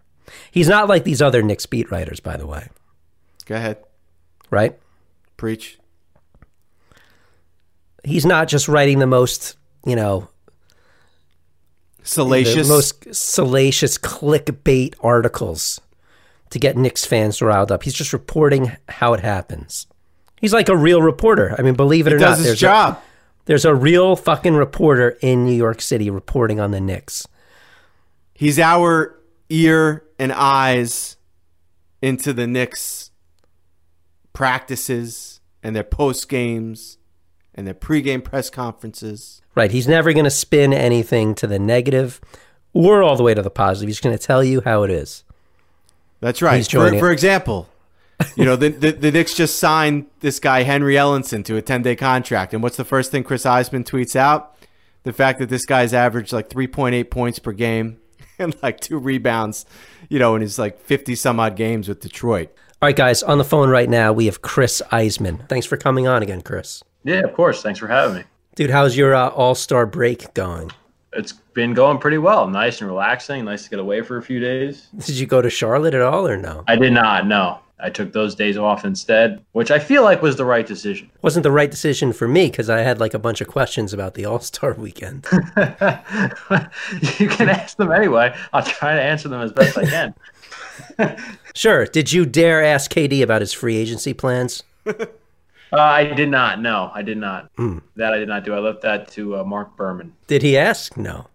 He's 0.51 0.69
not 0.69 0.89
like 0.89 1.05
these 1.05 1.21
other 1.21 1.43
Knicks 1.43 1.67
beat 1.67 1.91
writers, 1.91 2.21
by 2.21 2.37
the 2.37 2.47
way, 2.47 2.69
Go 3.47 3.57
ahead. 3.57 3.79
right? 4.51 4.79
Preach. 5.37 5.79
He's 8.05 8.25
not 8.25 8.49
just 8.49 8.69
writing 8.69 8.99
the 9.01 9.07
most, 9.07 9.57
you 9.89 9.97
know, 9.97 10.29
Salacious. 12.03 12.67
the 12.69 12.73
most 12.73 13.15
salacious 13.15 13.99
clickbait 13.99 14.95
articles 15.01 15.81
to 16.51 16.59
get 16.59 16.77
Knicks 16.77 17.05
fans 17.05 17.43
riled 17.43 17.71
up. 17.71 17.83
He's 17.83 17.95
just 17.95 18.13
reporting 18.13 18.77
how 18.89 19.15
it 19.15 19.21
happens. 19.21 19.87
He's 20.41 20.53
like 20.53 20.69
a 20.69 20.77
real 20.77 21.03
reporter. 21.03 21.55
I 21.59 21.63
mean, 21.63 21.75
believe 21.75 22.07
it 22.07 22.11
he 22.11 22.17
or 22.17 22.19
does 22.19 22.31
not, 22.31 22.39
his 22.39 22.47
there's 22.47 22.61
job. 22.61 22.95
A, 22.95 23.03
there's 23.47 23.65
a 23.65 23.75
real 23.75 24.15
fucking 24.17 24.55
reporter 24.55 25.19
in 25.21 25.45
New 25.45 25.55
York 25.55 25.81
City 25.81 26.11
reporting 26.11 26.61
on 26.61 26.71
the 26.71 26.81
Knicks. 26.81 27.27
He's 28.35 28.59
our 28.59 29.19
ear 29.49 30.05
and 30.19 30.33
eyes 30.33 31.17
into 32.01 32.33
the 32.33 32.47
Knicks 32.47 33.11
practices 34.33 35.41
and 35.63 35.75
their 35.75 35.83
post 35.85 36.29
games 36.29 36.98
and 37.59 37.67
their 37.67 37.75
pregame 37.75 38.23
press 38.23 38.51
conferences. 38.51 39.43
Right. 39.57 39.73
He's 39.73 39.89
never 39.89 40.13
going 40.13 40.25
to 40.25 40.31
spin 40.31 40.73
anything 40.73 41.35
to 41.35 41.47
the 41.49 41.59
negative 41.59 42.21
or 42.73 43.03
all 43.03 43.17
the 43.17 43.25
way 43.25 43.35
to 43.35 43.43
the 43.43 43.51
positive. 43.51 43.89
He's 43.89 43.99
going 44.01 44.17
to 44.17 44.25
tell 44.25 44.45
you 44.45 44.63
how 44.65 44.85
it 44.85 44.91
is. 44.93 45.25
That's 46.21 46.41
right. 46.41 46.65
For, 46.65 46.97
for 47.01 47.11
example, 47.11 47.69
you 48.37 48.45
know, 48.45 48.55
the, 48.55 48.69
the, 48.69 48.93
the 48.93 49.11
Knicks 49.11 49.35
just 49.35 49.59
signed 49.59 50.07
this 50.21 50.39
guy, 50.39 50.63
Henry 50.63 50.95
Ellenson, 50.95 51.45
to 51.47 51.57
a 51.57 51.63
10 51.63 51.83
day 51.83 51.97
contract. 51.97 52.55
And 52.55 52.63
what's 52.63 52.77
the 52.77 52.85
first 52.85 53.11
thing 53.11 53.25
Chris 53.25 53.43
Iseman 53.43 53.85
tweets 53.85 54.15
out? 54.15 54.57
The 55.03 55.13
fact 55.13 55.41
that 55.41 55.49
this 55.49 55.67
guy's 55.67 55.93
averaged 55.93 56.33
like 56.33 56.49
3.8 56.49 57.11
points 57.11 57.41
per 57.41 57.51
game 57.51 57.99
and 58.39 58.55
like 58.63 58.79
two 58.79 58.99
rebounds, 58.99 59.67
you 60.09 60.21
know, 60.21 60.37
in 60.37 60.43
his 60.43 60.61
like 60.61 60.79
50 60.79 61.17
some 61.17 61.41
odd 61.41 61.57
games 61.57 61.89
with 61.89 61.99
Detroit. 61.99 62.51
All 62.81 62.87
right, 62.87 62.95
guys, 62.95 63.25
on 63.25 63.39
the 63.39 63.45
phone 63.45 63.69
right 63.69 63.89
now, 63.89 64.13
we 64.13 64.27
have 64.27 64.43
Chris 64.43 64.81
Iseman. 64.93 65.49
Thanks 65.49 65.67
for 65.67 65.77
coming 65.77 66.07
on 66.07 66.23
again, 66.23 66.43
Chris. 66.43 66.85
Yeah, 67.05 67.21
of 67.21 67.33
course. 67.35 67.63
Thanks 67.63 67.79
for 67.79 67.87
having 67.87 68.17
me. 68.17 68.25
Dude, 68.55 68.71
how's 68.71 68.97
your 68.97 69.15
uh, 69.15 69.29
all 69.29 69.55
star 69.55 69.87
break 69.87 70.35
going? 70.35 70.71
It's 71.13 71.33
been 71.33 71.75
going 71.75 71.99
pretty 71.99 72.19
well. 72.19 72.49
Nice 72.49 72.81
and 72.81 72.91
relaxing. 72.91 73.45
Nice 73.45 73.65
to 73.65 73.71
get 73.71 73.79
away 73.79 74.03
for 74.03 74.19
a 74.19 74.23
few 74.23 74.41
days. 74.41 74.89
Did 75.07 75.19
you 75.19 75.27
go 75.27 75.41
to 75.41 75.49
Charlotte 75.49 75.95
at 75.95 76.03
all 76.03 76.27
or 76.27 76.37
no? 76.37 76.65
I 76.69 76.77
did 76.77 76.93
not. 76.93 77.27
No, 77.27 77.61
I 77.81 77.91
took 77.91 78.13
those 78.13 78.35
days 78.35 78.57
off 78.57 78.85
instead, 78.85 79.45
which 79.53 79.71
I 79.71 79.79
feel 79.79 80.03
like 80.03 80.21
was 80.23 80.37
the 80.37 80.45
right 80.45 80.67
decision. 80.67 81.11
Wasn't 81.23 81.45
the 81.45 81.51
right 81.51 81.71
decision 81.71 82.13
for 82.13 82.29
me 82.29 82.51
because 82.51 82.69
I 82.69 82.81
had 82.81 83.01
like 83.01 83.15
a 83.15 83.19
bunch 83.19 83.41
of 83.41 83.47
questions 83.49 83.93
about 83.93 84.15
the 84.15 84.27
All 84.27 84.41
Star 84.41 84.73
weekend. 84.79 85.27
you 87.19 87.29
can 87.29 87.49
ask 87.49 87.77
them 87.77 87.93
anyway. 87.93 88.35
I'll 88.53 88.65
try 88.65 88.95
to 88.95 89.03
answer 89.03 89.29
them 89.29 89.41
as 89.41 89.53
best 89.53 89.79
I 89.79 89.85
can. 89.85 90.15
sure. 91.55 91.87
Did 91.87 92.13
you 92.13 92.27
dare 92.27 92.63
ask 92.63 92.93
KD 92.93 93.23
about 93.23 93.41
his 93.41 93.53
free 93.53 93.77
agency 93.77 94.13
plans? 94.15 94.65
Uh, 95.73 95.77
I 95.81 96.05
did 96.05 96.29
not. 96.31 96.61
No, 96.61 96.91
I 96.95 97.03
did 97.03 97.19
not. 97.19 97.51
That 97.97 98.13
I 98.15 98.19
did 98.19 98.29
not 98.29 98.45
do. 98.45 98.55
I 98.55 98.59
left 98.59 98.83
that 98.83 99.09
to 99.13 99.37
uh, 99.39 99.45
Marc 99.45 99.77
Berman. 99.77 100.15
Did 100.27 100.43
he 100.43 100.57
ask? 100.57 100.97
No. 100.97 101.27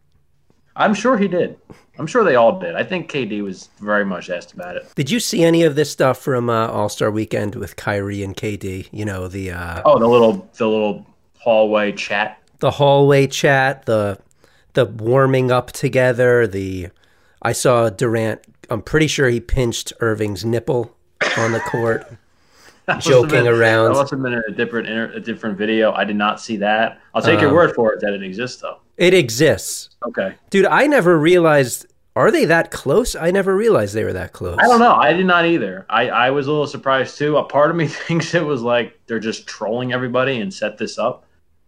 I'm 0.76 0.94
sure 0.96 1.18
he 1.18 1.28
did. 1.28 1.60
I'm 2.00 2.08
sure 2.08 2.24
they 2.24 2.36
all 2.36 2.60
did. 2.60 2.74
I 2.74 2.84
think 2.84 3.12
KD 3.12 3.44
was 3.44 3.70
very 3.80 4.04
much 4.04 4.32
asked 4.32 4.54
about 4.54 4.76
it. 4.76 4.92
Did 4.96 5.12
you 5.12 5.20
see 5.20 5.44
any 5.44 5.62
of 5.64 5.76
this 5.76 5.92
stuff 5.92 6.18
from 6.18 6.50
uh, 6.50 6.68
All 6.68 6.90
Star 6.90 7.12
Weekend 7.12 7.54
with 7.54 7.76
Kyrie 7.76 8.24
and 8.24 8.36
KD? 8.36 8.88
You 8.92 9.06
know 9.06 9.28
the 9.28 9.52
uh, 9.52 9.84
Oh, 9.86 10.00
the 10.00 10.08
little 10.08 10.50
the 10.58 10.68
little 10.68 11.06
hallway 11.38 11.92
chat. 11.92 12.40
the 12.60 12.72
hallway 12.72 13.28
chat, 13.28 13.86
the 13.86 14.18
the 14.74 14.86
warming 14.86 15.52
up 15.52 15.72
together. 15.72 16.48
The 16.48 16.88
I 17.44 17.52
saw 17.52 17.90
Durant. 17.92 18.42
I'm 18.72 18.82
pretty 18.82 19.06
sure 19.08 19.30
he 19.30 19.40
pinched 19.40 19.94
Irving's 20.00 20.44
nipple 20.44 20.96
on 21.38 21.52
the 21.52 21.60
court, 21.60 22.00
That 22.02 22.08
must 22.08 22.12
have 22.12 22.23
joking 23.00 23.30
been- 23.30 23.48
around. 23.48 23.92
That 23.94 23.98
must 24.00 24.12
have 24.12 24.22
been 24.22 24.34
a 24.34 24.52
different 24.52 24.88
a 25.16 25.20
different 25.20 25.58
video. 25.58 25.92
I 25.94 26.04
did 26.04 26.16
not 26.16 26.42
see 26.42 26.58
that. 26.58 27.00
I'll 27.14 27.22
take 27.22 27.40
your 27.40 27.50
Um, 27.50 27.56
word 27.56 27.74
for 27.76 27.94
it 27.94 28.00
that 28.02 28.14
it 28.14 28.24
exists, 28.24 28.62
though. 28.62 28.80
It 28.98 29.14
exists, 29.14 29.90
Okay. 30.08 30.36
dude. 30.50 30.66
I 30.66 30.88
never 30.88 31.18
realized. 31.18 31.88
Are 32.16 32.30
they 32.30 32.46
that 32.46 32.70
close? 32.70 33.16
I 33.16 33.32
never 33.32 33.56
realized 33.56 33.96
they 33.96 34.04
were 34.04 34.14
that 34.14 34.34
close. 34.34 34.58
I 34.60 34.68
don't 34.68 34.80
know. 34.80 34.94
I 34.94 35.14
did 35.14 35.26
not 35.26 35.48
either. 35.48 35.84
I, 35.90 36.10
I 36.10 36.30
was 36.30 36.46
a 36.46 36.52
little 36.52 36.68
surprised 36.68 37.18
too. 37.18 37.38
A 37.38 37.44
part 37.44 37.72
of 37.72 37.76
me 37.76 37.88
thinks 38.08 38.36
it 38.36 38.46
was 38.46 38.62
like 38.62 39.00
they're 39.08 39.18
just 39.20 39.48
trolling 39.48 39.94
everybody 39.94 40.40
and 40.40 40.54
set 40.54 40.78
this 40.78 41.00
up. 41.00 41.26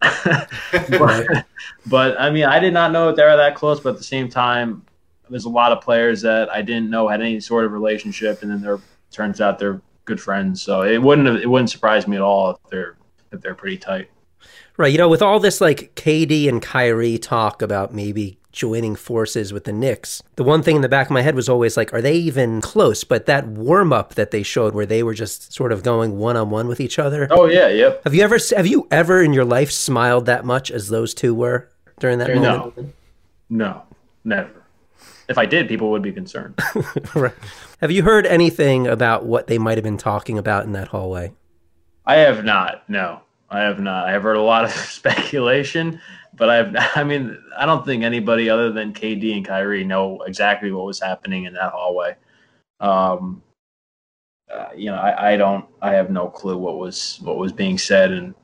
but, 0.98 1.46
but 1.86 2.20
I 2.20 2.30
mean, 2.30 2.44
I 2.44 2.58
did 2.60 2.72
not 2.72 2.92
know 2.92 3.06
that 3.06 3.16
they 3.16 3.24
were 3.24 3.36
that 3.36 3.54
close. 3.56 3.80
But 3.80 3.90
at 3.94 3.98
the 3.98 4.04
same 4.04 4.28
time, 4.28 4.84
there's 5.28 5.46
a 5.46 5.48
lot 5.50 5.72
of 5.72 5.80
players 5.80 6.22
that 6.22 6.48
I 6.50 6.62
didn't 6.62 6.90
know 6.90 7.08
had 7.08 7.20
any 7.20 7.40
sort 7.40 7.64
of 7.64 7.72
relationship, 7.72 8.42
and 8.42 8.50
then 8.50 8.60
there 8.62 8.78
turns 9.10 9.40
out 9.40 9.58
they're 9.58 9.80
good 10.06 10.20
friends. 10.20 10.62
So 10.62 10.82
it 10.82 11.02
wouldn't 11.02 11.26
have, 11.28 11.36
it 11.36 11.50
wouldn't 11.50 11.70
surprise 11.70 12.08
me 12.08 12.16
at 12.16 12.22
all 12.22 12.50
if 12.52 12.56
they're 12.70 12.96
if 13.32 13.40
they're 13.42 13.54
pretty 13.54 13.76
tight. 13.78 14.08
Right. 14.78 14.90
You 14.92 14.98
know, 14.98 15.08
with 15.08 15.22
all 15.22 15.38
this 15.40 15.60
like 15.60 15.94
KD 15.94 16.48
and 16.48 16.60
Kyrie 16.62 17.18
talk 17.18 17.60
about 17.62 17.94
maybe 17.94 18.38
joining 18.52 18.94
forces 18.96 19.52
with 19.52 19.64
the 19.64 19.72
Knicks, 19.72 20.22
the 20.36 20.42
one 20.44 20.62
thing 20.62 20.76
in 20.76 20.82
the 20.82 20.88
back 20.88 21.06
of 21.08 21.10
my 21.12 21.20
head 21.22 21.34
was 21.34 21.48
always 21.48 21.76
like, 21.76 21.92
are 21.94 22.00
they 22.02 22.14
even 22.14 22.60
close? 22.60 23.02
But 23.04 23.26
that 23.26 23.46
warm 23.46 23.92
up 23.92 24.14
that 24.14 24.30
they 24.30 24.42
showed 24.42 24.74
where 24.74 24.86
they 24.86 25.02
were 25.02 25.14
just 25.14 25.52
sort 25.52 25.72
of 25.72 25.82
going 25.82 26.18
one 26.18 26.36
on 26.36 26.50
one 26.50 26.66
with 26.68 26.80
each 26.80 26.98
other. 26.98 27.26
Oh 27.30 27.46
yeah, 27.46 27.68
yep. 27.68 28.02
Have 28.04 28.14
you 28.14 28.22
ever 28.22 28.38
have 28.56 28.66
you 28.66 28.86
ever 28.90 29.22
in 29.22 29.32
your 29.32 29.44
life 29.44 29.70
smiled 29.70 30.26
that 30.26 30.44
much 30.44 30.70
as 30.70 30.88
those 30.88 31.12
two 31.14 31.34
were 31.34 31.68
during 31.98 32.18
that 32.18 32.28
No, 32.28 32.40
moment? 32.58 32.94
no, 33.50 33.82
never. 34.24 34.50
If 35.28 35.38
I 35.38 35.46
did, 35.46 35.68
people 35.68 35.90
would 35.90 36.02
be 36.02 36.12
concerned. 36.12 36.54
Right. 37.14 37.32
Have 37.80 37.90
you 37.90 38.04
heard 38.04 38.26
anything 38.26 38.86
about 38.86 39.26
what 39.26 39.48
they 39.48 39.58
might 39.58 39.76
have 39.76 39.84
been 39.84 39.98
talking 39.98 40.38
about 40.38 40.64
in 40.64 40.72
that 40.72 40.88
hallway? 40.88 41.32
I 42.06 42.16
have 42.16 42.44
not. 42.44 42.88
No, 42.88 43.20
I 43.50 43.60
have 43.60 43.80
not. 43.80 44.06
I 44.06 44.12
have 44.12 44.22
heard 44.22 44.36
a 44.36 44.42
lot 44.42 44.64
of 44.64 44.70
speculation, 44.72 46.00
but 46.34 46.48
I've. 46.48 46.74
I 46.96 47.04
mean, 47.04 47.36
I 47.56 47.66
don't 47.66 47.84
think 47.84 48.02
anybody 48.02 48.48
other 48.48 48.72
than 48.72 48.94
KD 48.94 49.36
and 49.36 49.46
Kyrie 49.46 49.84
know 49.84 50.22
exactly 50.22 50.72
what 50.72 50.86
was 50.86 51.00
happening 51.00 51.44
in 51.44 51.52
that 51.54 51.72
hallway. 51.72 52.16
Um, 52.80 53.42
uh, 54.52 54.68
you 54.74 54.86
know, 54.86 54.96
I, 54.96 55.32
I 55.32 55.36
don't. 55.36 55.66
I 55.82 55.92
have 55.92 56.10
no 56.10 56.28
clue 56.28 56.56
what 56.56 56.78
was 56.78 57.18
what 57.22 57.36
was 57.36 57.52
being 57.52 57.76
said, 57.76 58.10
and 58.10 58.34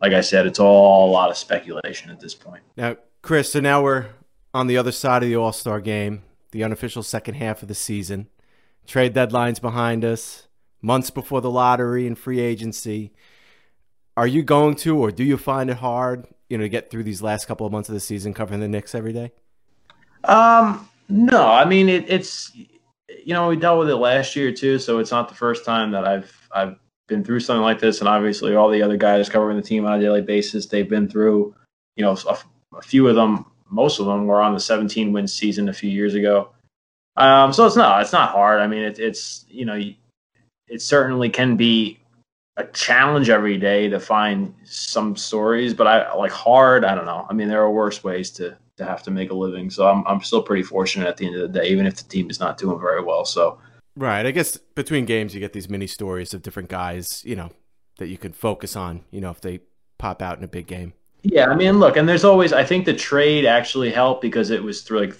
like 0.00 0.12
I 0.12 0.20
said, 0.20 0.46
it's 0.46 0.60
all 0.60 1.10
a 1.10 1.12
lot 1.12 1.30
of 1.30 1.36
speculation 1.36 2.10
at 2.10 2.20
this 2.20 2.34
point. 2.34 2.62
Now, 2.76 2.96
Chris, 3.22 3.50
so 3.50 3.58
now 3.58 3.82
we're 3.82 4.06
on 4.54 4.68
the 4.68 4.76
other 4.76 4.92
side 4.92 5.24
of 5.24 5.28
the 5.28 5.36
All 5.36 5.52
Star 5.52 5.80
game, 5.80 6.22
the 6.52 6.62
unofficial 6.62 7.02
second 7.02 7.34
half 7.34 7.62
of 7.62 7.68
the 7.68 7.74
season. 7.74 8.28
Trade 8.86 9.14
deadlines 9.14 9.60
behind 9.60 10.04
us, 10.04 10.48
months 10.80 11.10
before 11.10 11.40
the 11.40 11.50
lottery 11.50 12.06
and 12.06 12.18
free 12.18 12.40
agency. 12.40 13.12
Are 14.16 14.26
you 14.26 14.42
going 14.42 14.76
to, 14.76 14.96
or 14.96 15.10
do 15.10 15.24
you 15.24 15.36
find 15.36 15.68
it 15.68 15.78
hard, 15.78 16.26
you 16.48 16.56
know, 16.56 16.64
to 16.64 16.68
get 16.68 16.90
through 16.90 17.02
these 17.02 17.20
last 17.20 17.46
couple 17.46 17.66
of 17.66 17.72
months 17.72 17.88
of 17.88 17.94
the 17.94 18.00
season 18.00 18.32
covering 18.32 18.60
the 18.60 18.68
Knicks 18.68 18.94
every 18.94 19.12
day? 19.12 19.32
Um, 20.24 20.88
no, 21.08 21.46
I 21.46 21.64
mean 21.64 21.88
it, 21.88 22.08
it's 22.08 22.52
you 22.54 23.34
know 23.34 23.48
we 23.48 23.56
dealt 23.56 23.78
with 23.78 23.90
it 23.90 23.96
last 23.96 24.34
year 24.34 24.52
too, 24.52 24.78
so 24.78 24.98
it's 24.98 25.10
not 25.10 25.28
the 25.28 25.34
first 25.34 25.64
time 25.64 25.90
that 25.92 26.06
I've 26.06 26.48
I've 26.52 26.76
been 27.06 27.24
through 27.24 27.40
something 27.40 27.62
like 27.62 27.78
this, 27.78 28.00
and 28.00 28.08
obviously 28.08 28.56
all 28.56 28.70
the 28.70 28.82
other 28.82 28.96
guys 28.96 29.28
covering 29.28 29.56
the 29.56 29.62
team 29.62 29.86
on 29.86 29.98
a 29.98 30.02
daily 30.02 30.22
basis, 30.22 30.66
they've 30.66 30.88
been 30.88 31.08
through, 31.08 31.54
you 31.94 32.04
know, 32.04 32.16
a, 32.28 32.36
a 32.76 32.82
few 32.82 33.06
of 33.08 33.14
them, 33.14 33.46
most 33.70 34.00
of 34.00 34.06
them 34.06 34.26
were 34.26 34.40
on 34.40 34.54
the 34.54 34.60
17 34.60 35.12
win 35.12 35.28
season 35.28 35.68
a 35.68 35.72
few 35.72 35.90
years 35.90 36.14
ago. 36.14 36.50
Um, 37.16 37.52
so 37.52 37.66
it's 37.66 37.76
not 37.76 38.02
it's 38.02 38.12
not 38.12 38.30
hard. 38.30 38.60
I 38.60 38.66
mean, 38.66 38.82
it, 38.82 38.98
it's 38.98 39.44
you 39.48 39.64
know, 39.64 39.80
it 40.68 40.82
certainly 40.82 41.30
can 41.30 41.56
be 41.56 42.00
a 42.56 42.64
challenge 42.64 43.28
every 43.28 43.58
day 43.58 43.88
to 43.88 44.00
find 44.00 44.54
some 44.64 45.16
stories, 45.16 45.74
but 45.74 45.86
I 45.86 46.14
like 46.14 46.32
hard. 46.32 46.84
I 46.84 46.94
don't 46.94 47.06
know. 47.06 47.26
I 47.28 47.32
mean, 47.32 47.48
there 47.48 47.62
are 47.62 47.70
worse 47.70 48.04
ways 48.04 48.30
to 48.32 48.56
to 48.76 48.84
have 48.84 49.02
to 49.04 49.10
make 49.10 49.30
a 49.30 49.34
living. 49.34 49.70
So 49.70 49.88
I'm 49.88 50.06
I'm 50.06 50.22
still 50.22 50.42
pretty 50.42 50.62
fortunate 50.62 51.08
at 51.08 51.16
the 51.16 51.26
end 51.26 51.36
of 51.36 51.52
the 51.52 51.60
day, 51.60 51.68
even 51.68 51.86
if 51.86 51.96
the 51.96 52.04
team 52.04 52.30
is 52.30 52.40
not 52.40 52.58
doing 52.58 52.78
very 52.80 53.02
well. 53.02 53.24
So 53.24 53.58
Right. 53.96 54.26
I 54.26 54.30
guess 54.30 54.58
between 54.58 55.06
games, 55.06 55.34
you 55.34 55.40
get 55.40 55.54
these 55.54 55.70
mini 55.70 55.86
stories 55.86 56.34
of 56.34 56.42
different 56.42 56.68
guys, 56.68 57.22
you 57.24 57.34
know, 57.34 57.50
that 57.98 58.08
you 58.08 58.18
can 58.18 58.32
focus 58.32 58.76
on, 58.76 59.04
you 59.10 59.22
know, 59.22 59.30
if 59.30 59.40
they 59.40 59.60
pop 59.98 60.20
out 60.20 60.36
in 60.36 60.44
a 60.44 60.48
big 60.48 60.66
game. 60.66 60.92
Yeah, 61.22 61.46
I 61.46 61.56
mean, 61.56 61.80
look, 61.80 61.96
and 61.96 62.08
there's 62.08 62.24
always. 62.24 62.52
I 62.52 62.62
think 62.62 62.84
the 62.84 62.94
trade 62.94 63.46
actually 63.46 63.90
helped 63.90 64.22
because 64.22 64.50
it 64.50 64.62
was 64.62 64.82
through 64.82 65.00
like, 65.00 65.16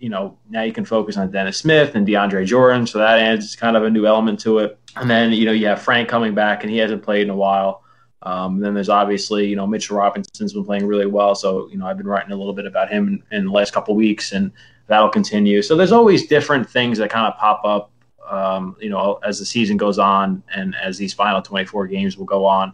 you 0.00 0.08
know, 0.08 0.36
now 0.48 0.62
you 0.62 0.72
can 0.72 0.84
focus 0.84 1.16
on 1.16 1.30
Dennis 1.30 1.58
Smith 1.58 1.94
and 1.94 2.06
DeAndre 2.06 2.46
Jordan, 2.46 2.86
so 2.86 2.98
that 2.98 3.18
adds 3.18 3.56
kind 3.56 3.76
of 3.76 3.84
a 3.84 3.90
new 3.90 4.06
element 4.06 4.40
to 4.40 4.58
it. 4.58 4.78
And 4.96 5.08
then 5.08 5.32
you 5.32 5.44
know 5.44 5.52
you 5.52 5.66
have 5.66 5.82
Frank 5.82 6.08
coming 6.08 6.34
back, 6.34 6.62
and 6.62 6.70
he 6.70 6.78
hasn't 6.78 7.02
played 7.02 7.22
in 7.22 7.30
a 7.30 7.36
while. 7.36 7.82
Um, 8.22 8.58
then 8.60 8.74
there's 8.74 8.88
obviously 8.88 9.46
you 9.46 9.56
know 9.56 9.66
Mitchell 9.66 9.96
Robinson's 9.96 10.52
been 10.52 10.64
playing 10.64 10.86
really 10.86 11.06
well, 11.06 11.34
so 11.34 11.68
you 11.68 11.78
know 11.78 11.86
I've 11.86 11.96
been 11.96 12.08
writing 12.08 12.32
a 12.32 12.36
little 12.36 12.52
bit 12.52 12.66
about 12.66 12.90
him 12.90 13.22
in, 13.30 13.38
in 13.38 13.46
the 13.46 13.52
last 13.52 13.72
couple 13.72 13.94
weeks, 13.94 14.32
and 14.32 14.50
that'll 14.86 15.08
continue. 15.08 15.62
So 15.62 15.76
there's 15.76 15.92
always 15.92 16.26
different 16.26 16.68
things 16.68 16.98
that 16.98 17.10
kind 17.10 17.26
of 17.26 17.38
pop 17.38 17.62
up, 17.64 17.90
um, 18.28 18.76
you 18.80 18.90
know, 18.90 19.20
as 19.24 19.38
the 19.38 19.46
season 19.46 19.76
goes 19.76 19.98
on, 19.98 20.42
and 20.54 20.74
as 20.76 20.98
these 20.98 21.14
final 21.14 21.42
24 21.42 21.86
games 21.86 22.16
will 22.16 22.24
go 22.24 22.44
on 22.44 22.72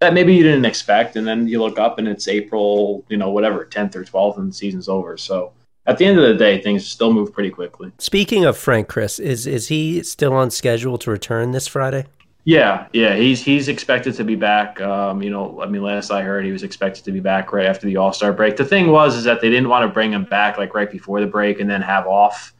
that 0.00 0.12
maybe 0.12 0.34
you 0.34 0.42
didn't 0.42 0.66
expect, 0.66 1.16
and 1.16 1.26
then 1.26 1.48
you 1.48 1.60
look 1.60 1.78
up 1.78 1.98
and 1.98 2.06
it's 2.06 2.28
April, 2.28 3.04
you 3.08 3.16
know, 3.16 3.30
whatever, 3.30 3.64
10th 3.64 3.96
or 3.96 4.04
12th, 4.04 4.38
and 4.38 4.50
the 4.50 4.54
season's 4.54 4.88
over. 4.88 5.16
So 5.16 5.52
at 5.86 5.98
the 5.98 6.04
end 6.04 6.18
of 6.18 6.26
the 6.26 6.34
day, 6.34 6.60
things 6.60 6.86
still 6.86 7.12
move 7.12 7.32
pretty 7.32 7.50
quickly. 7.50 7.92
Speaking 7.98 8.44
of 8.44 8.56
Frank, 8.56 8.88
Chris, 8.88 9.18
is 9.18 9.46
is 9.46 9.68
he 9.68 10.02
still 10.02 10.32
on 10.32 10.50
schedule 10.50 10.98
to 10.98 11.10
return 11.10 11.52
this 11.52 11.66
Friday? 11.66 12.06
Yeah, 12.44 12.88
yeah, 12.92 13.14
he's 13.16 13.42
he's 13.42 13.68
expected 13.68 14.14
to 14.16 14.24
be 14.24 14.34
back. 14.34 14.80
Um, 14.80 15.22
you 15.22 15.30
know, 15.30 15.60
I 15.62 15.66
mean, 15.66 15.82
last 15.82 16.10
I 16.10 16.22
heard, 16.22 16.44
he 16.44 16.52
was 16.52 16.62
expected 16.62 17.04
to 17.04 17.12
be 17.12 17.20
back 17.20 17.52
right 17.52 17.66
after 17.66 17.86
the 17.86 17.96
All 17.96 18.12
Star 18.12 18.32
break. 18.32 18.56
The 18.56 18.64
thing 18.64 18.88
was, 18.88 19.16
is 19.16 19.24
that 19.24 19.40
they 19.40 19.48
didn't 19.48 19.68
want 19.68 19.88
to 19.88 19.92
bring 19.92 20.12
him 20.12 20.24
back 20.24 20.58
like 20.58 20.74
right 20.74 20.90
before 20.90 21.20
the 21.20 21.26
break 21.26 21.60
and 21.60 21.70
then 21.70 21.80
have 21.80 22.06
off, 22.06 22.54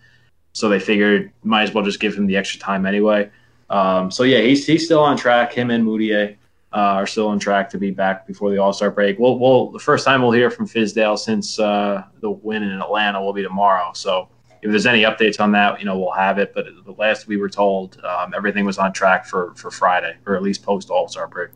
so 0.53 0.69
they 0.69 0.81
figured 0.81 1.31
might 1.43 1.65
as 1.65 1.75
well 1.75 1.85
just 1.85 2.01
give 2.01 2.15
him 2.15 2.27
the 2.27 2.37
extra 2.37 2.59
time 2.61 2.87
anyway. 2.87 3.31
Um, 3.69 4.11
so 4.11 4.23
yeah, 4.23 4.41
he's 4.41 4.67
he's 4.67 4.85
still 4.87 5.01
on 5.01 5.17
track. 5.17 5.53
Him 5.53 5.71
and 5.71 5.85
Mudiay 5.85 6.37
uh, 6.75 6.99
are 6.99 7.07
still 7.07 7.29
on 7.29 7.39
track 7.39 7.71
to 7.71 7.79
be 7.79 7.93
back 7.93 8.27
before 8.27 8.51
the 8.51 8.59
All 8.59 8.73
Star 8.73 8.91
break. 8.91 9.19
We'll, 9.19 9.39
we'll 9.39 9.71
the 9.71 9.79
first 9.79 10.05
time 10.05 10.23
we'll 10.23 10.33
hear 10.33 10.51
from 10.51 10.67
Fizdale 10.67 11.17
since 11.17 11.59
uh, 11.59 12.03
the 12.21 12.31
win 12.31 12.65
in 12.65 12.81
Atlanta 12.81 13.23
will 13.23 13.33
be 13.33 13.45
tomorrow. 13.45 13.93
So 13.95 14.29
if 14.61 14.71
there's 14.71 14.87
any 14.87 15.03
updates 15.03 15.41
on 15.41 15.53
that, 15.53 15.79
you 15.79 15.87
know 15.87 15.97
we'll 15.97 16.11
have 16.11 16.39
it. 16.39 16.53
But 16.53 16.67
the 16.85 16.93
last 16.93 17.29
we 17.29 17.37
were 17.37 17.49
told, 17.49 18.03
um, 18.05 18.35
everything 18.35 18.65
was 18.65 18.79
on 18.79 18.93
track 18.93 19.25
for 19.25 19.55
for 19.55 19.71
Friday 19.71 20.17
or 20.27 20.35
at 20.35 20.43
least 20.43 20.65
post 20.65 20.91
All 20.91 21.07
Star 21.07 21.29
break. 21.29 21.51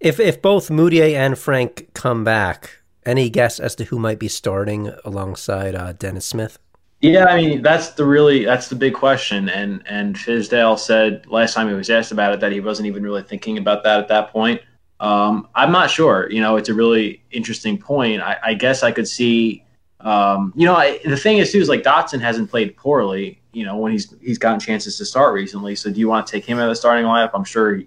If 0.00 0.18
if 0.18 0.40
both 0.40 0.68
Mudiay 0.68 1.14
and 1.14 1.38
Frank 1.38 1.90
come 1.92 2.24
back, 2.24 2.78
any 3.04 3.28
guess 3.28 3.60
as 3.60 3.74
to 3.76 3.84
who 3.84 3.98
might 3.98 4.18
be 4.18 4.28
starting 4.28 4.90
alongside 5.04 5.74
uh, 5.74 5.92
Dennis 5.92 6.26
Smith? 6.26 6.58
Yeah, 7.06 7.26
I 7.26 7.36
mean 7.36 7.62
that's 7.62 7.90
the 7.90 8.04
really 8.04 8.44
that's 8.44 8.68
the 8.68 8.74
big 8.74 8.94
question, 8.94 9.48
and 9.48 9.80
and 9.86 10.16
Fizdale 10.16 10.76
said 10.76 11.24
last 11.28 11.54
time 11.54 11.68
he 11.68 11.74
was 11.74 11.88
asked 11.88 12.10
about 12.10 12.34
it 12.34 12.40
that 12.40 12.50
he 12.50 12.58
wasn't 12.58 12.88
even 12.88 13.04
really 13.04 13.22
thinking 13.22 13.58
about 13.58 13.84
that 13.84 14.00
at 14.00 14.08
that 14.08 14.32
point. 14.32 14.60
Um, 14.98 15.48
I'm 15.54 15.70
not 15.70 15.88
sure. 15.88 16.28
You 16.30 16.40
know, 16.40 16.56
it's 16.56 16.68
a 16.68 16.74
really 16.74 17.22
interesting 17.30 17.78
point. 17.78 18.22
I, 18.22 18.38
I 18.42 18.54
guess 18.54 18.82
I 18.82 18.90
could 18.90 19.06
see. 19.06 19.62
Um, 20.00 20.52
you 20.56 20.66
know, 20.66 20.74
I, 20.74 20.98
the 21.04 21.16
thing 21.16 21.38
is 21.38 21.52
too 21.52 21.60
is 21.60 21.68
like 21.68 21.84
Dotson 21.84 22.20
hasn't 22.20 22.50
played 22.50 22.76
poorly. 22.76 23.40
You 23.52 23.64
know, 23.64 23.76
when 23.76 23.92
he's 23.92 24.12
he's 24.20 24.38
gotten 24.38 24.58
chances 24.58 24.98
to 24.98 25.04
start 25.04 25.32
recently. 25.32 25.76
So 25.76 25.92
do 25.92 26.00
you 26.00 26.08
want 26.08 26.26
to 26.26 26.32
take 26.32 26.44
him 26.44 26.58
out 26.58 26.64
of 26.64 26.70
the 26.70 26.76
starting 26.76 27.04
lineup? 27.04 27.30
I'm 27.34 27.44
sure 27.44 27.82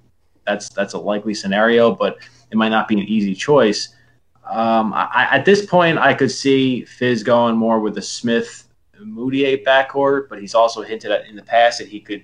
that's 0.48 0.70
that's 0.70 0.94
a 0.94 0.98
likely 0.98 1.34
scenario, 1.34 1.94
but 1.94 2.20
it 2.52 2.56
might 2.56 2.70
not 2.70 2.88
be 2.88 2.96
an 2.96 3.06
easy 3.06 3.36
choice. 3.36 3.90
Um, 4.50 4.94
I, 4.94 5.28
at 5.30 5.44
this 5.44 5.66
point, 5.66 5.98
I 5.98 6.14
could 6.14 6.32
see 6.32 6.86
Fizz 6.86 7.22
going 7.24 7.58
more 7.58 7.82
with 7.82 7.96
the 7.96 8.02
Smith 8.02 8.69
Mudiay 9.06 9.64
backcourt, 9.64 10.30
but 10.30 10.40
he's 10.40 10.56
also 10.56 10.82
hinted 10.82 11.12
at 11.12 11.28
in 11.28 11.36
the 11.36 11.44
past 11.44 11.80
that 11.80 11.88
he 11.88 12.00
could 12.00 12.24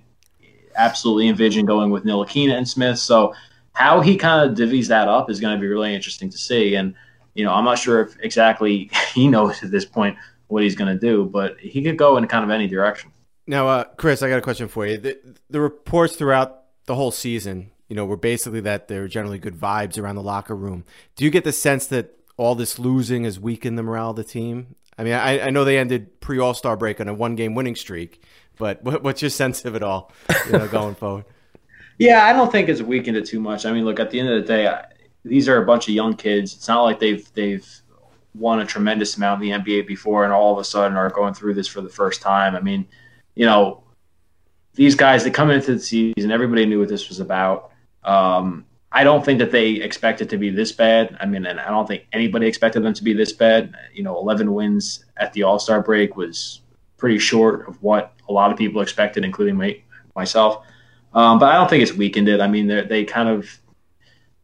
absolutely 0.76 1.28
envision 1.28 1.66
going 1.66 1.90
with 1.90 2.04
Ntilikina 2.04 2.54
and 2.54 2.68
Smith. 2.68 3.00
So 3.00 3.34
how 3.74 4.02
he 4.02 4.16
kind 4.18 4.50
of 4.50 4.58
divvies 4.58 4.88
that 4.88 5.08
up 5.08 5.30
is 5.30 5.40
going 5.40 5.56
to 5.56 5.62
be 5.62 5.68
really 5.68 5.94
interesting 5.94 6.30
to 6.30 6.38
see. 6.38 6.76
And 6.76 6.96
you 7.34 7.44
know, 7.44 7.54
I'm 7.54 7.66
not 7.66 7.78
sure 7.78 8.02
if 8.02 8.18
exactly 8.22 8.90
he 9.14 9.28
knows 9.28 9.62
at 9.64 9.72
this 9.72 9.86
point 9.86 10.18
what 10.48 10.64
he's 10.64 10.76
going 10.76 10.94
to 10.94 11.00
do, 11.00 11.26
but 11.26 11.60
he 11.60 11.84
could 11.84 11.98
go 11.98 12.18
in 12.18 12.28
kind 12.28 12.44
of 12.44 12.50
any 12.50 12.68
direction. 12.68 13.12
Now, 13.48 13.68
uh, 13.68 13.84
Chris, 13.84 14.24
I 14.24 14.30
got 14.30 14.40
a 14.40 14.42
question 14.42 14.68
for 14.68 14.88
you. 14.88 14.98
The, 14.98 15.20
the 15.50 15.62
reports 15.62 16.16
throughout 16.16 16.64
the 16.86 16.96
whole 16.96 17.12
season, 17.12 17.72
you 17.88 17.96
know, 17.96 18.06
were 18.06 18.18
basically 18.18 18.62
that 18.62 18.88
there 18.88 19.04
are 19.04 19.08
generally 19.08 19.38
good 19.38 19.56
vibes 19.56 20.02
around 20.02 20.16
the 20.16 20.24
locker 20.24 20.56
room. 20.56 20.84
Do 21.16 21.26
you 21.26 21.30
get 21.30 21.44
the 21.44 21.52
sense 21.52 21.86
that 21.88 22.18
all 22.38 22.56
this 22.56 22.80
losing 22.80 23.24
has 23.24 23.40
weakened 23.40 23.78
the 23.78 23.84
morale 23.84 24.12
of 24.12 24.16
the 24.16 24.24
team? 24.24 24.76
I 24.98 25.04
mean, 25.04 25.14
I, 25.14 25.48
I 25.48 25.50
know 25.50 25.64
they 25.64 25.78
ended 25.78 26.20
pre 26.22 26.40
All 26.40 26.54
Star 26.54 26.78
break 26.78 27.02
on 27.02 27.08
a 27.08 27.14
one 27.14 27.36
game 27.36 27.56
winning 27.56 27.76
streak, 27.76 28.24
but 28.58 28.84
what, 28.84 29.04
what's 29.04 29.22
your 29.22 29.30
sense 29.42 29.66
of 29.66 29.76
it 29.76 29.84
all, 29.84 30.12
you 30.48 30.54
know, 30.54 30.68
going 30.68 30.96
forward? 30.96 31.26
Yeah, 31.98 32.26
I 32.26 32.34
don't 32.34 32.52
think 32.52 32.70
it's 32.70 32.82
weakened 32.82 33.18
it 33.18 33.26
too 33.26 33.40
much. 33.40 33.66
I 33.66 33.72
mean, 33.72 33.86
look, 33.86 34.00
at 34.00 34.12
the 34.12 34.20
end 34.20 34.30
of 34.30 34.42
the 34.42 34.48
day, 34.48 34.68
I, 34.68 34.86
these 35.24 35.48
are 35.48 35.62
a 35.62 35.66
bunch 35.66 35.88
of 35.88 35.94
young 35.94 36.16
kids. 36.16 36.54
It's 36.54 36.68
not 36.68 36.84
like 36.84 37.00
they've 37.00 37.28
they've 37.34 37.68
won 38.34 38.60
a 38.60 38.66
tremendous 38.66 39.18
amount 39.18 39.42
in 39.44 39.50
the 39.50 39.58
NBA 39.58 39.88
before, 39.88 40.24
and 40.24 40.34
all 40.34 40.54
of 40.54 40.60
a 40.60 40.64
sudden 40.64 40.98
are 40.98 41.10
going 41.10 41.34
through 41.34 41.54
this 41.54 41.68
for 41.68 41.82
the 41.82 41.90
first 41.90 42.22
time. 42.22 42.56
I 42.56 42.62
mean, 42.62 42.86
you 43.34 43.46
know, 43.46 43.84
these 44.74 44.96
guys 44.96 45.24
they 45.24 45.32
come 45.32 45.52
into 45.52 45.74
the 45.74 45.80
season, 45.80 46.32
everybody 46.32 46.66
knew 46.66 46.80
what 46.80 46.90
this 46.90 47.10
was 47.10 47.20
about. 47.20 47.72
Um, 48.04 48.66
I 48.96 49.04
don't 49.04 49.26
think 49.26 49.40
that 49.40 49.52
they 49.52 49.72
expect 49.72 50.22
it 50.22 50.30
to 50.30 50.38
be 50.38 50.50
this 50.50 50.72
bad. 50.72 51.18
I 51.20 51.26
mean, 51.26 51.46
and 51.46 51.60
I 51.60 51.70
don't 51.70 51.86
think 51.86 52.08
anybody 52.14 52.48
expected 52.48 52.82
them 52.82 52.94
to 52.94 53.04
be 53.04 53.12
this 53.12 53.34
bad. 53.34 53.76
You 53.94 54.04
know, 54.04 54.18
11 54.18 54.54
wins 54.54 55.04
at 55.18 55.34
the 55.34 55.44
All 55.44 55.60
Star 55.60 55.82
break 55.82 56.16
was 56.16 56.62
pretty 56.96 57.20
short 57.20 57.68
of 57.68 57.84
what 57.84 58.14
a 58.30 58.32
lot 58.32 58.52
of 58.52 58.58
people 58.58 58.80
expected, 58.80 59.26
including 59.26 59.58
me, 59.58 59.84
myself. 60.16 60.66
Um, 61.14 61.40
but 61.40 61.48
I 61.48 61.56
don't 61.56 61.70
think 61.70 61.84
it's 61.84 61.92
weakened 61.92 62.30
it. 62.30 62.40
I 62.40 62.48
mean, 62.48 62.68
they 62.68 63.04
kind 63.04 63.28
of, 63.28 63.60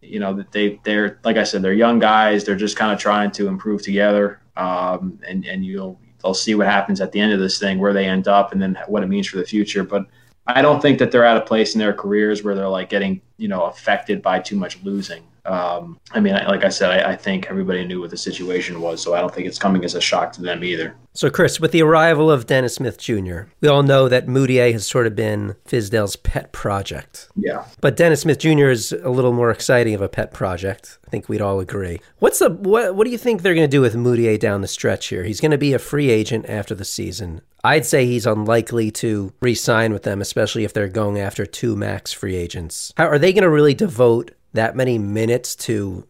you 0.01 0.19
know, 0.19 0.43
they 0.51 0.81
they're 0.83 1.17
like 1.23 1.37
I 1.37 1.45
said, 1.45 1.61
they're 1.61 1.71
young 1.71 1.99
guys. 1.99 2.43
They're 2.43 2.57
just 2.57 2.75
kind 2.75 2.91
of 2.91 2.99
trying 2.99 3.31
to 3.31 3.47
improve 3.47 3.81
together, 3.83 4.41
um, 4.57 5.17
and 5.25 5.45
and 5.45 5.65
you'll 5.65 5.97
they'll 6.21 6.33
see 6.33 6.55
what 6.55 6.67
happens 6.67 6.99
at 6.99 7.13
the 7.13 7.21
end 7.21 7.31
of 7.31 7.39
this 7.39 7.57
thing, 7.57 7.79
where 7.79 7.93
they 7.93 8.05
end 8.05 8.27
up, 8.27 8.51
and 8.51 8.61
then 8.61 8.77
what 8.87 9.01
it 9.01 9.07
means 9.07 9.27
for 9.27 9.37
the 9.37 9.45
future. 9.45 9.85
But 9.85 10.07
I 10.55 10.61
don't 10.61 10.81
think 10.81 10.99
that 10.99 11.11
they're 11.11 11.25
at 11.25 11.37
a 11.37 11.41
place 11.41 11.73
in 11.73 11.79
their 11.79 11.93
careers 11.93 12.43
where 12.43 12.55
they're 12.55 12.67
like 12.67 12.89
getting, 12.89 13.21
you 13.37 13.47
know, 13.47 13.65
affected 13.65 14.21
by 14.21 14.39
too 14.39 14.55
much 14.55 14.81
losing. 14.83 15.23
Um, 15.45 15.99
I 16.11 16.19
mean, 16.19 16.33
like 16.33 16.63
I 16.63 16.69
said, 16.69 16.91
I, 16.91 17.13
I, 17.13 17.15
think 17.15 17.47
everybody 17.49 17.83
knew 17.83 17.99
what 17.99 18.11
the 18.11 18.17
situation 18.17 18.79
was, 18.79 19.01
so 19.01 19.15
I 19.15 19.21
don't 19.21 19.33
think 19.33 19.47
it's 19.47 19.57
coming 19.57 19.83
as 19.83 19.95
a 19.95 20.01
shock 20.01 20.31
to 20.33 20.41
them 20.41 20.63
either. 20.63 20.95
So, 21.13 21.31
Chris, 21.31 21.59
with 21.59 21.71
the 21.71 21.81
arrival 21.81 22.29
of 22.29 22.45
Dennis 22.45 22.75
Smith 22.75 22.99
Jr., 22.99 23.41
we 23.59 23.67
all 23.67 23.81
know 23.81 24.07
that 24.07 24.27
Mudiay 24.27 24.71
has 24.71 24.85
sort 24.85 25.07
of 25.07 25.15
been 25.15 25.55
Fizdale's 25.67 26.15
pet 26.15 26.51
project. 26.51 27.27
Yeah. 27.35 27.65
But 27.81 27.97
Dennis 27.97 28.21
Smith 28.21 28.37
Jr. 28.37 28.69
is 28.69 28.91
a 28.91 29.09
little 29.09 29.33
more 29.33 29.49
exciting 29.49 29.95
of 29.95 30.01
a 30.01 30.07
pet 30.07 30.31
project. 30.31 30.99
I 31.07 31.09
think 31.09 31.27
we'd 31.27 31.41
all 31.41 31.59
agree. 31.59 32.01
What's 32.19 32.37
the 32.37 32.51
what? 32.51 32.95
What 32.95 33.05
do 33.05 33.11
you 33.11 33.17
think 33.17 33.41
they're 33.41 33.55
going 33.55 33.67
to 33.67 33.77
do 33.77 33.81
with 33.81 33.95
Mudiay 33.95 34.39
down 34.39 34.61
the 34.61 34.67
stretch 34.67 35.07
here? 35.07 35.23
He's 35.23 35.41
going 35.41 35.51
to 35.51 35.57
be 35.57 35.73
a 35.73 35.79
free 35.79 36.11
agent 36.11 36.45
after 36.47 36.75
the 36.75 36.85
season. 36.85 37.41
I'd 37.63 37.85
say 37.85 38.05
he's 38.05 38.25
unlikely 38.25 38.91
to 38.91 39.33
re-sign 39.41 39.93
with 39.93 40.03
them, 40.03 40.21
especially 40.21 40.63
if 40.63 40.73
they're 40.73 40.87
going 40.87 41.19
after 41.19 41.45
two 41.45 41.75
max 41.75 42.11
free 42.11 42.35
agents. 42.35 42.93
How 42.97 43.07
are 43.07 43.19
they 43.19 43.33
going 43.33 43.43
to 43.43 43.49
really 43.49 43.73
devote 43.73 44.31
that 44.53 44.75
many 44.75 44.97
minutes 44.97 45.55
to 45.55 46.07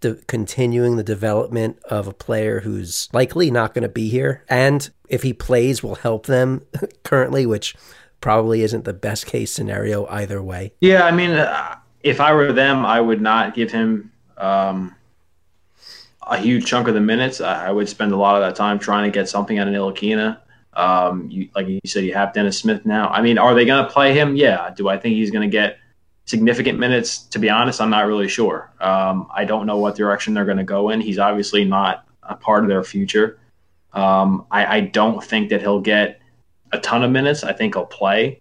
de- 0.00 0.14
continuing 0.26 0.96
the 0.96 1.02
development 1.02 1.78
of 1.84 2.06
a 2.06 2.12
player 2.12 2.60
who's 2.60 3.08
likely 3.12 3.50
not 3.50 3.74
going 3.74 3.82
to 3.82 3.88
be 3.88 4.08
here, 4.08 4.44
and 4.48 4.90
if 5.08 5.22
he 5.22 5.32
plays, 5.32 5.82
will 5.82 5.96
help 5.96 6.26
them 6.26 6.62
currently, 7.04 7.46
which 7.46 7.74
probably 8.20 8.62
isn't 8.62 8.84
the 8.84 8.92
best 8.92 9.26
case 9.26 9.52
scenario 9.52 10.06
either 10.06 10.42
way. 10.42 10.72
Yeah, 10.80 11.04
I 11.04 11.10
mean, 11.10 11.30
uh, 11.30 11.76
if 12.02 12.20
I 12.20 12.32
were 12.32 12.52
them, 12.52 12.84
I 12.84 13.00
would 13.00 13.20
not 13.20 13.54
give 13.54 13.70
him. 13.70 14.10
Um, 14.38 14.96
a 16.26 16.38
huge 16.38 16.66
chunk 16.66 16.88
of 16.88 16.94
the 16.94 17.00
minutes, 17.00 17.40
I, 17.40 17.70
would 17.70 17.88
spend 17.88 18.12
a 18.12 18.16
lot 18.16 18.36
of 18.36 18.42
that 18.42 18.54
time 18.54 18.78
trying 18.78 19.10
to 19.10 19.14
get 19.14 19.28
something 19.28 19.58
out 19.58 19.66
of 19.66 19.74
Ntilikina. 19.74 20.38
Um, 20.74 21.28
you, 21.30 21.48
like 21.54 21.68
you 21.68 21.80
said, 21.86 22.04
you 22.04 22.14
have 22.14 22.32
Dennis 22.32 22.58
Smith 22.58 22.86
now. 22.86 23.08
I 23.08 23.22
mean, 23.22 23.38
are 23.38 23.54
they 23.54 23.64
going 23.64 23.84
to 23.84 23.90
play 23.90 24.14
him? 24.14 24.36
Yeah. 24.36 24.70
Do 24.70 24.88
I 24.88 24.98
think 24.98 25.16
he's 25.16 25.30
going 25.30 25.48
to 25.48 25.52
get 25.52 25.78
significant 26.24 26.78
minutes? 26.78 27.18
To 27.18 27.38
be 27.38 27.50
honest, 27.50 27.80
I'm 27.80 27.90
not 27.90 28.06
really 28.06 28.28
sure. 28.28 28.72
Um, 28.80 29.28
I 29.34 29.44
don't 29.44 29.66
know 29.66 29.78
what 29.78 29.96
direction 29.96 30.34
they're 30.34 30.44
going 30.44 30.58
to 30.58 30.64
go 30.64 30.90
in. 30.90 31.00
He's 31.00 31.18
obviously 31.18 31.64
not 31.64 32.06
a 32.22 32.36
part 32.36 32.64
of 32.64 32.68
their 32.68 32.82
future. 32.84 33.38
Um, 33.92 34.46
I, 34.50 34.76
I, 34.76 34.80
don't 34.80 35.22
think 35.22 35.50
that 35.50 35.60
he'll 35.60 35.80
get 35.80 36.20
a 36.72 36.78
ton 36.78 37.02
of 37.02 37.10
minutes. 37.10 37.44
I 37.44 37.52
think 37.52 37.74
he'll 37.74 37.84
play. 37.84 38.40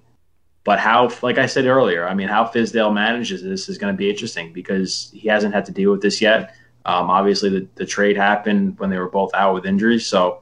But 0.64 0.80
how, 0.80 1.12
like 1.22 1.38
I 1.38 1.48
said 1.48 1.66
earlier, 1.66 2.08
I 2.08 2.14
mean, 2.14 2.30
how 2.30 2.46
Fizdale 2.46 2.94
manages 2.94 3.44
this 3.44 3.68
is 3.68 3.78
going 3.78 3.94
to 3.94 3.98
be 3.98 4.10
interesting 4.10 4.54
because 4.54 5.12
he 5.14 5.28
hasn't 5.28 5.54
had 5.54 5.66
to 5.66 5.72
deal 5.74 5.92
with 5.92 6.02
this 6.02 6.22
yet. 6.22 6.56
Um, 6.86 7.10
obviously, 7.10 7.50
the, 7.50 7.68
the 7.76 7.86
trade 7.86 8.16
happened 8.16 8.80
when 8.80 8.90
they 8.90 8.98
were 8.98 9.10
both 9.10 9.34
out 9.34 9.54
with 9.54 9.66
injuries. 9.66 10.06
So 10.06 10.42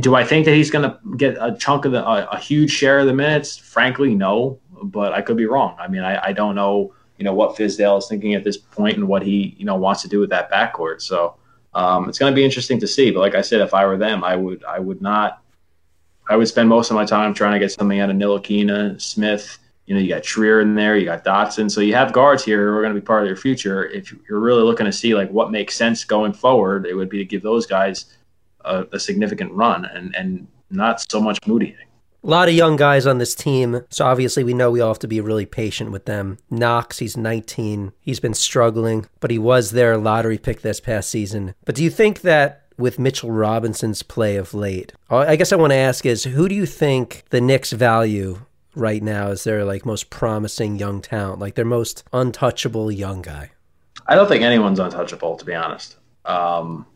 do 0.00 0.14
I 0.14 0.24
think 0.24 0.44
that 0.44 0.54
he's 0.54 0.70
going 0.70 0.88
to 0.88 0.98
get 1.16 1.36
a 1.40 1.56
chunk 1.58 1.84
of 1.84 1.92
the 1.92 2.06
a, 2.06 2.26
a, 2.26 2.38
huge 2.38 2.70
share 2.70 3.00
of 3.00 3.06
the 3.06 3.14
minutes? 3.14 3.56
Frankly, 3.56 4.14
no. 4.14 4.60
But 4.82 5.12
I 5.12 5.22
could 5.22 5.36
be 5.36 5.46
wrong. 5.46 5.76
I 5.78 5.88
mean, 5.88 6.02
I, 6.02 6.26
I 6.26 6.32
don't 6.32 6.54
know. 6.54 6.94
You 7.18 7.24
know 7.24 7.32
what 7.32 7.56
Fizdale 7.56 7.98
is 7.98 8.08
thinking 8.08 8.34
at 8.34 8.42
this 8.42 8.56
point 8.56 8.96
and 8.96 9.06
what 9.06 9.22
he 9.22 9.54
you 9.56 9.64
know 9.64 9.76
wants 9.76 10.02
to 10.02 10.08
do 10.08 10.18
with 10.20 10.30
that 10.30 10.50
backcourt. 10.50 11.00
So 11.00 11.36
um, 11.72 12.08
it's 12.08 12.18
going 12.18 12.32
to 12.32 12.34
be 12.34 12.44
interesting 12.44 12.78
to 12.80 12.86
see. 12.86 13.10
But 13.10 13.20
like 13.20 13.34
I 13.34 13.40
said, 13.40 13.60
if 13.60 13.72
I 13.72 13.86
were 13.86 13.96
them, 13.96 14.24
I 14.24 14.36
would 14.36 14.64
I 14.64 14.78
would 14.78 15.00
not. 15.00 15.40
I 16.28 16.36
would 16.36 16.48
spend 16.48 16.68
most 16.68 16.90
of 16.90 16.94
my 16.94 17.04
time 17.04 17.34
trying 17.34 17.52
to 17.52 17.58
get 17.58 17.70
something 17.70 18.00
out 18.00 18.10
of 18.10 18.16
Ntilikina, 18.16 19.00
Smith. 19.00 19.58
You 19.86 19.94
know, 19.94 20.00
you 20.00 20.08
got 20.08 20.22
Trier 20.22 20.62
in 20.62 20.74
there, 20.74 20.96
you 20.96 21.04
got 21.04 21.22
Dotson. 21.22 21.70
So 21.70 21.82
you 21.82 21.94
have 21.94 22.14
guards 22.14 22.42
here 22.42 22.70
who 22.70 22.78
are 22.78 22.80
going 22.80 22.94
to 22.94 23.00
be 23.00 23.04
part 23.04 23.22
of 23.22 23.26
your 23.28 23.36
future. 23.36 23.84
If 23.86 24.14
you're 24.28 24.40
really 24.40 24.62
looking 24.62 24.86
to 24.86 24.92
see 24.92 25.14
like 25.14 25.30
what 25.30 25.50
makes 25.50 25.76
sense 25.76 26.02
going 26.04 26.32
forward, 26.32 26.86
it 26.86 26.94
would 26.94 27.10
be 27.10 27.18
to 27.18 27.24
give 27.26 27.42
those 27.42 27.66
guys 27.66 28.06
a, 28.64 28.84
a 28.92 29.00
significant 29.00 29.52
run 29.52 29.84
and 29.84 30.14
and 30.14 30.46
not 30.70 31.00
so 31.10 31.20
much 31.20 31.40
Mudiay. 31.42 31.76
A 32.22 32.26
lot 32.26 32.48
of 32.48 32.54
young 32.54 32.76
guys 32.76 33.06
on 33.06 33.18
this 33.18 33.34
team, 33.34 33.82
so 33.90 34.06
obviously 34.06 34.42
we 34.44 34.54
know 34.54 34.70
we 34.70 34.80
all 34.80 34.88
have 34.88 34.98
to 35.00 35.06
be 35.06 35.20
really 35.20 35.44
patient 35.44 35.90
with 35.90 36.06
them. 36.06 36.38
Knox, 36.50 36.98
he's 36.98 37.18
19. 37.18 37.92
He's 38.00 38.18
been 38.18 38.32
struggling, 38.32 39.06
but 39.20 39.30
he 39.30 39.38
was 39.38 39.72
their 39.72 39.98
lottery 39.98 40.38
pick 40.38 40.62
this 40.62 40.80
past 40.80 41.10
season. 41.10 41.54
But 41.66 41.74
do 41.74 41.84
you 41.84 41.90
think 41.90 42.22
that 42.22 42.62
with 42.78 42.98
Mitchell 42.98 43.30
Robinson's 43.30 44.02
play 44.02 44.36
of 44.36 44.54
late, 44.54 44.94
I 45.10 45.36
guess 45.36 45.52
I 45.52 45.56
want 45.56 45.72
to 45.72 45.76
ask 45.76 46.06
is 46.06 46.24
who 46.24 46.48
do 46.48 46.54
you 46.54 46.64
think 46.64 47.24
the 47.28 47.42
Knicks 47.42 47.72
value 47.72 48.40
right 48.74 49.02
now 49.02 49.28
as 49.28 49.44
their 49.44 49.62
like 49.62 49.84
most 49.84 50.08
promising 50.08 50.78
young 50.78 51.02
talent, 51.02 51.40
like 51.40 51.56
their 51.56 51.66
most 51.66 52.04
untouchable 52.10 52.90
young 52.90 53.20
guy? 53.20 53.50
I 54.06 54.14
don't 54.14 54.28
think 54.28 54.42
anyone's 54.42 54.78
untouchable, 54.78 55.36
to 55.36 55.44
be 55.44 55.54
honest. 55.54 55.96
Um, 56.24 56.86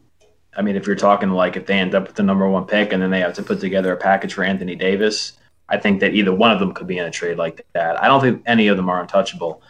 I 0.59 0.63
mean, 0.63 0.75
if 0.75 0.89
you're 0.89 0.97
talking 0.97 1.31
like 1.31 1.57
if 1.57 1.67
they 1.67 1.79
end 1.79 1.95
up 1.95 2.09
with 2.09 2.17
the 2.17 2.25
number 2.25 2.49
one 2.49 2.67
pick 2.67 2.93
and 2.93 3.01
then 3.01 3.11
they 3.11 3.21
have 3.21 3.35
to 3.35 3.45
put 3.45 3.61
together 3.61 3.93
a 3.93 3.97
package 3.97 4.35
for 4.35 4.43
Anthony 4.43 4.75
Davis, 4.75 5.35
I 5.69 5.79
think 5.79 6.01
that 6.01 6.15
either 6.15 6.35
one 6.35 6.51
of 6.51 6.59
them 6.59 6.75
could 6.75 6.89
be 6.89 6.99
in 6.99 7.07
a 7.07 7.13
trade 7.13 7.39
like 7.39 7.65
that. 7.75 8.03
I 8.03 8.09
don't 8.09 8.21
think 8.21 8.43
any 8.45 8.67
of 8.67 8.77
them 8.77 8.89
are 8.89 9.01
untouchable. 9.01 9.63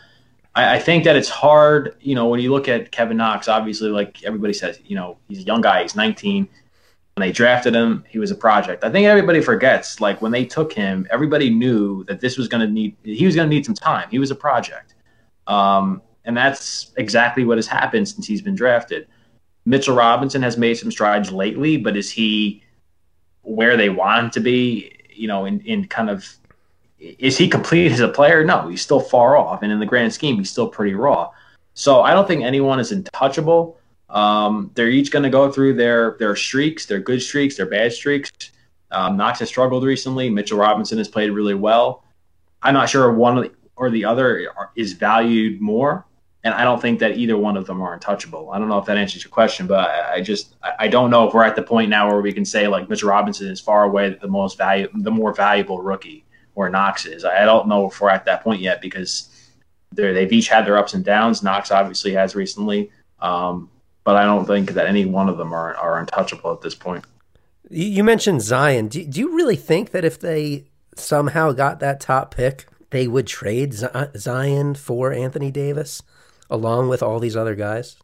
I, 0.54 0.76
I 0.76 0.78
think 0.78 1.04
that 1.04 1.14
it's 1.14 1.28
hard, 1.28 1.94
you 2.00 2.14
know, 2.14 2.26
when 2.28 2.40
you 2.40 2.50
look 2.50 2.68
at 2.68 2.90
Kevin 2.90 3.18
Knox, 3.18 3.48
obviously, 3.48 3.90
like 3.90 4.24
everybody 4.24 4.54
says, 4.54 4.80
you 4.86 4.96
know, 4.96 5.18
he's 5.28 5.40
a 5.40 5.42
young 5.42 5.60
guy, 5.60 5.82
he's 5.82 5.94
19. 5.94 6.48
When 7.16 7.28
they 7.28 7.32
drafted 7.32 7.74
him, 7.74 8.04
he 8.08 8.18
was 8.18 8.30
a 8.30 8.34
project. 8.34 8.82
I 8.82 8.90
think 8.90 9.06
everybody 9.06 9.42
forgets, 9.42 10.00
like 10.00 10.22
when 10.22 10.32
they 10.32 10.46
took 10.46 10.72
him, 10.72 11.06
everybody 11.10 11.50
knew 11.50 12.04
that 12.04 12.20
this 12.20 12.38
was 12.38 12.48
going 12.48 12.66
to 12.66 12.72
need, 12.72 12.96
he 13.02 13.26
was 13.26 13.34
going 13.34 13.50
to 13.50 13.54
need 13.54 13.66
some 13.66 13.74
time. 13.74 14.08
He 14.10 14.18
was 14.18 14.30
a 14.30 14.36
project. 14.36 14.94
Um, 15.46 16.00
and 16.24 16.34
that's 16.34 16.92
exactly 16.96 17.44
what 17.44 17.58
has 17.58 17.66
happened 17.66 18.08
since 18.08 18.26
he's 18.26 18.40
been 18.40 18.54
drafted. 18.54 19.06
Mitchell 19.68 19.94
Robinson 19.94 20.40
has 20.40 20.56
made 20.56 20.78
some 20.78 20.90
strides 20.90 21.30
lately, 21.30 21.76
but 21.76 21.94
is 21.94 22.10
he 22.10 22.62
where 23.42 23.76
they 23.76 23.90
want 23.90 24.24
him 24.24 24.30
to 24.30 24.40
be? 24.40 24.96
You 25.12 25.28
know, 25.28 25.44
in, 25.44 25.60
in 25.60 25.86
kind 25.86 26.08
of 26.08 26.26
is 26.98 27.36
he 27.36 27.48
complete 27.48 27.92
as 27.92 28.00
a 28.00 28.08
player? 28.08 28.42
No, 28.44 28.68
he's 28.68 28.80
still 28.80 29.00
far 29.00 29.36
off, 29.36 29.62
and 29.62 29.70
in 29.70 29.78
the 29.78 29.84
grand 29.84 30.14
scheme, 30.14 30.38
he's 30.38 30.48
still 30.48 30.68
pretty 30.68 30.94
raw. 30.94 31.30
So 31.74 32.00
I 32.00 32.14
don't 32.14 32.26
think 32.26 32.44
anyone 32.44 32.80
is 32.80 32.92
untouchable. 32.92 33.78
Um, 34.08 34.70
they're 34.74 34.88
each 34.88 35.10
going 35.10 35.24
to 35.24 35.30
go 35.30 35.52
through 35.52 35.74
their 35.74 36.16
their 36.18 36.34
streaks, 36.34 36.86
their 36.86 37.00
good 37.00 37.20
streaks, 37.20 37.58
their 37.58 37.66
bad 37.66 37.92
streaks. 37.92 38.32
Um, 38.90 39.18
Knox 39.18 39.40
has 39.40 39.50
struggled 39.50 39.84
recently. 39.84 40.30
Mitchell 40.30 40.56
Robinson 40.56 40.96
has 40.96 41.08
played 41.08 41.30
really 41.30 41.54
well. 41.54 42.04
I'm 42.62 42.72
not 42.72 42.88
sure 42.88 43.12
one 43.12 43.50
or 43.76 43.90
the 43.90 44.06
other 44.06 44.50
is 44.76 44.94
valued 44.94 45.60
more 45.60 46.06
and 46.44 46.54
I 46.54 46.64
don't 46.64 46.80
think 46.80 47.00
that 47.00 47.16
either 47.16 47.36
one 47.36 47.56
of 47.56 47.66
them 47.66 47.82
are 47.82 47.94
untouchable. 47.94 48.50
I 48.50 48.58
don't 48.58 48.68
know 48.68 48.78
if 48.78 48.86
that 48.86 48.96
answers 48.96 49.24
your 49.24 49.30
question, 49.30 49.66
but 49.66 49.88
I, 49.88 50.14
I 50.14 50.20
just 50.20 50.54
I 50.78 50.88
don't 50.88 51.10
know 51.10 51.26
if 51.26 51.34
we're 51.34 51.44
at 51.44 51.56
the 51.56 51.62
point 51.62 51.90
now 51.90 52.08
where 52.08 52.20
we 52.20 52.32
can 52.32 52.44
say 52.44 52.68
like 52.68 52.88
Mitch 52.88 53.02
Robinson 53.02 53.48
is 53.48 53.60
far 53.60 53.84
away 53.84 54.10
the 54.20 54.28
most 54.28 54.56
value 54.56 54.88
the 54.94 55.10
more 55.10 55.34
valuable 55.34 55.80
rookie 55.82 56.24
or 56.54 56.68
Knox 56.68 57.06
is. 57.06 57.24
I 57.24 57.44
don't 57.44 57.68
know 57.68 57.86
if 57.88 58.00
we're 58.00 58.10
at 58.10 58.24
that 58.26 58.42
point 58.42 58.60
yet 58.60 58.80
because 58.80 59.28
they 59.92 60.12
they've 60.12 60.32
each 60.32 60.48
had 60.48 60.64
their 60.64 60.78
ups 60.78 60.94
and 60.94 61.04
downs. 61.04 61.42
Knox 61.42 61.70
obviously 61.70 62.12
has 62.12 62.36
recently, 62.36 62.90
um, 63.20 63.68
but 64.04 64.16
I 64.16 64.24
don't 64.24 64.46
think 64.46 64.72
that 64.72 64.86
any 64.86 65.06
one 65.06 65.28
of 65.28 65.38
them 65.38 65.52
are 65.52 65.74
are 65.74 65.98
untouchable 65.98 66.52
at 66.52 66.60
this 66.60 66.74
point. 66.74 67.04
You 67.70 68.02
mentioned 68.04 68.42
Zion. 68.42 68.88
Do, 68.88 69.04
do 69.04 69.20
you 69.20 69.36
really 69.36 69.56
think 69.56 69.90
that 69.90 70.04
if 70.04 70.18
they 70.18 70.64
somehow 70.94 71.52
got 71.52 71.80
that 71.80 72.00
top 72.00 72.34
pick, 72.34 72.66
they 72.90 73.06
would 73.06 73.26
trade 73.26 73.74
Zion 74.16 74.74
for 74.74 75.12
Anthony 75.12 75.50
Davis? 75.50 76.02
Along 76.50 76.88
with 76.88 77.02
all 77.02 77.20
these 77.20 77.36
other 77.36 77.54
guys? 77.54 77.96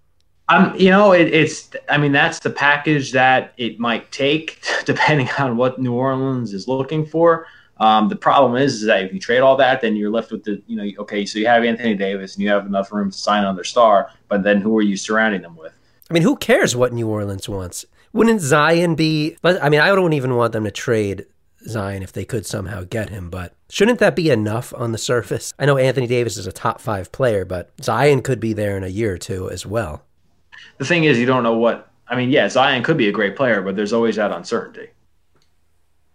Um, 0.48 0.74
you 0.76 0.90
know, 0.90 1.12
it, 1.12 1.32
it's. 1.32 1.70
I 1.88 1.96
mean, 1.96 2.12
that's 2.12 2.38
the 2.38 2.50
package 2.50 3.12
that 3.12 3.54
it 3.56 3.80
might 3.80 4.10
take, 4.12 4.62
depending 4.84 5.28
on 5.38 5.56
what 5.56 5.78
New 5.78 5.94
Orleans 5.94 6.52
is 6.52 6.68
looking 6.68 7.06
for. 7.06 7.46
Um, 7.78 8.08
the 8.08 8.16
problem 8.16 8.56
is, 8.60 8.74
is 8.74 8.86
that 8.86 9.02
if 9.02 9.12
you 9.12 9.18
trade 9.18 9.40
all 9.40 9.56
that, 9.56 9.80
then 9.80 9.96
you're 9.96 10.10
left 10.10 10.30
with 10.30 10.44
the, 10.44 10.62
you 10.66 10.76
know, 10.76 10.88
okay, 11.02 11.26
so 11.26 11.38
you 11.38 11.46
have 11.46 11.64
Anthony 11.64 11.94
Davis 11.94 12.34
and 12.34 12.42
you 12.42 12.48
have 12.50 12.66
enough 12.66 12.92
room 12.92 13.10
to 13.10 13.16
sign 13.16 13.40
another 13.40 13.64
star, 13.64 14.10
but 14.28 14.44
then 14.44 14.60
who 14.60 14.78
are 14.78 14.82
you 14.82 14.96
surrounding 14.96 15.42
them 15.42 15.56
with? 15.56 15.72
I 16.08 16.14
mean, 16.14 16.22
who 16.22 16.36
cares 16.36 16.76
what 16.76 16.92
New 16.92 17.08
Orleans 17.08 17.48
wants? 17.48 17.84
Wouldn't 18.12 18.40
Zion 18.40 18.94
be? 18.94 19.36
I 19.42 19.68
mean, 19.68 19.80
I 19.80 19.88
don't 19.88 20.12
even 20.12 20.36
want 20.36 20.52
them 20.52 20.64
to 20.64 20.70
trade 20.70 21.26
Zion 21.66 22.02
if 22.02 22.12
they 22.12 22.24
could 22.24 22.46
somehow 22.46 22.84
get 22.84 23.10
him, 23.10 23.30
but 23.30 23.54
shouldn't 23.68 23.98
that 23.98 24.16
be 24.16 24.30
enough 24.30 24.72
on 24.76 24.92
the 24.92 24.98
surface? 24.98 25.52
I 25.58 25.66
know 25.66 25.76
Anthony 25.76 26.06
Davis 26.06 26.36
is 26.36 26.46
a 26.46 26.52
top 26.52 26.80
five 26.80 27.12
player, 27.12 27.44
but 27.44 27.70
Zion 27.82 28.22
could 28.22 28.40
be 28.40 28.52
there 28.52 28.76
in 28.76 28.84
a 28.84 28.88
year 28.88 29.14
or 29.14 29.18
two 29.18 29.50
as 29.50 29.66
well. 29.66 30.04
The 30.78 30.84
thing 30.84 31.04
is, 31.04 31.18
you 31.18 31.26
don't 31.26 31.42
know 31.42 31.56
what. 31.56 31.90
I 32.06 32.16
mean, 32.16 32.30
yeah, 32.30 32.48
Zion 32.48 32.82
could 32.82 32.96
be 32.96 33.08
a 33.08 33.12
great 33.12 33.36
player, 33.36 33.62
but 33.62 33.76
there's 33.76 33.92
always 33.92 34.16
that 34.16 34.30
uncertainty. 34.30 34.90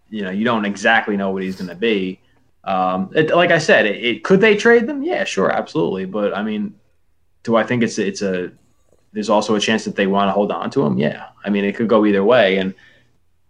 You 0.09 0.23
know, 0.23 0.31
you 0.31 0.45
don't 0.45 0.65
exactly 0.65 1.17
know 1.17 1.31
what 1.31 1.43
he's 1.43 1.55
going 1.55 1.69
to 1.69 1.75
be. 1.75 2.19
Um, 2.63 3.11
it, 3.15 3.29
like 3.35 3.51
I 3.51 3.57
said, 3.57 3.85
it, 3.85 4.03
it, 4.03 4.23
could 4.23 4.41
they 4.41 4.55
trade 4.55 4.87
them? 4.87 5.01
Yeah, 5.01 5.23
sure, 5.23 5.51
absolutely. 5.51 6.05
But 6.05 6.35
I 6.35 6.43
mean, 6.43 6.75
do 7.43 7.55
I 7.55 7.63
think 7.63 7.83
it's 7.83 7.97
it's 7.97 8.21
a? 8.21 8.51
There's 9.11 9.29
also 9.29 9.55
a 9.55 9.59
chance 9.59 9.85
that 9.85 9.95
they 9.95 10.05
want 10.05 10.27
to 10.27 10.33
hold 10.33 10.51
on 10.51 10.69
to 10.71 10.85
him. 10.85 10.97
Yeah, 10.97 11.27
I 11.43 11.49
mean, 11.49 11.65
it 11.65 11.75
could 11.75 11.87
go 11.87 12.05
either 12.05 12.23
way, 12.23 12.57
and 12.57 12.75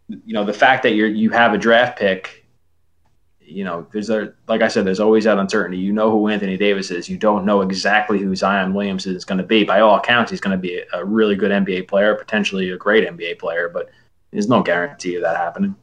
you 0.10 0.34
know 0.34 0.44
the 0.44 0.54
fact 0.54 0.84
that 0.84 0.94
you're 0.94 1.08
you 1.08 1.30
have 1.30 1.54
a 1.54 1.58
draft 1.58 1.98
pick 1.98 2.46
you 3.40 3.64
know 3.64 3.86
there's 3.92 4.10
a 4.10 4.34
like 4.48 4.62
i 4.62 4.68
said 4.68 4.86
there's 4.86 5.00
always 5.00 5.24
that 5.24 5.38
uncertainty. 5.38 5.78
You 5.78 5.92
know 5.92 6.12
who 6.12 6.28
anthony 6.28 6.58
davis 6.58 6.92
is. 6.92 7.10
You 7.10 7.18
don't 7.18 7.46
know 7.46 7.62
exactly 7.62 8.20
who 8.20 8.36
zion 8.36 8.74
williams 8.74 9.06
is 9.06 9.26
going 9.26 9.40
to 9.40 9.44
be. 9.44 9.64
By 9.64 9.82
all 9.82 9.98
accounts 9.98 10.32
he's 10.32 10.42
going 10.42 10.56
to 10.56 10.62
be 10.62 10.82
a 10.94 11.06
really 11.06 11.36
good 11.36 11.52
nba 11.52 11.88
player 11.88 12.16
potentially 12.16 12.70
a 12.70 12.78
great 12.78 13.08
nba 13.08 13.40
player 13.40 13.70
but 13.70 13.90
there's 14.32 14.48
no 14.48 14.62
guarantee 14.62 15.16
of 15.16 15.24
that 15.24 15.38
happening. 15.38 15.76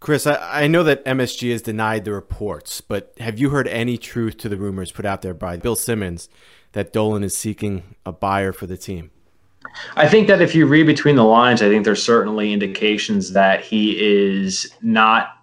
Chris 0.00 0.26
I, 0.26 0.64
I 0.64 0.66
know 0.66 0.82
that 0.82 1.04
msg 1.04 1.50
has 1.50 1.62
denied 1.62 2.04
the 2.04 2.12
reports 2.12 2.80
but 2.80 3.14
have 3.18 3.38
you 3.38 3.50
heard 3.50 3.68
any 3.68 3.96
truth 3.96 4.36
to 4.38 4.48
the 4.48 4.56
rumors 4.56 4.92
put 4.92 5.06
out 5.06 5.22
there 5.22 5.34
by 5.34 5.56
bill 5.56 5.76
simmons 5.76 6.28
that 6.72 6.92
dolan 6.92 7.24
is 7.24 7.36
seeking 7.36 7.96
a 8.04 8.12
buyer 8.12 8.52
for 8.52 8.66
the 8.66 8.76
team 8.76 9.10
I 9.96 10.08
think 10.08 10.28
that 10.28 10.40
if 10.40 10.54
you 10.54 10.66
read 10.66 10.86
between 10.86 11.16
the 11.16 11.24
lines, 11.24 11.62
I 11.62 11.68
think 11.68 11.84
there's 11.84 12.02
certainly 12.02 12.52
indications 12.52 13.32
that 13.32 13.62
he 13.62 13.96
is 13.98 14.72
not 14.82 15.38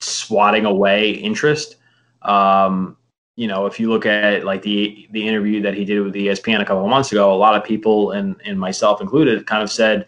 swatting 0.00 0.64
away 0.64 1.10
interest. 1.10 1.76
Um, 2.22 2.96
you 3.36 3.46
know, 3.46 3.66
if 3.66 3.78
you 3.78 3.90
look 3.90 4.06
at 4.06 4.44
like 4.44 4.62
the 4.62 5.06
the 5.10 5.26
interview 5.26 5.60
that 5.62 5.74
he 5.74 5.84
did 5.84 6.00
with 6.00 6.14
ESPN 6.14 6.60
a 6.60 6.64
couple 6.64 6.84
of 6.84 6.90
months 6.90 7.12
ago, 7.12 7.32
a 7.32 7.36
lot 7.36 7.54
of 7.54 7.64
people 7.64 8.12
and 8.12 8.36
and 8.44 8.58
myself 8.58 9.00
included 9.00 9.46
kind 9.46 9.62
of 9.62 9.70
said 9.70 10.06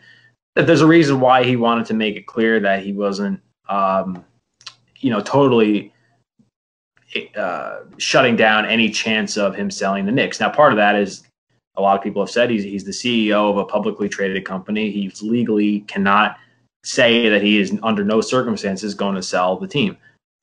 that 0.54 0.66
there's 0.66 0.80
a 0.80 0.86
reason 0.86 1.20
why 1.20 1.44
he 1.44 1.56
wanted 1.56 1.86
to 1.86 1.94
make 1.94 2.16
it 2.16 2.26
clear 2.26 2.58
that 2.58 2.82
he 2.82 2.92
wasn't, 2.92 3.40
um, 3.68 4.24
you 4.96 5.10
know, 5.10 5.20
totally 5.20 5.92
uh, 7.36 7.80
shutting 7.98 8.34
down 8.34 8.66
any 8.66 8.90
chance 8.90 9.36
of 9.36 9.54
him 9.54 9.70
selling 9.70 10.04
the 10.04 10.12
Knicks. 10.12 10.40
Now, 10.40 10.50
part 10.50 10.72
of 10.72 10.76
that 10.78 10.96
is 10.96 11.27
a 11.78 11.80
lot 11.80 11.96
of 11.96 12.02
people 12.02 12.20
have 12.20 12.30
said 12.30 12.50
he's 12.50 12.64
he's 12.64 12.84
the 12.84 12.90
CEO 12.90 13.50
of 13.50 13.56
a 13.56 13.64
publicly 13.64 14.08
traded 14.08 14.44
company. 14.44 14.90
He 14.90 15.10
legally 15.22 15.80
cannot 15.82 16.36
say 16.84 17.28
that 17.28 17.42
he 17.42 17.60
is 17.60 17.78
under 17.82 18.04
no 18.04 18.20
circumstances 18.20 18.94
going 18.94 19.14
to 19.14 19.22
sell 19.22 19.56
the 19.56 19.68
team. 19.68 19.96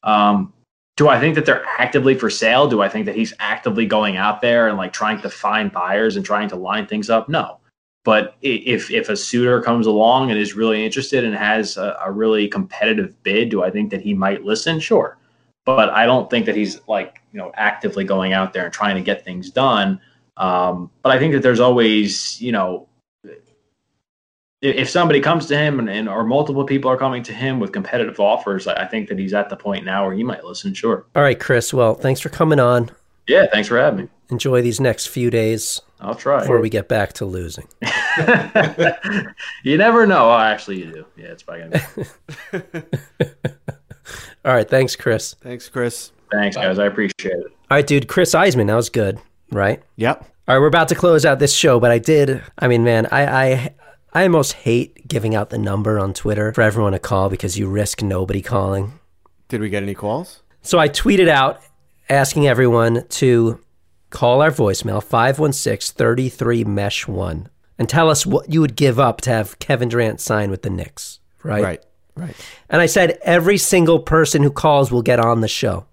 Um, 0.03 0.53
do 0.97 1.09
I 1.09 1.19
think 1.19 1.35
that 1.35 1.45
they're 1.45 1.65
actively 1.77 2.15
for 2.15 2.29
sale? 2.29 2.67
Do 2.67 2.81
I 2.81 2.87
think 2.87 3.05
that 3.05 3.15
he's 3.15 3.33
actively 3.39 3.85
going 3.85 4.15
out 4.15 4.41
there 4.41 4.69
and 4.69 4.77
like 4.77 4.93
trying 4.93 5.21
to 5.21 5.29
find 5.29 5.71
buyers 5.71 6.15
and 6.15 6.25
trying 6.25 6.47
to 6.49 6.55
line 6.55 6.87
things 6.87 7.09
up? 7.09 7.27
No. 7.27 7.59
But 8.05 8.35
if 8.41 8.91
if 8.91 9.09
a 9.09 9.17
suitor 9.17 9.61
comes 9.61 9.87
along 9.87 10.29
and 10.29 10.39
is 10.39 10.53
really 10.53 10.85
interested 10.85 11.23
and 11.23 11.35
has 11.35 11.75
a, 11.75 11.97
a 12.05 12.11
really 12.11 12.47
competitive 12.47 13.21
bid, 13.23 13.49
do 13.49 13.63
I 13.63 13.71
think 13.71 13.91
that 13.91 14.01
he 14.01 14.13
might 14.13 14.45
listen? 14.45 14.79
Sure. 14.79 15.17
But 15.65 15.89
I 15.89 16.05
don't 16.05 16.29
think 16.29 16.45
that 16.45 16.55
he's 16.55 16.79
like, 16.87 17.19
you 17.33 17.39
know, 17.39 17.51
actively 17.55 18.03
going 18.03 18.33
out 18.33 18.53
there 18.53 18.65
and 18.65 18.73
trying 18.73 18.95
to 18.95 19.01
get 19.01 19.25
things 19.25 19.49
done. 19.49 19.99
Um, 20.37 20.91
but 21.01 21.11
I 21.11 21.19
think 21.19 21.33
that 21.33 21.41
there's 21.41 21.59
always, 21.59 22.41
you 22.41 22.51
know, 22.51 22.87
if 24.61 24.89
somebody 24.89 25.19
comes 25.19 25.45
to 25.47 25.57
him 25.57 25.79
and, 25.79 25.89
and, 25.89 26.09
or 26.09 26.23
multiple 26.23 26.63
people 26.63 26.89
are 26.89 26.97
coming 26.97 27.21
to 27.23 27.33
him 27.33 27.59
with 27.59 27.71
competitive 27.71 28.19
offers, 28.19 28.67
I 28.67 28.85
think 28.85 29.09
that 29.09 29.19
he's 29.19 29.33
at 29.33 29.49
the 29.49 29.55
point 29.55 29.85
now 29.85 30.05
where 30.05 30.15
he 30.15 30.23
might 30.23 30.43
listen. 30.43 30.73
Sure. 30.73 31.05
All 31.15 31.21
right, 31.21 31.39
Chris. 31.39 31.73
Well, 31.73 31.93
thanks 31.93 32.19
for 32.19 32.29
coming 32.29 32.59
on. 32.59 32.89
Yeah, 33.27 33.47
thanks 33.51 33.67
for 33.67 33.77
having 33.77 34.05
me. 34.05 34.09
Enjoy 34.29 34.61
these 34.61 34.79
next 34.79 35.07
few 35.07 35.29
days. 35.29 35.81
I'll 35.99 36.15
try 36.15 36.41
before 36.41 36.59
we 36.59 36.69
get 36.69 36.87
back 36.87 37.13
to 37.13 37.25
losing. 37.25 37.67
you 39.63 39.77
never 39.77 40.05
know. 40.05 40.31
Oh, 40.31 40.37
actually, 40.37 40.79
you 40.79 40.91
do. 40.91 41.05
Yeah, 41.15 41.27
it's 41.27 41.43
probably 41.43 41.69
gonna 41.69 41.83
be. 42.51 42.99
All 44.45 44.53
right, 44.53 44.69
thanks, 44.69 44.95
Chris. 44.95 45.33
Thanks, 45.41 45.69
Chris. 45.69 46.11
Thanks, 46.31 46.55
guys. 46.55 46.79
I 46.79 46.85
appreciate 46.85 47.33
it. 47.33 47.45
All 47.47 47.77
right, 47.77 47.85
dude, 47.85 48.07
Chris 48.07 48.33
Iseman, 48.35 48.67
that 48.67 48.75
was 48.75 48.89
good, 48.89 49.19
right? 49.51 49.81
Yep. 49.95 50.25
All 50.47 50.55
right, 50.55 50.61
we're 50.61 50.67
about 50.67 50.89
to 50.89 50.95
close 50.95 51.25
out 51.25 51.39
this 51.39 51.55
show, 51.55 51.79
but 51.79 51.89
I 51.91 51.97
did. 51.97 52.43
I 52.59 52.67
mean, 52.67 52.83
man, 52.83 53.07
I 53.11 53.25
I 53.25 53.73
I 54.13 54.23
almost 54.23 54.53
hate 54.53 55.07
giving 55.07 55.35
out 55.35 55.49
the 55.49 55.57
number 55.57 55.99
on 55.99 56.13
Twitter 56.13 56.53
for 56.53 56.61
everyone 56.61 56.93
to 56.93 56.99
call 56.99 57.29
because 57.29 57.57
you 57.57 57.67
risk 57.67 58.01
nobody 58.01 58.41
calling. 58.41 58.99
Did 59.49 59.61
we 59.61 59.69
get 59.69 59.83
any 59.83 59.93
calls? 59.93 60.41
So 60.61 60.79
I 60.79 60.89
tweeted 60.89 61.27
out 61.27 61.61
asking 62.09 62.47
everyone 62.47 63.05
to 63.09 63.59
call 64.09 64.41
our 64.41 64.51
voicemail 64.51 65.03
516-33-MESH1 65.03 67.47
and 67.77 67.89
tell 67.89 68.09
us 68.09 68.25
what 68.25 68.51
you 68.51 68.61
would 68.61 68.75
give 68.75 68.99
up 68.99 69.21
to 69.21 69.29
have 69.29 69.59
Kevin 69.59 69.89
Durant 69.89 70.21
sign 70.21 70.49
with 70.49 70.61
the 70.61 70.69
Knicks, 70.69 71.19
right? 71.43 71.63
Right. 71.63 71.83
Right. 72.15 72.35
And 72.69 72.81
I 72.81 72.85
said 72.85 73.19
every 73.23 73.57
single 73.57 73.99
person 73.99 74.41
who 74.41 74.49
calls 74.49 74.89
will 74.89 75.01
get 75.01 75.19
on 75.19 75.41
the 75.41 75.49
show. 75.49 75.85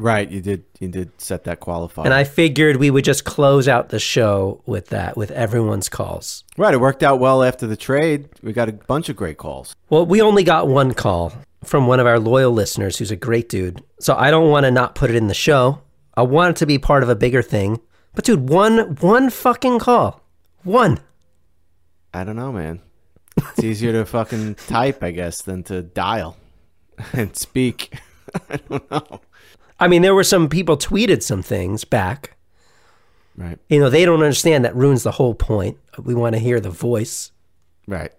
Right. 0.00 0.30
You 0.30 0.40
did. 0.40 0.64
You 0.78 0.88
did 0.88 1.20
set 1.20 1.44
that 1.44 1.60
qualifier. 1.60 2.06
And 2.06 2.14
I 2.14 2.24
figured 2.24 2.76
we 2.76 2.90
would 2.90 3.04
just 3.04 3.24
close 3.24 3.68
out 3.68 3.90
the 3.90 3.98
show 3.98 4.62
with 4.64 4.88
that, 4.88 5.14
with 5.16 5.30
everyone's 5.30 5.90
calls. 5.90 6.42
right. 6.56 6.72
It 6.72 6.80
worked 6.80 7.02
out 7.02 7.20
well 7.20 7.42
after 7.42 7.66
the 7.66 7.76
trade. 7.76 8.28
We 8.42 8.52
got 8.54 8.68
a 8.70 8.72
bunch 8.72 9.10
of 9.10 9.16
great 9.16 9.36
calls. 9.36 9.76
Well, 9.90 10.06
we 10.06 10.22
only 10.22 10.42
got 10.42 10.68
one 10.68 10.94
call 10.94 11.34
from 11.64 11.86
one 11.86 12.00
of 12.00 12.06
our 12.06 12.18
loyal 12.18 12.50
listeners 12.50 12.96
who's 12.96 13.10
a 13.10 13.16
great 13.16 13.50
dude. 13.50 13.82
So 14.00 14.14
I 14.16 14.30
don't 14.30 14.48
want 14.50 14.64
to 14.64 14.70
not 14.70 14.94
put 14.94 15.10
it 15.10 15.16
in 15.16 15.26
the 15.26 15.34
show. 15.34 15.82
I 16.14 16.22
want 16.22 16.56
it 16.56 16.56
to 16.60 16.66
be 16.66 16.78
part 16.78 17.02
of 17.02 17.10
a 17.10 17.14
bigger 17.14 17.42
thing. 17.42 17.78
But 18.14 18.24
dude, 18.24 18.48
one 18.48 18.96
one 18.96 19.28
fucking 19.28 19.80
call. 19.80 20.22
One. 20.62 20.98
I 22.14 22.24
don't 22.24 22.36
know, 22.36 22.52
man. 22.52 22.80
It's 23.36 23.62
easier 23.62 23.92
to 23.92 24.04
fucking 24.06 24.54
type, 24.66 25.02
I 25.02 25.10
guess, 25.10 25.42
than 25.42 25.62
to 25.64 25.82
dial 25.82 26.36
and 27.12 27.36
speak. 27.36 27.94
I 28.50 28.56
don't 28.56 28.90
know. 28.90 29.20
I 29.80 29.88
mean, 29.88 30.02
there 30.02 30.14
were 30.14 30.24
some 30.24 30.48
people 30.48 30.76
tweeted 30.76 31.22
some 31.22 31.42
things 31.42 31.84
back. 31.84 32.36
Right. 33.36 33.58
You 33.70 33.80
know, 33.80 33.88
they 33.88 34.04
don't 34.04 34.22
understand 34.22 34.66
that 34.66 34.76
ruins 34.76 35.02
the 35.02 35.12
whole 35.12 35.34
point. 35.34 35.78
We 35.98 36.14
want 36.14 36.34
to 36.34 36.38
hear 36.38 36.60
the 36.60 36.70
voice. 36.70 37.32
Right. 37.88 38.12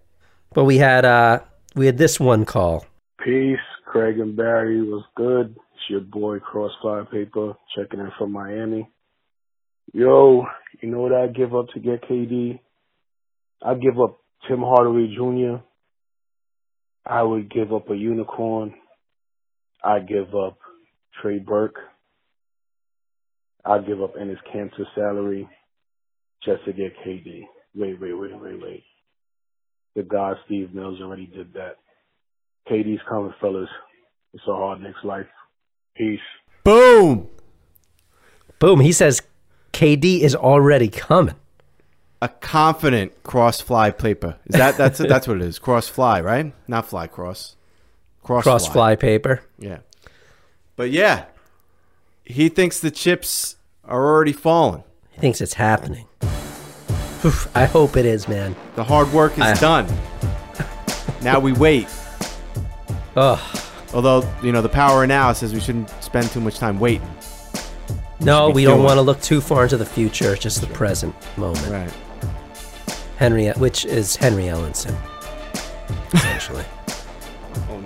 But 0.54 0.64
we 0.66 0.80
had 0.80 1.06
uh 1.06 1.42
we 1.76 1.86
had 1.86 2.00
this 2.00 2.20
one 2.20 2.46
call. 2.46 2.86
Peace, 3.24 3.60
Craig 3.86 4.20
and 4.20 4.36
Barry 4.36 4.82
was 4.82 5.04
good. 5.16 5.56
It's 5.76 5.90
your 5.90 6.02
boy 6.02 6.40
Crossfire 6.40 7.06
Paper 7.06 7.54
checking 7.76 8.00
in 8.00 8.12
from 8.18 8.32
Miami. 8.32 8.90
Yo, 9.94 10.46
you 10.82 10.90
know 10.90 11.02
what 11.02 11.14
I'd 11.14 11.36
give 11.36 11.54
up 11.54 11.68
to 11.74 11.80
get 11.80 12.02
KD? 12.10 12.60
I'd 13.62 13.82
give 13.82 14.00
up 14.00 14.20
Tim 14.48 14.62
Hardaway 14.62 15.14
Jr. 15.16 15.62
I 17.06 17.22
would 17.22 17.52
give 17.52 17.72
up 17.74 17.90
a 17.90 17.96
unicorn. 17.96 18.74
I'd 19.84 20.08
give 20.08 20.34
up 20.36 20.58
Trey 21.22 21.40
Burke. 21.40 21.76
I'd 23.66 23.86
give 23.86 24.02
up 24.02 24.16
Enes 24.16 24.38
Kanter 24.54 24.86
salary 24.96 25.48
just 26.44 26.66
to 26.66 26.74
get 26.74 26.94
KD. 27.06 27.44
Wait, 27.76 28.00
wait, 28.02 28.14
wait, 28.14 28.40
wait, 28.42 28.62
wait. 28.62 28.84
The 29.96 30.04
guy 30.04 30.34
Steve 30.46 30.74
Mills 30.74 31.00
already 31.02 31.28
did 31.28 31.54
that. 31.54 31.76
KD's 32.70 33.02
coming, 33.08 33.34
fellas. 33.40 33.70
It's 34.34 34.44
a 34.48 34.54
hard 34.54 34.82
Knicks 34.82 35.04
life. 35.04 35.28
Peace. 35.96 36.20
Boom. 36.64 37.28
Boom, 38.60 38.80
he 38.80 38.92
says 38.92 39.22
KD 39.74 40.22
is 40.22 40.36
already 40.36 40.88
coming. 40.88 41.36
A 42.22 42.30
confident 42.30 43.24
cross 43.24 43.60
fly 43.60 43.90
paper. 43.90 44.38
Is 44.46 44.56
that 44.56 44.78
that's 44.78 45.00
that's 45.10 45.28
what 45.28 45.38
it 45.38 45.44
is? 45.44 45.58
Cross 45.60 45.88
fly, 45.90 46.22
right? 46.22 46.54
Not 46.68 46.88
fly 46.88 47.08
cross. 47.08 47.56
Cross, 48.24 48.44
Cross 48.44 48.68
fly 48.68 48.96
paper. 48.96 49.42
Yeah. 49.58 49.80
But 50.82 50.90
yeah, 50.90 51.26
he 52.26 52.50
thinks 52.50 52.80
the 52.80 52.90
chips 52.90 53.56
are 53.86 54.04
already 54.04 54.34
falling. 54.34 54.84
He 55.12 55.22
thinks 55.22 55.40
it's 55.40 55.54
happening. 55.54 56.08
Oof, 57.24 57.48
I 57.56 57.66
hope 57.66 57.98
it 57.98 58.08
is, 58.08 58.28
man. 58.28 58.56
The 58.74 58.84
hard 58.84 59.14
work 59.14 59.34
is 59.34 59.44
I- 59.44 59.54
done. 59.60 59.86
now 61.22 61.38
we 61.40 61.54
wait. 61.54 61.88
Ugh. 63.16 63.60
Although, 63.94 64.28
you 64.42 64.52
know, 64.52 64.64
the 64.64 64.70
power 64.70 65.06
now 65.06 65.32
says 65.34 65.54
we 65.54 65.60
shouldn't 65.60 65.88
spend 66.04 66.32
too 66.32 66.42
much 66.42 66.58
time 66.58 66.80
waiting. 66.80 67.08
No, 68.20 68.48
Should 68.48 68.56
we 68.56 68.64
don't 68.64 68.82
want 68.82 68.98
to 68.98 69.04
look 69.04 69.22
too 69.22 69.40
far 69.40 69.66
into 69.66 69.78
the 69.78 69.86
future, 69.86 70.36
just 70.36 70.62
the 70.62 70.68
present 70.74 71.14
moment. 71.38 71.68
Right. 71.68 71.94
Henry, 73.18 73.50
which 73.50 73.86
is 73.86 74.16
Henry 74.16 74.46
Ellenson, 74.46 74.96
essentially. 76.16 76.66
Oh 77.70 77.80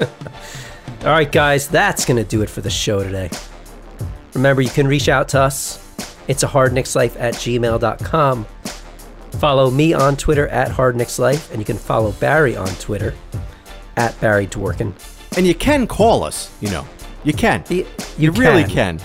no. 0.00 0.08
All 1.04 1.08
right, 1.10 1.32
guys, 1.32 1.66
that's 1.66 2.04
going 2.04 2.16
to 2.16 2.22
do 2.22 2.42
it 2.42 2.48
for 2.48 2.60
the 2.60 2.70
show 2.70 3.02
today. 3.02 3.28
Remember, 4.34 4.62
you 4.62 4.70
can 4.70 4.86
reach 4.86 5.08
out 5.08 5.28
to 5.30 5.40
us. 5.40 5.80
It's 6.28 6.44
a 6.44 6.46
hardnickslife 6.46 7.16
at 7.18 7.34
gmail.com. 7.34 8.44
Follow 9.32 9.70
me 9.72 9.94
on 9.94 10.16
Twitter 10.16 10.46
at 10.46 10.70
hardnickslife, 10.70 11.50
and 11.50 11.58
you 11.58 11.64
can 11.64 11.76
follow 11.76 12.12
Barry 12.12 12.56
on 12.56 12.68
Twitter 12.76 13.14
at 13.96 14.18
Barry 14.20 14.46
Dworkin. 14.46 14.94
And 15.36 15.44
you 15.44 15.56
can 15.56 15.88
call 15.88 16.22
us, 16.22 16.54
you 16.60 16.70
know. 16.70 16.86
You 17.24 17.32
can. 17.32 17.64
You, 17.68 17.84
You, 18.16 18.30
really 18.30 18.62
can. 18.62 19.00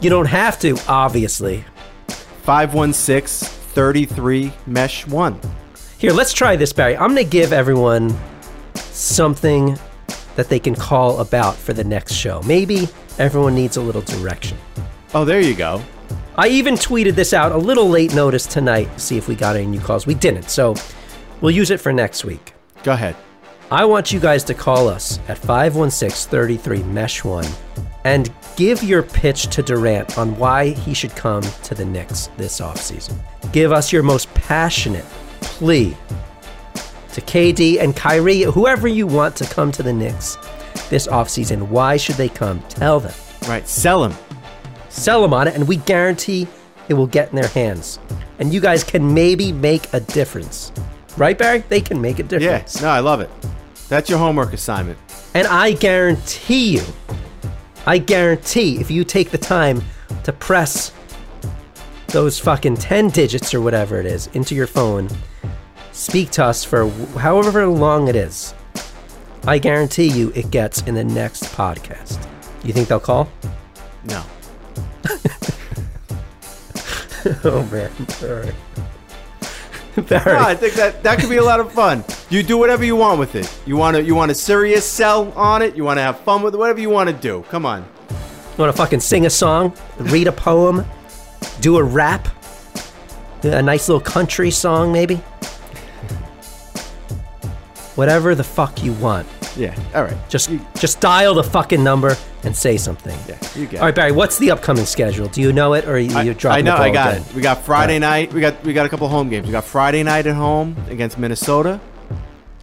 You 0.00 0.08
don't 0.08 0.28
have 0.28 0.58
to, 0.60 0.78
obviously. 0.88 1.62
516 2.44 3.48
33 3.48 4.50
mesh 4.66 5.06
1. 5.06 5.40
Here, 5.98 6.12
let's 6.12 6.32
try 6.32 6.56
this, 6.56 6.72
Barry. 6.72 6.96
I'm 6.96 7.12
going 7.12 7.22
to 7.22 7.30
give 7.30 7.52
everyone 7.52 8.18
something 8.76 9.78
that 10.36 10.48
they 10.48 10.58
can 10.58 10.74
call 10.74 11.20
about 11.20 11.56
for 11.56 11.72
the 11.72 11.84
next 11.84 12.14
show. 12.14 12.42
Maybe 12.42 12.88
everyone 13.18 13.54
needs 13.54 13.76
a 13.76 13.80
little 13.80 14.02
direction. 14.02 14.58
Oh, 15.14 15.24
there 15.24 15.40
you 15.40 15.54
go. 15.54 15.82
I 16.36 16.48
even 16.48 16.74
tweeted 16.74 17.14
this 17.14 17.32
out 17.34 17.52
a 17.52 17.56
little 17.56 17.88
late 17.88 18.14
notice 18.14 18.46
tonight 18.46 18.92
to 18.94 19.00
see 19.00 19.18
if 19.18 19.28
we 19.28 19.34
got 19.34 19.56
any 19.56 19.66
new 19.66 19.80
calls. 19.80 20.06
We 20.06 20.14
didn't, 20.14 20.48
so 20.48 20.74
we'll 21.40 21.54
use 21.54 21.70
it 21.70 21.80
for 21.80 21.92
next 21.92 22.24
week. 22.24 22.54
Go 22.82 22.92
ahead. 22.92 23.16
I 23.70 23.84
want 23.84 24.12
you 24.12 24.20
guys 24.20 24.44
to 24.44 24.54
call 24.54 24.88
us 24.88 25.18
at 25.28 25.38
516 25.38 26.30
33 26.30 26.82
Mesh 26.84 27.24
1 27.24 27.46
and 28.04 28.32
give 28.56 28.82
your 28.82 29.02
pitch 29.02 29.46
to 29.48 29.62
Durant 29.62 30.18
on 30.18 30.36
why 30.36 30.70
he 30.70 30.94
should 30.94 31.14
come 31.16 31.42
to 31.42 31.74
the 31.74 31.84
Knicks 31.84 32.28
this 32.36 32.60
offseason. 32.60 33.18
Give 33.52 33.72
us 33.72 33.92
your 33.92 34.02
most 34.02 34.32
passionate 34.34 35.04
plea 35.40 35.96
to 37.12 37.20
KD 37.20 37.80
and 37.80 37.94
Kyrie, 37.94 38.42
whoever 38.42 38.88
you 38.88 39.06
want 39.06 39.36
to 39.36 39.44
come 39.44 39.70
to 39.72 39.82
the 39.82 39.92
Knicks 39.92 40.36
this 40.88 41.06
offseason. 41.06 41.68
Why 41.68 41.96
should 41.96 42.16
they 42.16 42.28
come? 42.28 42.60
Tell 42.68 43.00
them. 43.00 43.14
Right. 43.48 43.66
Sell 43.68 44.02
them. 44.02 44.14
Sell 44.88 45.22
them 45.22 45.32
on 45.34 45.48
it, 45.48 45.54
and 45.54 45.66
we 45.66 45.76
guarantee 45.76 46.46
it 46.88 46.94
will 46.94 47.06
get 47.06 47.30
in 47.30 47.36
their 47.36 47.48
hands. 47.48 47.98
And 48.38 48.52
you 48.52 48.60
guys 48.60 48.82
can 48.84 49.12
maybe 49.14 49.52
make 49.52 49.92
a 49.92 50.00
difference. 50.00 50.72
Right, 51.16 51.36
Barry? 51.36 51.64
They 51.68 51.80
can 51.80 52.00
make 52.00 52.18
a 52.18 52.22
Yeah. 52.22 52.28
difference. 52.38 52.80
No, 52.80 52.88
I 52.88 53.00
love 53.00 53.20
it. 53.20 53.30
That's 53.88 54.08
your 54.08 54.18
homework 54.18 54.52
assignment. 54.52 54.98
And 55.34 55.46
I 55.46 55.72
guarantee 55.72 56.76
you, 56.76 56.82
I 57.86 57.98
guarantee 57.98 58.78
if 58.80 58.90
you 58.90 59.04
take 59.04 59.30
the 59.30 59.38
time 59.38 59.82
to 60.24 60.32
press 60.32 60.92
those 62.08 62.38
fucking 62.38 62.76
10 62.76 63.08
digits 63.08 63.54
or 63.54 63.60
whatever 63.60 63.98
it 63.98 64.06
is 64.06 64.28
into 64.34 64.54
your 64.54 64.66
phone, 64.66 65.08
speak 65.92 66.30
to 66.32 66.44
us 66.44 66.64
for 66.64 66.88
however 67.18 67.66
long 67.66 68.08
it 68.08 68.16
is, 68.16 68.54
I 69.46 69.58
guarantee 69.58 70.08
you 70.08 70.32
it 70.34 70.50
gets 70.50 70.82
in 70.82 70.94
the 70.94 71.04
next 71.04 71.44
podcast. 71.44 72.26
You 72.64 72.72
think 72.72 72.88
they'll 72.88 73.00
call? 73.00 73.28
No. 74.04 74.24
oh, 77.44 77.68
man. 77.70 77.90
All 78.22 78.34
right. 78.34 78.54
No, 80.10 80.16
I 80.16 80.54
think 80.54 80.72
that 80.74 81.02
that 81.02 81.18
could 81.18 81.28
be 81.28 81.36
a 81.36 81.44
lot 81.44 81.60
of 81.60 81.70
fun. 81.70 82.02
You 82.30 82.42
do 82.42 82.56
whatever 82.56 82.82
you 82.82 82.96
want 82.96 83.18
with 83.18 83.34
it. 83.34 83.54
You 83.66 83.76
want 83.76 83.94
to 83.94 84.02
you 84.02 84.14
want 84.14 84.30
a 84.30 84.34
serious 84.34 84.86
sell 84.86 85.30
on 85.32 85.60
it. 85.60 85.76
You 85.76 85.84
want 85.84 85.98
to 85.98 86.02
have 86.02 86.18
fun 86.20 86.40
with 86.40 86.54
it. 86.54 86.56
Whatever 86.56 86.80
you 86.80 86.88
want 86.88 87.10
to 87.10 87.14
do. 87.14 87.44
Come 87.50 87.66
on. 87.66 87.82
You 88.10 88.16
want 88.56 88.74
to 88.74 88.82
fucking 88.82 89.00
sing 89.00 89.26
a 89.26 89.30
song, 89.30 89.74
read 89.98 90.28
a 90.28 90.32
poem, 90.32 90.86
do 91.60 91.76
a 91.76 91.82
rap, 91.82 92.26
a 93.42 93.60
nice 93.60 93.86
little 93.86 94.00
country 94.00 94.50
song, 94.50 94.92
maybe? 94.92 95.20
Whatever 97.94 98.34
the 98.34 98.44
fuck 98.44 98.82
you 98.82 98.92
want. 98.94 99.26
Yeah. 99.56 99.76
All 99.94 100.04
right. 100.04 100.16
Just 100.30 100.50
just 100.76 101.00
dial 101.00 101.34
the 101.34 101.42
fucking 101.44 101.82
number 101.84 102.16
and 102.42 102.56
say 102.56 102.76
something. 102.78 103.18
Yeah. 103.28 103.38
You 103.54 103.66
get. 103.66 103.80
All 103.80 103.86
right, 103.86 103.94
Barry, 103.94 104.12
what's 104.12 104.38
the 104.38 104.50
upcoming 104.50 104.86
schedule? 104.86 105.28
Do 105.28 105.42
you 105.42 105.52
know 105.52 105.74
it 105.74 105.84
or 105.86 105.92
are 105.96 105.98
you, 105.98 106.16
I, 106.16 106.22
you're 106.22 106.32
dropping 106.34 106.66
I 106.66 106.70
know. 106.70 106.76
I 106.82 106.90
got 106.90 107.12
again? 107.14 107.26
it. 107.28 107.34
We 107.34 107.42
got 107.42 107.62
Friday 107.62 107.98
night. 107.98 108.32
We 108.32 108.40
got 108.40 108.62
we 108.64 108.72
got 108.72 108.86
a 108.86 108.88
couple 108.88 109.08
home 109.08 109.28
games. 109.28 109.46
We 109.46 109.52
got 109.52 109.64
Friday 109.64 110.02
night 110.02 110.26
at 110.26 110.34
home 110.36 110.74
against 110.88 111.18
Minnesota. 111.18 111.80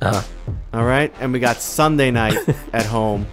Uh, 0.02 0.24
All 0.74 0.86
right, 0.86 1.14
and 1.20 1.34
we 1.34 1.40
got 1.40 1.58
Sunday 1.58 2.10
night 2.10 2.38
at 2.74 2.86
home 2.86 3.28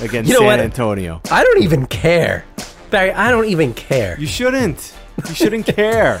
against 0.00 0.28
You 0.28 0.34
know 0.34 0.40
San 0.40 0.46
what? 0.46 0.60
Antonio. 0.60 1.20
I 1.30 1.42
don't 1.44 1.62
even 1.62 1.86
care. 1.86 2.44
Barry, 2.90 3.12
I 3.12 3.30
don't 3.30 3.46
even 3.46 3.72
care. 3.74 4.18
You 4.18 4.26
shouldn't. 4.26 4.94
You 5.28 5.34
shouldn't 5.34 5.66
care. 5.76 6.20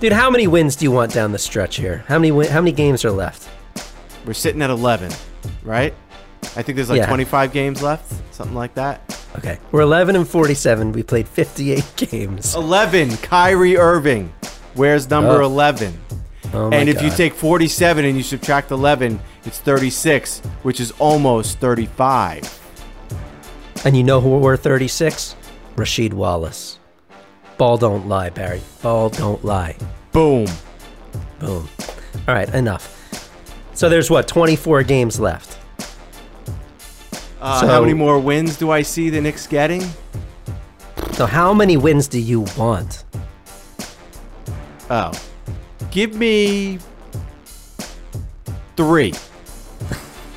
Dude, 0.00 0.12
how 0.12 0.30
many 0.30 0.46
wins 0.46 0.76
do 0.76 0.84
you 0.84 0.90
want 0.90 1.12
down 1.12 1.32
the 1.32 1.38
stretch 1.38 1.76
here? 1.76 2.04
How 2.08 2.18
many 2.18 2.32
win- 2.32 2.50
how 2.50 2.60
many 2.60 2.72
games 2.72 3.04
are 3.04 3.10
left? 3.10 3.48
We're 4.26 4.34
sitting 4.34 4.60
at 4.62 4.70
11, 4.70 5.12
right? 5.62 5.94
I 6.56 6.62
think 6.62 6.76
there's 6.76 6.90
like 6.90 6.98
Yeah. 6.98 7.06
25 7.06 7.52
games 7.52 7.82
left, 7.82 8.12
something 8.34 8.54
like 8.56 8.74
that. 8.74 9.00
Okay. 9.38 9.58
We're 9.72 9.82
11 9.82 10.16
and 10.16 10.26
47. 10.28 10.92
We 10.92 11.02
played 11.02 11.28
58 11.28 11.84
games. 11.96 12.54
11, 12.54 13.16
Kyrie 13.18 13.76
Irving. 13.76 14.32
Where's 14.74 15.08
number 15.08 15.42
Oh. 15.42 15.46
11? 15.46 15.98
Oh 16.54 16.70
my 16.70 16.76
and 16.76 16.88
if 16.88 17.02
you 17.02 17.10
take 17.10 17.34
47 17.34 18.04
and 18.04 18.16
you 18.16 18.22
subtract 18.22 18.70
11, 18.70 19.18
it's 19.44 19.58
36, 19.58 20.40
which 20.62 20.80
is 20.80 20.92
almost 20.98 21.58
35. 21.58 22.60
And 23.84 23.96
you 23.96 24.02
know 24.04 24.20
who 24.20 24.38
we're 24.38 24.56
36? 24.56 25.34
Rasheed 25.76 26.12
Wallace. 26.14 26.78
Ball 27.58 27.76
don't 27.78 28.08
lie, 28.08 28.30
Barry. 28.30 28.60
Ball 28.82 29.08
don't 29.10 29.44
lie. 29.44 29.76
Boom. 30.12 30.46
Boom. 31.40 31.68
All 32.28 32.34
right, 32.34 32.48
enough. 32.54 32.95
So 33.76 33.90
there's 33.90 34.10
what, 34.10 34.26
24 34.26 34.82
games 34.84 35.20
left? 35.20 35.58
Uh, 37.40 37.60
So- 37.60 37.66
how 37.66 37.80
many 37.82 37.92
more 37.92 38.18
wins 38.18 38.56
do 38.56 38.70
I 38.70 38.80
see 38.82 39.10
the 39.10 39.20
Knicks 39.20 39.46
getting? 39.46 39.84
So 41.12 41.26
how 41.26 41.52
many 41.52 41.76
wins 41.76 42.08
do 42.08 42.18
you 42.18 42.46
want? 42.56 43.04
Oh. 44.90 45.12
Give 45.90 46.14
me 46.14 46.78
three. 48.76 49.12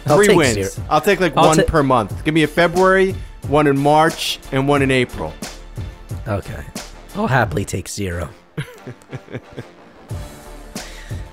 I'll 0.05 0.17
three 0.17 0.35
wins. 0.35 0.53
zero. 0.53 0.69
I'll 0.89 1.01
take 1.01 1.19
like 1.21 1.35
I'll 1.37 1.47
one 1.47 1.57
ta- 1.57 1.63
per 1.63 1.81
month. 1.81 2.23
Give 2.25 2.33
me 2.33 2.43
a 2.43 2.47
February, 2.47 3.15
one 3.47 3.67
in 3.67 3.77
March, 3.79 4.39
and 4.51 4.67
one 4.67 4.81
in 4.81 4.91
April. 4.91 5.33
Okay. 6.27 6.63
I'll 7.15 7.27
happily 7.27 7.63
take 7.63 7.87
zero. 7.87 8.29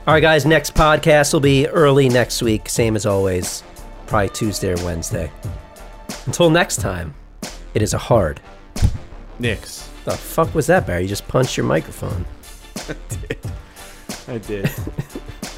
All 0.07 0.15
right, 0.15 0.21
guys, 0.21 0.47
next 0.47 0.73
podcast 0.75 1.33
will 1.33 1.41
be 1.41 1.67
early 1.67 2.09
next 2.09 2.41
week, 2.41 2.69
same 2.69 2.95
as 2.95 3.07
always. 3.07 3.65
Probably 4.07 4.29
Tuesday 4.29 4.73
or 4.73 4.85
Wednesday. 4.85 5.33
Until 6.27 6.49
next 6.49 6.77
time, 6.77 7.13
it 7.75 7.83
is 7.83 7.93
a 7.93 7.99
hard. 7.99 8.41
Knicks. 9.41 9.91
The 10.05 10.13
fuck 10.13 10.55
was 10.55 10.69
that, 10.69 10.87
Barry? 10.87 11.03
You 11.03 11.09
just 11.09 11.27
punched 11.27 11.57
your 11.57 11.67
microphone. 11.67 12.25
I 12.89 12.95
did. 13.09 13.39
I 14.29 14.39
did. 14.39 14.71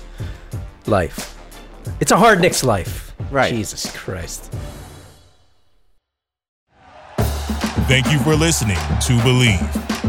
life. 0.86 1.38
It's 2.00 2.12
a 2.12 2.16
hard 2.16 2.40
Knicks 2.40 2.64
life. 2.64 3.14
Right. 3.30 3.52
Jesus 3.52 3.94
Christ. 3.94 4.50
Thank 7.86 8.10
you 8.10 8.18
for 8.20 8.34
listening 8.34 8.76
to 8.76 9.12
Bleav. 9.18 9.97